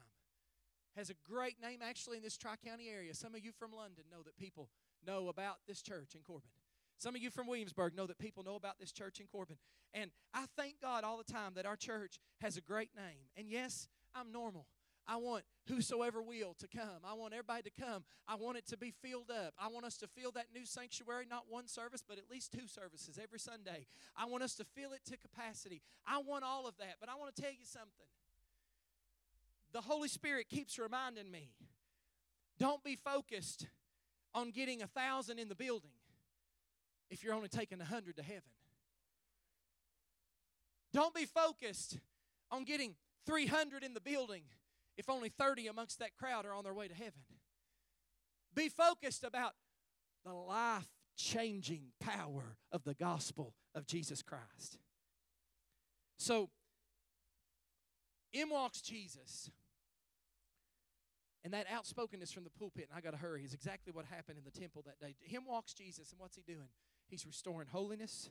Has 0.94 1.08
a 1.08 1.14
great 1.26 1.56
name 1.60 1.78
actually 1.82 2.18
in 2.18 2.22
this 2.22 2.36
Tri 2.36 2.56
County 2.56 2.90
area. 2.94 3.14
Some 3.14 3.34
of 3.34 3.42
you 3.42 3.50
from 3.58 3.72
London 3.72 4.04
know 4.12 4.22
that 4.24 4.36
people 4.36 4.68
know 5.06 5.28
about 5.28 5.56
this 5.66 5.80
church 5.80 6.14
in 6.14 6.20
Corbin. 6.20 6.50
Some 6.98 7.16
of 7.16 7.22
you 7.22 7.30
from 7.30 7.46
Williamsburg 7.46 7.96
know 7.96 8.06
that 8.06 8.18
people 8.18 8.44
know 8.44 8.56
about 8.56 8.78
this 8.78 8.92
church 8.92 9.20
in 9.20 9.26
Corbin. 9.26 9.56
And 9.94 10.10
I 10.34 10.44
thank 10.54 10.82
God 10.82 11.02
all 11.02 11.16
the 11.16 11.32
time 11.32 11.52
that 11.54 11.64
our 11.64 11.76
church 11.76 12.18
has 12.42 12.58
a 12.58 12.60
great 12.60 12.90
name. 12.94 13.24
And 13.38 13.48
yes, 13.48 13.88
I'm 14.14 14.32
normal. 14.32 14.66
I 15.06 15.16
want 15.16 15.44
whosoever 15.68 16.22
will 16.22 16.54
to 16.58 16.68
come. 16.68 17.02
I 17.04 17.14
want 17.14 17.32
everybody 17.34 17.62
to 17.62 17.82
come. 17.82 18.04
I 18.26 18.36
want 18.36 18.56
it 18.56 18.66
to 18.68 18.76
be 18.76 18.92
filled 19.02 19.30
up. 19.30 19.54
I 19.58 19.68
want 19.68 19.84
us 19.84 19.96
to 19.98 20.06
fill 20.06 20.30
that 20.32 20.46
new 20.54 20.64
sanctuary, 20.64 21.26
not 21.28 21.44
one 21.48 21.68
service, 21.68 22.02
but 22.06 22.18
at 22.18 22.24
least 22.30 22.52
two 22.52 22.66
services 22.66 23.18
every 23.22 23.38
Sunday. 23.38 23.86
I 24.16 24.26
want 24.26 24.42
us 24.42 24.54
to 24.56 24.64
fill 24.64 24.92
it 24.92 25.04
to 25.10 25.16
capacity. 25.16 25.82
I 26.06 26.18
want 26.18 26.44
all 26.44 26.66
of 26.66 26.76
that. 26.78 26.96
But 27.00 27.08
I 27.08 27.16
want 27.16 27.34
to 27.34 27.42
tell 27.42 27.52
you 27.52 27.64
something. 27.64 27.90
The 29.72 29.80
Holy 29.80 30.08
Spirit 30.08 30.48
keeps 30.48 30.78
reminding 30.78 31.30
me 31.30 31.50
don't 32.58 32.82
be 32.84 32.96
focused 32.96 33.66
on 34.34 34.50
getting 34.50 34.82
a 34.82 34.86
thousand 34.86 35.38
in 35.38 35.48
the 35.48 35.54
building 35.54 35.90
if 37.10 37.22
you're 37.22 37.34
only 37.34 37.48
taking 37.48 37.80
a 37.80 37.84
hundred 37.84 38.16
to 38.16 38.22
heaven. 38.22 38.42
Don't 40.92 41.14
be 41.14 41.26
focused 41.26 41.98
on 42.50 42.64
getting 42.64 42.94
300 43.26 43.82
in 43.82 43.94
the 43.94 44.00
building 44.00 44.42
if 44.96 45.08
only 45.08 45.28
30 45.28 45.66
amongst 45.66 45.98
that 45.98 46.14
crowd 46.14 46.46
are 46.46 46.54
on 46.54 46.64
their 46.64 46.74
way 46.74 46.88
to 46.88 46.94
heaven. 46.94 47.22
Be 48.54 48.68
focused 48.68 49.24
about 49.24 49.52
the 50.24 50.32
life 50.32 50.88
changing 51.16 51.92
power 52.00 52.56
of 52.72 52.84
the 52.84 52.94
gospel 52.94 53.54
of 53.74 53.86
Jesus 53.86 54.22
Christ. 54.22 54.78
So, 56.18 56.50
in 58.32 58.50
walks 58.50 58.80
Jesus. 58.80 59.50
And 61.44 61.52
that 61.52 61.66
outspokenness 61.70 62.32
from 62.32 62.44
the 62.44 62.50
pulpit, 62.50 62.88
and 62.88 62.96
I 62.96 63.02
got 63.02 63.10
to 63.10 63.18
hurry, 63.18 63.44
is 63.44 63.52
exactly 63.52 63.92
what 63.92 64.06
happened 64.06 64.38
in 64.38 64.44
the 64.44 64.58
temple 64.58 64.82
that 64.86 64.98
day. 64.98 65.14
Him 65.20 65.42
walks 65.46 65.74
Jesus, 65.74 66.10
and 66.10 66.18
what's 66.18 66.36
he 66.36 66.42
doing? 66.42 66.68
He's 67.06 67.26
restoring 67.26 67.68
holiness, 67.70 68.30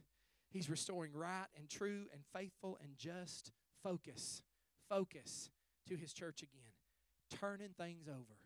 he's 0.49 0.69
restoring 0.69 1.11
right 1.13 1.45
and 1.55 1.69
true 1.69 2.05
and 2.11 2.23
faithful 2.35 2.79
and 2.81 2.97
just 2.97 3.51
focus. 3.83 4.41
Focus 4.89 5.51
to 5.87 5.95
his 5.95 6.13
church 6.13 6.41
again, 6.41 7.39
turning 7.39 7.69
things 7.77 8.07
over 8.07 8.37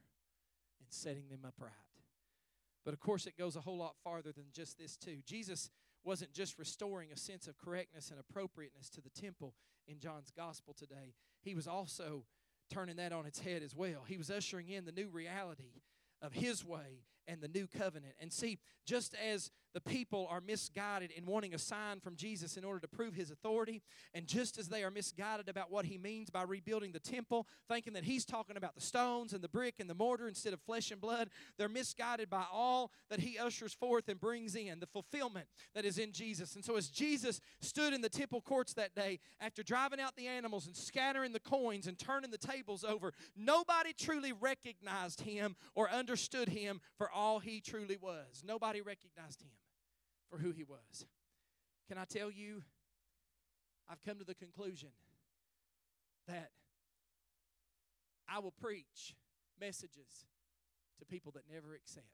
and 0.80 0.90
setting 0.90 1.30
them 1.30 1.42
upright. 1.46 1.72
But 2.86 2.94
of 2.94 3.00
course, 3.00 3.28
it 3.28 3.38
goes 3.38 3.56
a 3.56 3.62
whole 3.62 3.78
lot 3.78 3.96
farther 4.04 4.32
than 4.32 4.46
just 4.54 4.78
this, 4.78 4.96
too. 4.96 5.18
Jesus 5.26 5.70
wasn't 6.04 6.34
just 6.34 6.58
restoring 6.58 7.10
a 7.12 7.18
sense 7.18 7.48
of 7.48 7.58
correctness 7.58 8.12
and 8.12 8.20
appropriateness 8.20 8.90
to 8.92 9.02
the 9.02 9.10
temple 9.10 9.54
in 9.88 10.00
John's 10.00 10.32
gospel 10.36 10.74
today, 10.74 11.14
he 11.42 11.56
was 11.56 11.68
also 11.68 12.24
turning 12.70 12.98
that 12.98 13.14
on 13.14 13.26
its 13.26 13.40
head 13.40 13.64
as 13.64 13.76
well. 13.76 14.04
He 14.08 14.18
was 14.18 14.30
ushering 14.30 14.70
in 14.70 14.86
the 14.86 14.92
new 14.92 15.10
reality 15.10 15.82
of 16.22 16.34
his 16.34 16.66
way 16.66 17.04
and 17.28 17.42
the 17.42 17.48
new 17.48 17.68
covenant. 17.68 18.14
And 18.20 18.32
see, 18.32 18.60
just 18.86 19.16
as 19.16 19.52
the 19.74 19.82
people 19.82 20.28
are 20.30 20.42
misguided 20.42 21.12
in 21.12 21.26
wanting 21.26 21.54
a 21.54 21.60
sign 21.60 22.00
from 22.00 22.16
Jesus 22.16 22.58
in 22.58 22.64
order 22.64 22.80
to 22.80 22.88
prove 22.88 23.14
his 23.14 23.32
authority, 23.32 23.82
and 24.14 24.26
just 24.26 24.58
as 24.58 24.70
they 24.70 24.84
are 24.84 24.92
misguided 24.92 25.50
about 25.50 25.72
what 25.72 25.86
he 25.86 25.98
means 25.98 26.30
by 26.30 26.44
rebuilding 26.44 26.92
the 26.92 27.00
temple, 27.00 27.48
thinking 27.68 27.94
that 27.94 28.04
he's 28.04 28.26
talking 28.26 28.58
about 28.58 28.76
the 28.76 28.82
stones 28.82 29.34
and 29.34 29.44
the 29.44 29.50
brick 29.50 29.76
and 29.80 29.90
the 29.90 29.94
mortar 29.94 30.28
instead 30.28 30.54
of 30.54 30.62
flesh 30.62 30.92
and 30.92 31.02
blood, 31.02 31.30
they're 31.58 31.70
misguided 31.70 32.30
by 32.30 32.44
all 32.52 32.92
that 33.10 33.20
he 33.20 33.38
ushers 33.38 33.74
forth 33.74 34.10
and 34.10 34.20
brings 34.20 34.56
in, 34.56 34.80
the 34.80 34.88
fulfillment 34.88 35.48
that 35.76 35.86
is 35.86 35.98
in 35.98 36.12
Jesus. 36.12 36.56
And 36.56 36.66
so, 36.66 36.76
as 36.76 36.90
Jesus 36.90 37.40
stood 37.62 37.94
in 37.94 38.02
the 38.02 38.10
temple 38.10 38.42
courts 38.42 38.74
that 38.74 38.96
day, 38.96 39.20
after 39.40 39.64
driving 39.64 40.00
out 40.00 40.16
the 40.16 40.28
animals 40.28 40.66
and 40.66 40.76
scattering 40.76 41.34
the 41.34 41.40
coins 41.40 41.88
and 41.88 42.00
turning 42.00 42.32
the 42.32 42.38
tables 42.38 42.84
over, 42.84 43.14
nobody 43.36 43.94
truly 43.94 44.34
recognized 44.34 45.22
him 45.22 45.56
or 45.76 45.90
understood 45.90 46.50
him 46.50 46.82
for 46.98 47.12
all 47.12 47.40
he 47.40 47.62
truly 47.62 47.98
was. 48.02 48.44
Nobody 48.46 48.82
recognized 48.82 49.42
him 49.42 49.50
for 50.30 50.38
who 50.38 50.52
he 50.52 50.64
was. 50.64 51.06
Can 51.88 51.98
I 51.98 52.06
tell 52.06 52.30
you, 52.30 52.64
I've 53.90 54.04
come 54.04 54.20
to 54.20 54.26
the 54.26 54.36
conclusion 54.36 54.90
that 56.28 56.52
I 58.30 58.40
will 58.40 58.52
preach 58.52 59.16
messages 59.60 60.28
to 61.00 61.06
people 61.06 61.32
that 61.34 61.44
never 61.52 61.74
accept. 61.74 62.06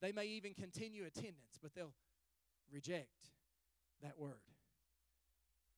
They 0.00 0.12
may 0.12 0.26
even 0.26 0.54
continue 0.54 1.04
attendance, 1.04 1.58
but 1.62 1.74
they'll 1.74 1.94
reject 2.72 3.30
that 4.02 4.18
word. 4.18 4.32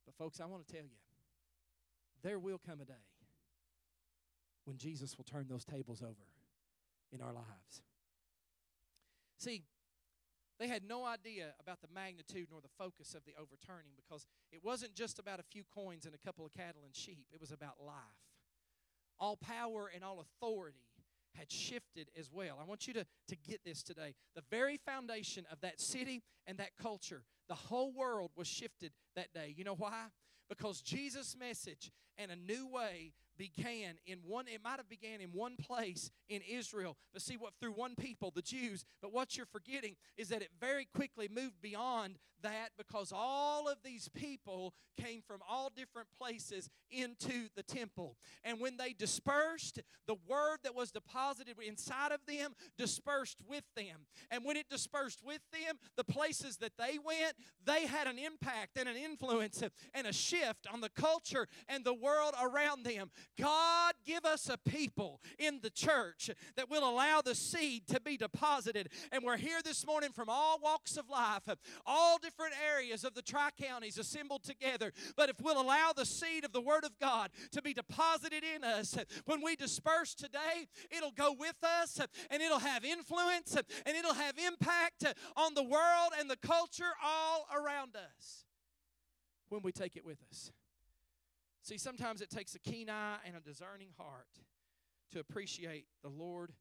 But, 0.05 0.15
folks, 0.15 0.41
I 0.41 0.45
want 0.45 0.67
to 0.67 0.73
tell 0.73 0.83
you 0.83 0.97
there 2.23 2.39
will 2.39 2.57
come 2.57 2.81
a 2.81 2.85
day 2.85 2.93
when 4.65 4.77
Jesus 4.77 5.17
will 5.17 5.23
turn 5.23 5.45
those 5.47 5.63
tables 5.63 6.01
over 6.01 6.27
in 7.11 7.21
our 7.21 7.33
lives. 7.33 7.83
See, 9.37 9.63
they 10.59 10.67
had 10.67 10.83
no 10.83 11.05
idea 11.05 11.53
about 11.61 11.81
the 11.81 11.87
magnitude 11.93 12.47
nor 12.49 12.61
the 12.61 12.69
focus 12.77 13.13
of 13.13 13.23
the 13.25 13.33
overturning 13.39 13.91
because 13.95 14.25
it 14.51 14.63
wasn't 14.63 14.95
just 14.95 15.19
about 15.19 15.39
a 15.39 15.43
few 15.43 15.63
coins 15.73 16.05
and 16.05 16.15
a 16.15 16.17
couple 16.17 16.45
of 16.45 16.53
cattle 16.53 16.81
and 16.85 16.95
sheep, 16.95 17.25
it 17.31 17.39
was 17.39 17.51
about 17.51 17.75
life. 17.79 17.95
All 19.19 19.37
power 19.37 19.89
and 19.93 20.03
all 20.03 20.19
authority 20.19 20.77
had 21.35 21.51
shifted 21.51 22.09
as 22.17 22.31
well. 22.31 22.57
I 22.59 22.65
want 22.65 22.87
you 22.87 22.93
to, 22.93 23.05
to 23.27 23.35
get 23.35 23.63
this 23.63 23.83
today. 23.83 24.15
The 24.35 24.43
very 24.49 24.77
foundation 24.77 25.45
of 25.51 25.61
that 25.61 25.79
city 25.79 26.23
and 26.47 26.57
that 26.57 26.75
culture, 26.81 27.21
the 27.47 27.55
whole 27.55 27.93
world 27.93 28.31
was 28.35 28.47
shifted 28.47 28.91
that 29.15 29.33
day. 29.33 29.53
You 29.55 29.63
know 29.63 29.75
why? 29.75 30.05
Because 30.49 30.81
Jesus' 30.81 31.35
message 31.39 31.91
and 32.17 32.31
a 32.31 32.35
new 32.35 32.67
way 32.67 33.13
began 33.37 33.95
in 34.05 34.19
one 34.25 34.47
it 34.47 34.61
might 34.63 34.77
have 34.77 34.89
began 34.89 35.21
in 35.21 35.29
one 35.29 35.55
place 35.57 36.11
in 36.29 36.41
Israel 36.49 36.97
but 37.13 37.21
see 37.21 37.37
what 37.37 37.53
through 37.59 37.71
one 37.71 37.95
people 37.95 38.31
the 38.31 38.41
Jews. 38.41 38.85
But 39.01 39.13
what 39.13 39.37
you're 39.37 39.45
forgetting 39.45 39.95
is 40.17 40.29
that 40.29 40.41
it 40.41 40.49
very 40.59 40.87
quickly 40.93 41.29
moved 41.33 41.61
beyond 41.61 42.17
that 42.43 42.69
because 42.77 43.11
all 43.15 43.67
of 43.67 43.77
these 43.83 44.09
people 44.09 44.73
came 45.01 45.21
from 45.21 45.39
all 45.47 45.71
different 45.75 46.07
places 46.19 46.69
into 46.91 47.47
the 47.55 47.63
temple. 47.63 48.15
And 48.43 48.59
when 48.59 48.77
they 48.77 48.93
dispersed 48.93 49.79
the 50.07 50.15
word 50.27 50.59
that 50.63 50.75
was 50.75 50.91
deposited 50.91 51.55
inside 51.65 52.11
of 52.11 52.19
them 52.27 52.53
dispersed 52.77 53.37
with 53.47 53.63
them. 53.75 54.05
And 54.31 54.43
when 54.43 54.57
it 54.57 54.69
dispersed 54.69 55.21
with 55.25 55.41
them 55.51 55.77
the 55.95 56.03
places 56.03 56.57
that 56.57 56.73
they 56.77 56.97
went 57.03 57.35
they 57.65 57.85
had 57.85 58.07
an 58.07 58.17
impact 58.17 58.77
and 58.77 58.87
an 58.87 58.95
influence 58.95 59.63
and 59.93 60.07
a 60.07 60.13
shift 60.13 60.67
on 60.71 60.81
the 60.81 60.89
culture 60.89 61.47
and 61.67 61.83
the 61.83 61.93
world 61.93 62.33
around 62.41 62.83
them 62.83 63.09
God, 63.39 63.93
give 64.05 64.25
us 64.25 64.49
a 64.49 64.57
people 64.57 65.21
in 65.37 65.59
the 65.61 65.69
church 65.69 66.29
that 66.55 66.69
will 66.69 66.89
allow 66.89 67.21
the 67.21 67.35
seed 67.35 67.87
to 67.87 67.99
be 67.99 68.17
deposited. 68.17 68.89
And 69.11 69.23
we're 69.23 69.37
here 69.37 69.61
this 69.63 69.85
morning 69.85 70.11
from 70.11 70.29
all 70.29 70.59
walks 70.59 70.97
of 70.97 71.09
life, 71.09 71.43
all 71.85 72.17
different 72.17 72.53
areas 72.73 73.03
of 73.03 73.13
the 73.13 73.21
Tri 73.21 73.49
Counties 73.61 73.97
assembled 73.97 74.43
together. 74.43 74.91
But 75.15 75.29
if 75.29 75.41
we'll 75.41 75.61
allow 75.61 75.93
the 75.95 76.05
seed 76.05 76.45
of 76.45 76.51
the 76.51 76.61
Word 76.61 76.83
of 76.83 76.97
God 76.99 77.29
to 77.51 77.61
be 77.61 77.73
deposited 77.73 78.43
in 78.55 78.63
us, 78.63 78.97
when 79.25 79.43
we 79.43 79.55
disperse 79.55 80.13
today, 80.13 80.67
it'll 80.95 81.11
go 81.11 81.35
with 81.37 81.63
us 81.63 81.99
and 82.29 82.41
it'll 82.41 82.59
have 82.59 82.83
influence 82.83 83.55
and 83.55 83.95
it'll 83.97 84.13
have 84.13 84.35
impact 84.37 85.05
on 85.35 85.53
the 85.53 85.63
world 85.63 86.11
and 86.19 86.29
the 86.29 86.37
culture 86.37 86.83
all 87.03 87.47
around 87.53 87.95
us 87.95 88.45
when 89.49 89.61
we 89.61 89.71
take 89.71 89.95
it 89.95 90.05
with 90.05 90.17
us. 90.29 90.51
See, 91.67 91.77
sometimes 91.77 92.21
it 92.21 92.29
takes 92.29 92.55
a 92.55 92.59
keen 92.59 92.89
eye 92.89 93.17
and 93.25 93.35
a 93.35 93.41
discerning 93.41 93.89
heart 93.97 94.39
to 95.11 95.19
appreciate 95.19 95.83
the 96.01 96.07
Lord 96.07 96.53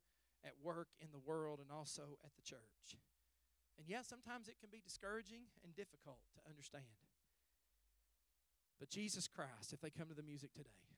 at 0.45 0.51
work 0.65 0.89
in 1.01 1.07
the 1.13 1.23
world 1.25 1.61
and 1.63 1.71
also 1.71 2.19
at 2.25 2.35
the 2.35 2.43
church. 2.43 2.99
And 3.79 3.87
yes, 3.87 4.09
sometimes 4.09 4.49
it 4.49 4.59
can 4.59 4.69
be 4.69 4.83
discouraging 4.83 5.43
and 5.63 5.73
difficult 5.77 6.19
to 6.35 6.41
understand. 6.51 7.07
But 8.81 8.91
Jesus 8.91 9.29
Christ, 9.29 9.73
if 9.73 9.81
they 9.81 9.91
come 9.91 10.09
to 10.09 10.15
the 10.15 10.25
music 10.27 10.53
today, 10.55 10.91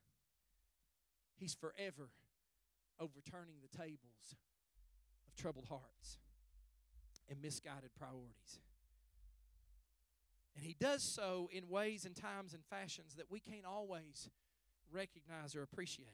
He's 1.36 1.52
forever 1.52 2.08
overturning 2.98 3.56
the 3.60 3.76
tables 3.76 4.36
of 5.28 5.36
troubled 5.36 5.66
hearts 5.68 6.16
and 7.28 7.42
misguided 7.42 7.90
priorities. 7.94 8.60
And 10.56 10.64
he 10.64 10.74
does 10.78 11.02
so 11.02 11.48
in 11.52 11.68
ways 11.68 12.04
and 12.04 12.16
times 12.16 12.54
and 12.54 12.62
fashions 12.64 13.14
that 13.16 13.30
we 13.30 13.40
can't 13.40 13.64
always 13.64 14.28
recognize 14.92 15.54
or 15.54 15.62
appreciate. 15.62 16.08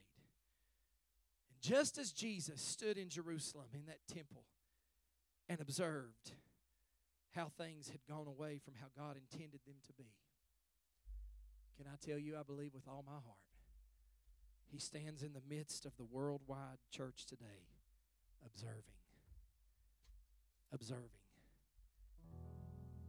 And 1.51 1.61
just 1.61 1.99
as 1.99 2.12
Jesus 2.12 2.61
stood 2.61 2.99
in 2.99 3.09
Jerusalem 3.09 3.66
in 3.72 3.87
that 3.87 4.01
temple 4.12 4.45
and 5.49 5.61
observed 5.61 6.32
how 7.32 7.51
things 7.57 7.89
had 7.89 8.01
gone 8.09 8.26
away 8.28 8.61
from 8.62 8.74
how 8.80 8.87
God 8.97 9.16
intended 9.16 9.61
them 9.66 9.76
to 9.87 9.93
be, 9.95 10.12
can 11.76 11.87
I 11.87 11.97
tell 12.05 12.18
you, 12.18 12.37
I 12.39 12.43
believe 12.43 12.74
with 12.74 12.87
all 12.87 13.05
my 13.07 13.12
heart, 13.12 13.39
he 14.70 14.78
stands 14.78 15.22
in 15.22 15.32
the 15.32 15.43
midst 15.49 15.87
of 15.87 15.97
the 15.97 16.05
worldwide 16.05 16.78
church 16.91 17.26
today, 17.26 17.66
observing. 18.45 18.82
Observing. 20.72 21.24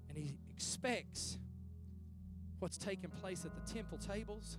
And 0.09 0.17
he 0.17 0.37
expects 0.49 1.37
what's 2.59 2.77
taking 2.77 3.09
place 3.09 3.45
at 3.45 3.51
the 3.53 3.73
temple 3.73 3.97
tables 3.97 4.57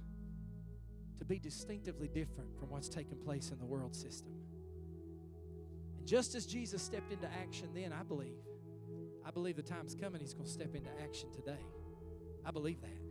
to 1.18 1.24
be 1.24 1.38
distinctively 1.38 2.08
different 2.08 2.58
from 2.58 2.70
what's 2.70 2.88
taking 2.88 3.18
place 3.18 3.50
in 3.50 3.58
the 3.58 3.64
world 3.64 3.94
system. 3.94 4.32
And 5.98 6.06
just 6.06 6.34
as 6.34 6.46
Jesus 6.46 6.82
stepped 6.82 7.12
into 7.12 7.28
action 7.42 7.68
then, 7.74 7.92
I 7.92 8.02
believe, 8.02 8.38
I 9.24 9.30
believe 9.30 9.56
the 9.56 9.62
time's 9.62 9.94
coming 9.94 10.20
he's 10.20 10.34
going 10.34 10.46
to 10.46 10.52
step 10.52 10.74
into 10.74 10.90
action 11.02 11.30
today. 11.32 11.64
I 12.44 12.50
believe 12.50 12.80
that. 12.82 13.06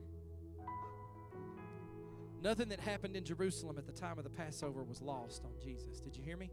Nothing 2.42 2.70
that 2.70 2.80
happened 2.80 3.16
in 3.16 3.24
Jerusalem 3.24 3.78
at 3.80 3.88
the 3.88 3.92
time 3.92 4.20
of 4.20 4.24
the 4.24 4.30
Passover 4.30 4.84
was 4.84 5.02
lost 5.02 5.44
on 5.46 5.52
Jesus. 5.64 6.00
Did 6.00 6.16
you 6.16 6.24
hear 6.24 6.38
me? 6.38 6.52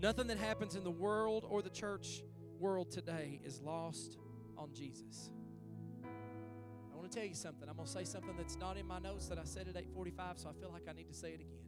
Nothing 0.00 0.26
that 0.26 0.38
happens 0.38 0.74
in 0.74 0.82
the 0.82 0.90
world 0.90 1.46
or 1.48 1.62
the 1.62 1.70
church 1.70 2.22
world 2.62 2.92
today 2.92 3.40
is 3.44 3.60
lost 3.60 4.18
on 4.56 4.72
Jesus. 4.72 5.30
I 6.92 6.96
want 6.96 7.10
to 7.10 7.18
tell 7.18 7.26
you 7.26 7.34
something. 7.34 7.68
I'm 7.68 7.74
going 7.74 7.88
to 7.88 7.92
say 7.92 8.04
something 8.04 8.36
that's 8.38 8.56
not 8.56 8.76
in 8.76 8.86
my 8.86 9.00
notes 9.00 9.26
that 9.26 9.38
I 9.38 9.44
said 9.44 9.66
at 9.66 9.74
8:45, 9.74 10.38
so 10.38 10.48
I 10.48 10.52
feel 10.60 10.70
like 10.72 10.88
I 10.88 10.92
need 10.92 11.08
to 11.08 11.14
say 11.14 11.30
it 11.30 11.40
again. 11.40 11.66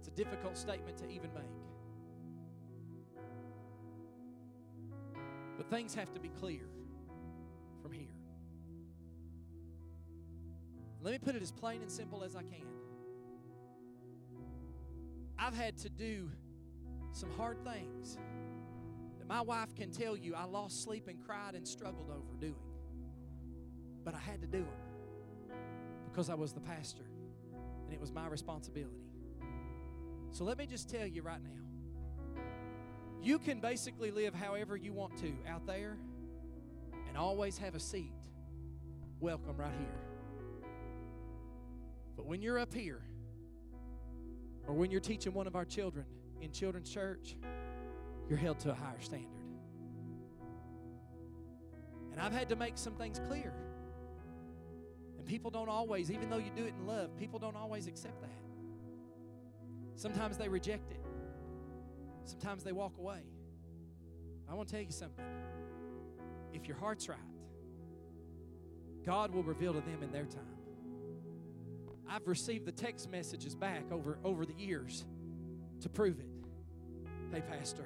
It's 0.00 0.08
a 0.08 0.10
difficult 0.10 0.58
statement 0.58 0.98
to 0.98 1.08
even 1.08 1.32
make. 1.32 1.44
But 5.56 5.70
things 5.70 5.94
have 5.94 6.12
to 6.14 6.20
be 6.20 6.28
clear 6.28 6.66
from 7.80 7.92
here. 7.92 8.14
Let 11.02 11.12
me 11.12 11.18
put 11.18 11.36
it 11.36 11.42
as 11.42 11.52
plain 11.52 11.82
and 11.82 11.90
simple 11.90 12.24
as 12.24 12.34
I 12.34 12.42
can. 12.42 12.66
I've 15.38 15.54
had 15.54 15.78
to 15.78 15.88
do 15.88 16.30
some 17.12 17.30
hard 17.36 17.64
things 17.64 18.18
my 19.28 19.42
wife 19.42 19.74
can 19.74 19.90
tell 19.90 20.16
you 20.16 20.34
I 20.34 20.44
lost 20.44 20.82
sleep 20.82 21.06
and 21.06 21.22
cried 21.24 21.54
and 21.54 21.68
struggled 21.68 22.10
over 22.10 22.34
doing. 22.40 22.54
But 24.04 24.14
I 24.14 24.18
had 24.18 24.40
to 24.40 24.46
do 24.46 24.60
them 24.60 25.58
because 26.10 26.30
I 26.30 26.34
was 26.34 26.52
the 26.52 26.60
pastor 26.60 27.04
and 27.84 27.92
it 27.92 28.00
was 28.00 28.10
my 28.10 28.26
responsibility. 28.26 29.04
So 30.30 30.44
let 30.44 30.56
me 30.56 30.66
just 30.66 30.88
tell 30.88 31.06
you 31.06 31.22
right 31.22 31.42
now 31.42 31.58
you 33.20 33.38
can 33.38 33.60
basically 33.60 34.10
live 34.10 34.34
however 34.34 34.76
you 34.76 34.92
want 34.92 35.16
to 35.18 35.32
out 35.48 35.66
there 35.66 35.96
and 37.08 37.16
always 37.16 37.58
have 37.58 37.74
a 37.74 37.80
seat. 37.80 38.12
Welcome 39.20 39.56
right 39.56 39.72
here. 39.76 40.00
But 42.16 42.26
when 42.26 42.40
you're 42.40 42.58
up 42.58 42.72
here, 42.72 43.02
or 44.66 44.74
when 44.74 44.90
you're 44.90 45.00
teaching 45.00 45.32
one 45.32 45.46
of 45.46 45.56
our 45.56 45.64
children 45.64 46.04
in 46.40 46.52
children's 46.52 46.90
church, 46.90 47.36
you're 48.28 48.38
held 48.38 48.58
to 48.60 48.70
a 48.70 48.74
higher 48.74 49.00
standard. 49.00 49.28
And 52.12 52.20
I've 52.20 52.32
had 52.32 52.48
to 52.48 52.56
make 52.56 52.76
some 52.76 52.94
things 52.94 53.20
clear. 53.28 53.52
And 55.18 55.26
people 55.26 55.50
don't 55.50 55.68
always, 55.68 56.10
even 56.10 56.28
though 56.28 56.38
you 56.38 56.50
do 56.54 56.64
it 56.64 56.74
in 56.78 56.86
love, 56.86 57.16
people 57.16 57.38
don't 57.38 57.56
always 57.56 57.86
accept 57.86 58.20
that. 58.20 58.30
Sometimes 59.96 60.36
they 60.36 60.48
reject 60.48 60.90
it, 60.90 61.00
sometimes 62.24 62.64
they 62.64 62.72
walk 62.72 62.98
away. 62.98 63.20
I 64.48 64.54
want 64.54 64.68
to 64.68 64.74
tell 64.74 64.84
you 64.84 64.90
something. 64.90 65.24
If 66.52 66.66
your 66.66 66.76
heart's 66.76 67.08
right, 67.08 67.18
God 69.04 69.32
will 69.32 69.42
reveal 69.42 69.74
to 69.74 69.80
them 69.80 70.02
in 70.02 70.10
their 70.10 70.24
time. 70.24 70.42
I've 72.08 72.26
received 72.26 72.64
the 72.64 72.72
text 72.72 73.10
messages 73.10 73.54
back 73.54 73.84
over, 73.92 74.18
over 74.24 74.46
the 74.46 74.54
years 74.54 75.04
to 75.82 75.88
prove 75.88 76.18
it. 76.18 76.28
Hey, 77.30 77.42
Pastor, 77.42 77.84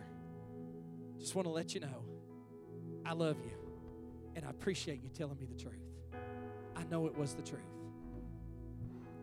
just 1.22 1.34
want 1.34 1.46
to 1.46 1.52
let 1.52 1.72
you 1.74 1.80
know 1.80 2.04
I 3.06 3.12
love 3.12 3.36
you 3.44 3.52
and 4.34 4.44
I 4.44 4.50
appreciate 4.50 5.02
you 5.02 5.08
telling 5.08 5.38
me 5.38 5.46
the 5.46 5.60
truth. 5.60 5.74
I 6.76 6.82
know 6.84 7.06
it 7.06 7.16
was 7.16 7.34
the 7.34 7.42
truth. 7.42 7.60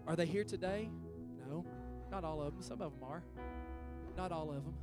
Are 0.08 0.16
they 0.16 0.26
here 0.26 0.44
today? 0.44 0.90
No, 1.48 1.66
not 2.12 2.24
all 2.24 2.42
of 2.42 2.54
them. 2.54 2.62
Some 2.62 2.82
of 2.82 2.94
them 2.94 3.04
are. 3.04 3.24
Not 4.18 4.32
all 4.32 4.50
of 4.50 4.64
them. 4.64 4.74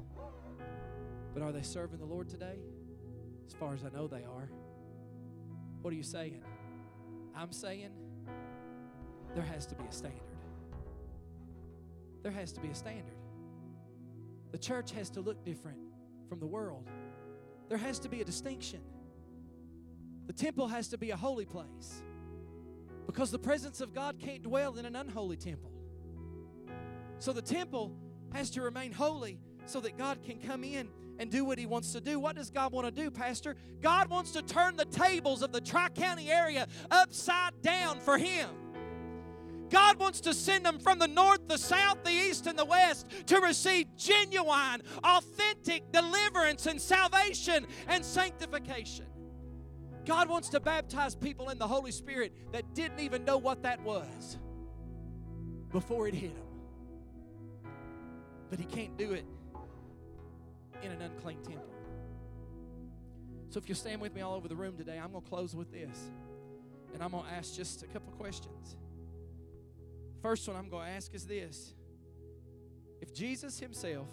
But 1.34 1.42
are 1.42 1.52
they 1.52 1.62
serving 1.62 1.98
the 1.98 2.06
Lord 2.06 2.28
today? 2.28 2.58
As 3.46 3.54
far 3.54 3.74
as 3.74 3.84
I 3.84 3.96
know, 3.96 4.06
they 4.06 4.24
are. 4.24 4.48
What 5.82 5.92
are 5.92 5.96
you 5.96 6.02
saying? 6.02 6.42
I'm 7.34 7.52
saying 7.52 7.90
there 9.34 9.44
has 9.44 9.66
to 9.66 9.74
be 9.74 9.84
a 9.84 9.92
standard. 9.92 10.20
There 12.22 12.32
has 12.32 12.52
to 12.52 12.60
be 12.60 12.68
a 12.68 12.74
standard. 12.74 13.14
The 14.52 14.58
church 14.58 14.92
has 14.92 15.10
to 15.10 15.20
look 15.20 15.44
different 15.44 15.78
from 16.28 16.40
the 16.40 16.46
world. 16.46 16.88
There 17.68 17.78
has 17.78 17.98
to 18.00 18.08
be 18.08 18.20
a 18.20 18.24
distinction. 18.24 18.80
The 20.26 20.32
temple 20.32 20.68
has 20.68 20.88
to 20.88 20.98
be 20.98 21.10
a 21.10 21.16
holy 21.16 21.44
place 21.44 22.02
because 23.06 23.30
the 23.30 23.38
presence 23.38 23.80
of 23.80 23.94
God 23.94 24.18
can't 24.18 24.42
dwell 24.42 24.76
in 24.76 24.84
an 24.84 24.96
unholy 24.96 25.36
temple. 25.36 25.70
So 27.18 27.32
the 27.32 27.42
temple 27.42 27.92
has 28.32 28.50
to 28.50 28.62
remain 28.62 28.92
holy 28.92 29.38
so 29.64 29.80
that 29.80 29.96
God 29.96 30.18
can 30.22 30.38
come 30.38 30.64
in 30.64 30.88
and 31.18 31.30
do 31.30 31.44
what 31.44 31.58
He 31.58 31.66
wants 31.66 31.92
to 31.92 32.00
do. 32.00 32.18
What 32.18 32.36
does 32.36 32.50
God 32.50 32.72
want 32.72 32.86
to 32.86 32.90
do, 32.90 33.10
Pastor? 33.10 33.56
God 33.80 34.10
wants 34.10 34.32
to 34.32 34.42
turn 34.42 34.76
the 34.76 34.84
tables 34.84 35.42
of 35.42 35.52
the 35.52 35.60
Tri 35.60 35.88
County 35.88 36.30
area 36.30 36.66
upside 36.90 37.62
down 37.62 38.00
for 38.00 38.18
Him. 38.18 38.48
God 39.70 39.98
wants 39.98 40.20
to 40.22 40.34
send 40.34 40.64
them 40.64 40.78
from 40.78 40.98
the 40.98 41.08
north, 41.08 41.48
the 41.48 41.58
south, 41.58 42.04
the 42.04 42.10
east, 42.10 42.46
and 42.46 42.58
the 42.58 42.64
west 42.64 43.06
to 43.26 43.40
receive 43.40 43.86
genuine, 43.96 44.82
authentic 45.02 45.90
deliverance 45.92 46.66
and 46.66 46.80
salvation 46.80 47.66
and 47.88 48.04
sanctification. 48.04 49.06
God 50.04 50.28
wants 50.28 50.48
to 50.50 50.60
baptize 50.60 51.14
people 51.16 51.50
in 51.50 51.58
the 51.58 51.66
Holy 51.66 51.90
Spirit 51.90 52.32
that 52.52 52.74
didn't 52.74 53.00
even 53.00 53.24
know 53.24 53.38
what 53.38 53.64
that 53.64 53.82
was 53.82 54.38
before 55.72 56.06
it 56.06 56.14
hit 56.14 56.34
them. 56.34 56.44
But 58.48 58.60
He 58.60 58.64
can't 58.66 58.96
do 58.96 59.12
it 59.12 59.24
in 60.82 60.92
an 60.92 61.02
unclean 61.02 61.42
temple. 61.42 61.64
So 63.50 63.58
if 63.58 63.68
you'll 63.68 63.76
stand 63.76 64.00
with 64.00 64.14
me 64.14 64.20
all 64.20 64.34
over 64.34 64.48
the 64.48 64.56
room 64.56 64.76
today, 64.76 64.98
I'm 65.02 65.10
going 65.10 65.22
to 65.22 65.28
close 65.28 65.56
with 65.56 65.72
this. 65.72 66.10
And 66.94 67.02
I'm 67.02 67.10
going 67.10 67.24
to 67.24 67.32
ask 67.32 67.54
just 67.54 67.82
a 67.82 67.86
couple 67.86 68.12
questions. 68.12 68.76
First 70.26 70.48
one 70.48 70.56
I'm 70.56 70.68
going 70.68 70.84
to 70.84 70.92
ask 70.92 71.14
is 71.14 71.24
this 71.24 71.72
If 73.00 73.14
Jesus 73.14 73.60
Himself 73.60 74.08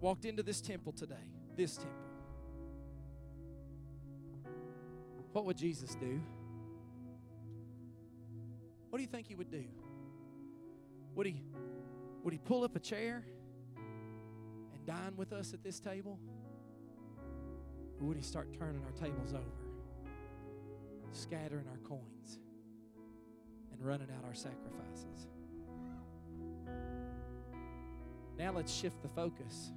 walked 0.00 0.26
into 0.26 0.42
this 0.42 0.60
temple 0.60 0.92
today, 0.92 1.14
this 1.56 1.78
temple, 1.78 1.92
what 5.32 5.46
would 5.46 5.56
Jesus 5.56 5.94
do? 5.94 6.20
what 8.90 8.98
do 8.98 9.02
you 9.02 9.08
think 9.08 9.28
he 9.28 9.34
would 9.34 9.50
do? 9.50 9.64
Would 11.14 11.26
he 11.26 11.42
would 12.22 12.34
he 12.34 12.38
pull 12.38 12.64
up 12.64 12.76
a 12.76 12.80
chair 12.80 13.24
and 13.78 14.86
dine 14.86 15.16
with 15.16 15.32
us 15.32 15.54
at 15.54 15.64
this 15.64 15.80
table? 15.80 16.18
Or 17.98 18.08
would 18.08 18.18
he 18.18 18.22
start 18.22 18.52
turning 18.58 18.82
our 18.84 18.92
tables 18.92 19.32
over, 19.32 19.64
scattering 21.12 21.64
our 21.66 21.78
coins, 21.78 22.40
and 23.74 23.84
running 23.84 24.08
out 24.16 24.24
our 24.24 24.34
sacrifices? 24.34 25.28
Now 28.38 28.52
let's 28.52 28.72
shift 28.72 29.02
the 29.02 29.08
focus. 29.08 29.72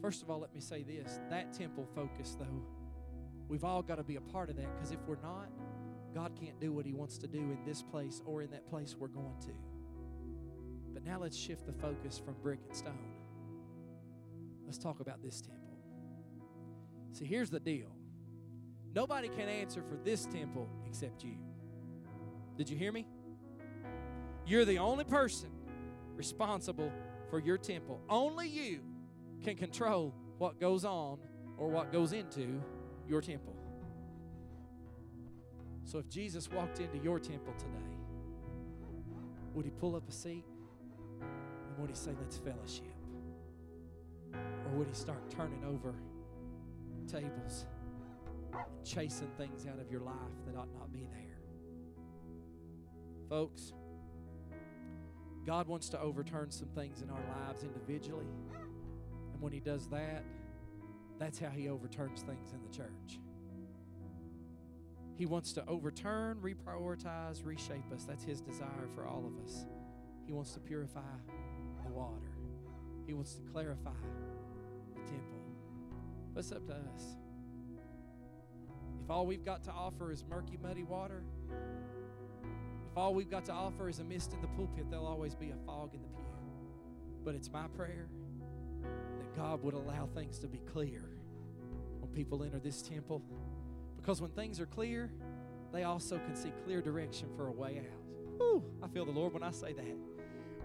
First 0.00 0.22
of 0.22 0.30
all, 0.30 0.40
let 0.40 0.54
me 0.54 0.60
say 0.60 0.82
this 0.82 1.20
that 1.28 1.52
temple 1.52 1.86
focus, 1.94 2.36
though, 2.38 2.64
we've 3.48 3.64
all 3.64 3.82
got 3.82 3.96
to 3.96 4.02
be 4.02 4.16
a 4.16 4.20
part 4.20 4.50
of 4.50 4.56
that 4.56 4.74
because 4.74 4.92
if 4.92 4.98
we're 5.06 5.20
not, 5.22 5.48
God 6.14 6.32
can't 6.40 6.58
do 6.60 6.72
what 6.72 6.86
He 6.86 6.92
wants 6.92 7.18
to 7.18 7.26
do 7.26 7.38
in 7.38 7.58
this 7.64 7.82
place 7.82 8.22
or 8.24 8.42
in 8.42 8.50
that 8.50 8.68
place 8.68 8.96
we're 8.98 9.08
going 9.08 9.38
to. 9.42 9.52
But 10.92 11.04
now 11.04 11.20
let's 11.20 11.36
shift 11.36 11.66
the 11.66 11.72
focus 11.72 12.20
from 12.24 12.34
brick 12.42 12.60
and 12.66 12.76
stone. 12.76 13.12
Let's 14.66 14.78
talk 14.78 15.00
about 15.00 15.22
this 15.22 15.40
temple. 15.40 15.60
See, 17.12 17.24
here's 17.24 17.50
the 17.50 17.60
deal 17.60 17.88
nobody 18.94 19.28
can 19.28 19.48
answer 19.48 19.82
for 19.82 19.96
this 19.96 20.26
temple 20.26 20.68
except 20.86 21.22
you. 21.22 21.36
Did 22.56 22.68
you 22.68 22.76
hear 22.76 22.92
me? 22.92 23.06
You're 24.50 24.64
the 24.64 24.78
only 24.78 25.04
person 25.04 25.48
responsible 26.16 26.90
for 27.30 27.38
your 27.38 27.56
temple. 27.56 28.00
Only 28.08 28.48
you 28.48 28.80
can 29.44 29.54
control 29.54 30.12
what 30.38 30.58
goes 30.58 30.84
on 30.84 31.20
or 31.56 31.68
what 31.68 31.92
goes 31.92 32.12
into 32.12 32.60
your 33.06 33.20
temple. 33.20 33.54
So 35.84 35.98
if 36.00 36.08
Jesus 36.08 36.50
walked 36.50 36.80
into 36.80 36.98
your 36.98 37.20
temple 37.20 37.52
today, 37.58 37.96
would 39.54 39.66
he 39.66 39.70
pull 39.70 39.94
up 39.94 40.08
a 40.08 40.12
seat 40.12 40.44
and 41.20 41.78
would 41.78 41.88
he 41.88 41.94
say, 41.94 42.10
Let's 42.20 42.38
fellowship? 42.38 42.86
Or 44.34 44.78
would 44.78 44.88
he 44.88 44.94
start 44.94 45.30
turning 45.30 45.62
over 45.62 45.94
tables 47.06 47.66
and 48.52 48.64
chasing 48.84 49.30
things 49.38 49.68
out 49.72 49.78
of 49.78 49.92
your 49.92 50.00
life 50.00 50.16
that 50.44 50.56
ought 50.56 50.74
not 50.74 50.92
be 50.92 51.06
there? 51.12 51.38
Folks, 53.28 53.74
God 55.46 55.66
wants 55.66 55.88
to 55.90 56.00
overturn 56.00 56.50
some 56.50 56.68
things 56.68 57.02
in 57.02 57.10
our 57.10 57.22
lives 57.46 57.62
individually. 57.62 58.26
And 59.32 59.40
when 59.40 59.52
He 59.52 59.60
does 59.60 59.86
that, 59.88 60.24
that's 61.18 61.38
how 61.38 61.48
He 61.48 61.68
overturns 61.68 62.22
things 62.22 62.52
in 62.52 62.62
the 62.62 62.76
church. 62.76 63.20
He 65.16 65.26
wants 65.26 65.52
to 65.52 65.66
overturn, 65.66 66.38
reprioritize, 66.40 67.44
reshape 67.44 67.92
us. 67.94 68.04
That's 68.04 68.24
His 68.24 68.40
desire 68.40 68.88
for 68.94 69.06
all 69.06 69.24
of 69.26 69.44
us. 69.44 69.66
He 70.26 70.32
wants 70.32 70.52
to 70.52 70.60
purify 70.60 71.00
the 71.84 71.92
water, 71.92 72.32
He 73.06 73.14
wants 73.14 73.34
to 73.34 73.42
clarify 73.42 73.90
the 74.94 75.00
temple. 75.00 75.40
It's 76.36 76.52
up 76.52 76.66
to 76.68 76.74
us. 76.74 77.16
If 79.04 79.10
all 79.10 79.26
we've 79.26 79.44
got 79.44 79.64
to 79.64 79.72
offer 79.72 80.12
is 80.12 80.24
murky, 80.28 80.56
muddy 80.62 80.84
water, 80.84 81.24
all 83.00 83.14
we've 83.14 83.30
got 83.30 83.46
to 83.46 83.52
offer 83.52 83.88
is 83.88 83.98
a 83.98 84.04
mist 84.04 84.34
in 84.34 84.40
the 84.42 84.48
pulpit, 84.48 84.90
there'll 84.90 85.06
always 85.06 85.34
be 85.34 85.50
a 85.50 85.56
fog 85.66 85.94
in 85.94 86.02
the 86.02 86.08
pew. 86.08 86.24
But 87.24 87.34
it's 87.34 87.50
my 87.50 87.66
prayer 87.68 88.08
that 88.82 89.36
God 89.36 89.62
would 89.62 89.74
allow 89.74 90.08
things 90.14 90.38
to 90.40 90.46
be 90.46 90.58
clear 90.58 91.02
when 91.98 92.10
people 92.12 92.44
enter 92.44 92.58
this 92.58 92.82
temple. 92.82 93.22
Because 93.96 94.20
when 94.20 94.30
things 94.32 94.60
are 94.60 94.66
clear, 94.66 95.10
they 95.72 95.84
also 95.84 96.18
can 96.18 96.36
see 96.36 96.52
clear 96.64 96.82
direction 96.82 97.28
for 97.36 97.48
a 97.48 97.52
way 97.52 97.78
out. 97.78 98.42
Ooh, 98.42 98.62
I 98.82 98.88
feel 98.88 99.04
the 99.04 99.12
Lord 99.12 99.32
when 99.32 99.42
I 99.42 99.50
say 99.50 99.72
that. 99.72 99.96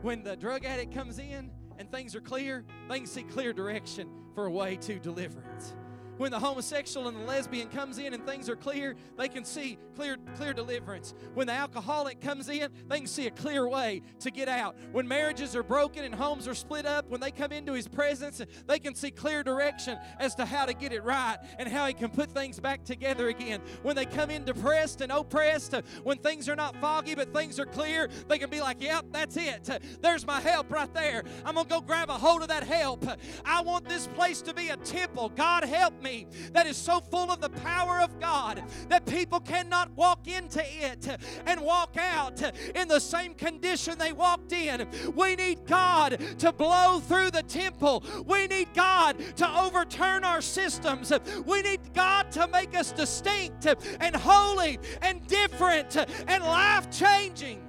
When 0.02 0.24
the 0.24 0.36
drug 0.36 0.66
addict 0.66 0.94
comes 0.94 1.20
in 1.20 1.52
and 1.78 1.92
things 1.92 2.16
are 2.16 2.22
clear, 2.22 2.66
they 2.90 2.98
can 2.98 3.08
see 3.08 3.24
clear 3.24 3.54
direction 3.54 4.10
for 4.34 4.46
a 4.46 4.52
way 4.52 4.76
to 4.78 5.00
deliverance. 5.00 5.74
When 6.18 6.32
the 6.32 6.40
homosexual 6.40 7.08
and 7.08 7.18
the 7.18 7.24
lesbian 7.24 7.68
comes 7.70 7.98
in 7.98 8.14
and 8.14 8.26
things 8.26 8.50
are 8.50 8.56
clear, 8.56 8.96
they 9.18 9.28
can 9.28 9.44
see 9.44 9.78
clear 9.96 10.18
clear 10.36 10.54
deliverance. 10.54 11.14
When 11.34 11.48
the 11.48 11.54
alcoholic 11.54 12.22
comes 12.22 12.50
in, 12.50 12.70
they 12.88 12.98
can 13.00 13.08
see 13.08 13.28
a 13.28 13.32
clear 13.32 13.68
way 13.68 14.02
to 14.20 14.32
get 14.32 14.48
out. 14.48 14.76
When 14.92 15.08
marriages 15.08 15.56
are 15.56 15.64
broken 15.64 16.04
and 16.04 16.16
homes 16.16 16.48
are 16.48 16.56
split 16.56 16.86
up, 16.86 17.10
when 17.10 17.20
they 17.22 17.32
come 17.32 17.52
into 17.52 17.74
his 17.74 17.88
presence, 17.88 18.42
they 18.68 18.80
can 18.80 18.96
see 18.96 19.12
clear 19.12 19.44
direction 19.44 19.98
as 20.20 20.36
to 20.36 20.46
how 20.46 20.66
to 20.66 20.74
get 20.74 20.94
it 20.94 21.04
right 21.04 21.38
and 21.60 21.68
how 21.68 21.86
he 21.88 21.94
can 21.94 22.10
put 22.10 22.32
things 22.32 22.60
back 22.60 22.84
together 22.86 23.28
again. 23.28 23.62
When 23.84 23.96
they 23.96 24.06
come 24.06 24.30
in 24.30 24.46
depressed 24.46 25.02
and 25.02 25.12
oppressed, 25.12 25.74
when 26.04 26.18
things 26.20 26.48
are 26.48 26.56
not 26.56 26.76
foggy 26.78 27.16
but 27.16 27.34
things 27.34 27.60
are 27.60 27.66
clear, 27.66 28.10
they 28.28 28.38
can 28.38 28.50
be 28.50 28.62
like, 28.62 28.82
"Yep, 28.82 29.08
that's 29.12 29.38
it. 29.38 29.70
There's 30.02 30.26
my 30.26 30.40
help 30.40 30.72
right 30.72 30.94
there. 30.94 31.24
I'm 31.46 31.56
going 31.56 31.68
to 31.68 31.74
go 31.74 31.82
grab 31.82 32.10
a 32.10 32.14
hold 32.14 32.42
of 32.42 32.48
that 32.48 32.64
help. 32.64 33.06
I 33.44 33.62
want 33.62 33.88
this 33.88 34.08
place 34.08 34.42
to 34.44 34.54
be 34.54 34.70
a 34.70 34.78
temple. 34.78 35.30
God 35.30 35.64
help 35.64 36.02
me 36.02 36.05
me 36.06 36.28
that 36.54 36.68
is 36.68 36.78
so 36.78 37.00
full 37.00 37.32
of 37.32 37.42
the 37.42 37.50
power 37.50 38.00
of 38.00 38.20
God 38.20 38.64
that 38.90 39.06
people 39.06 39.40
cannot 39.40 39.92
walk 39.98 40.28
into 40.28 40.64
it 40.64 41.08
and 41.46 41.60
walk 41.60 41.98
out 41.98 42.42
in 42.76 42.88
the 42.88 43.00
same 43.00 43.34
condition 43.34 43.98
they 43.98 44.14
walked 44.14 44.54
in. 44.54 44.88
We 45.16 45.36
need 45.36 45.66
God 45.66 46.20
to 46.40 46.54
blow 46.54 47.00
through 47.00 47.32
the 47.32 47.44
temple. 47.44 48.04
We 48.26 48.48
need 48.48 48.74
God 48.74 49.18
to 49.38 49.60
overturn 49.60 50.24
our 50.24 50.42
systems. 50.42 51.12
We 51.46 51.62
need 51.64 51.82
God 51.94 52.32
to 52.34 52.48
make 52.48 52.78
us 52.78 52.92
distinct 52.92 53.68
and 54.00 54.16
holy 54.16 54.80
and 55.02 55.26
different 55.28 55.98
and 56.28 56.44
life 56.44 56.90
changing. 56.92 57.62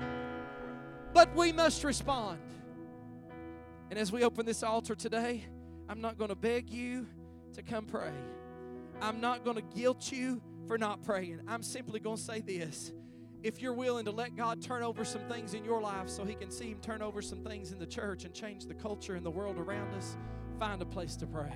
But 1.15 1.35
we 1.35 1.53
must 1.53 1.83
respond. 1.83 2.39
And 3.91 3.99
as 3.99 4.13
we 4.13 4.25
open 4.25 4.45
this 4.45 4.63
altar 4.63 4.95
today, 4.95 5.45
I'm 5.89 6.01
not 6.01 6.19
going 6.19 6.29
to 6.29 6.37
beg 6.37 6.71
you 6.71 7.07
to 7.57 7.63
come 7.63 7.87
pray. 7.87 8.13
I'm 9.01 9.21
not 9.21 9.45
going 9.45 9.57
to 9.57 9.63
guilt 9.63 10.13
you 10.13 10.41
for 10.67 10.79
not 10.79 11.03
praying. 11.03 11.41
I'm 11.49 11.63
simply 11.63 12.01
going 12.01 12.17
to 12.17 12.23
say 12.23 12.41
this. 12.41 12.93
If 13.43 13.63
you're 13.63 13.73
willing 13.73 14.05
to 14.07 14.11
let 14.11 14.37
God 14.37 14.63
turn 14.63 14.83
over 14.83 15.05
some 15.05 15.23
things 15.23 15.55
in 15.55 15.65
your 15.65 15.81
life 15.81 16.09
so 16.09 16.25
He 16.25 16.35
can 16.35 16.51
see 16.51 16.71
Him 16.71 16.79
turn 16.81 17.03
over 17.03 17.23
some 17.23 17.45
things 17.45 17.73
in 17.73 17.79
the 17.79 17.87
church 17.87 18.25
and 18.25 18.35
change 18.35 18.67
the 18.67 18.75
culture 18.75 19.15
and 19.15 19.25
the 19.25 19.31
world 19.31 19.59
around 19.59 19.95
us, 19.95 20.17
find 20.59 20.83
a 20.83 20.87
place 20.87 21.17
to 21.17 21.27
pray. 21.27 21.53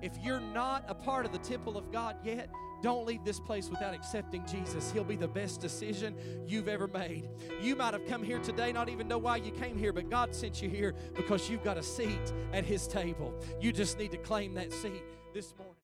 If 0.00 0.12
you're 0.22 0.40
not 0.40 0.84
a 0.88 0.94
part 0.94 1.26
of 1.26 1.32
the 1.32 1.38
temple 1.38 1.76
of 1.76 1.92
God 1.92 2.16
yet, 2.24 2.50
don't 2.82 3.06
leave 3.06 3.24
this 3.24 3.38
place 3.38 3.70
without 3.70 3.94
accepting 3.94 4.44
Jesus. 4.44 4.90
He'll 4.90 5.04
be 5.04 5.14
the 5.14 5.28
best 5.28 5.60
decision 5.60 6.16
you've 6.46 6.66
ever 6.66 6.88
made. 6.88 7.28
You 7.60 7.76
might 7.76 7.94
have 7.94 8.06
come 8.06 8.24
here 8.24 8.40
today, 8.40 8.72
not 8.72 8.88
even 8.88 9.06
know 9.06 9.18
why 9.18 9.36
you 9.36 9.52
came 9.52 9.78
here, 9.78 9.92
but 9.92 10.10
God 10.10 10.34
sent 10.34 10.60
you 10.60 10.68
here 10.68 10.94
because 11.14 11.48
you've 11.48 11.62
got 11.62 11.78
a 11.78 11.82
seat 11.82 12.32
at 12.52 12.64
His 12.64 12.88
table. 12.88 13.32
You 13.60 13.72
just 13.72 13.98
need 13.98 14.10
to 14.10 14.18
claim 14.18 14.54
that 14.54 14.72
seat 14.72 15.02
this 15.32 15.54
morning. 15.56 15.76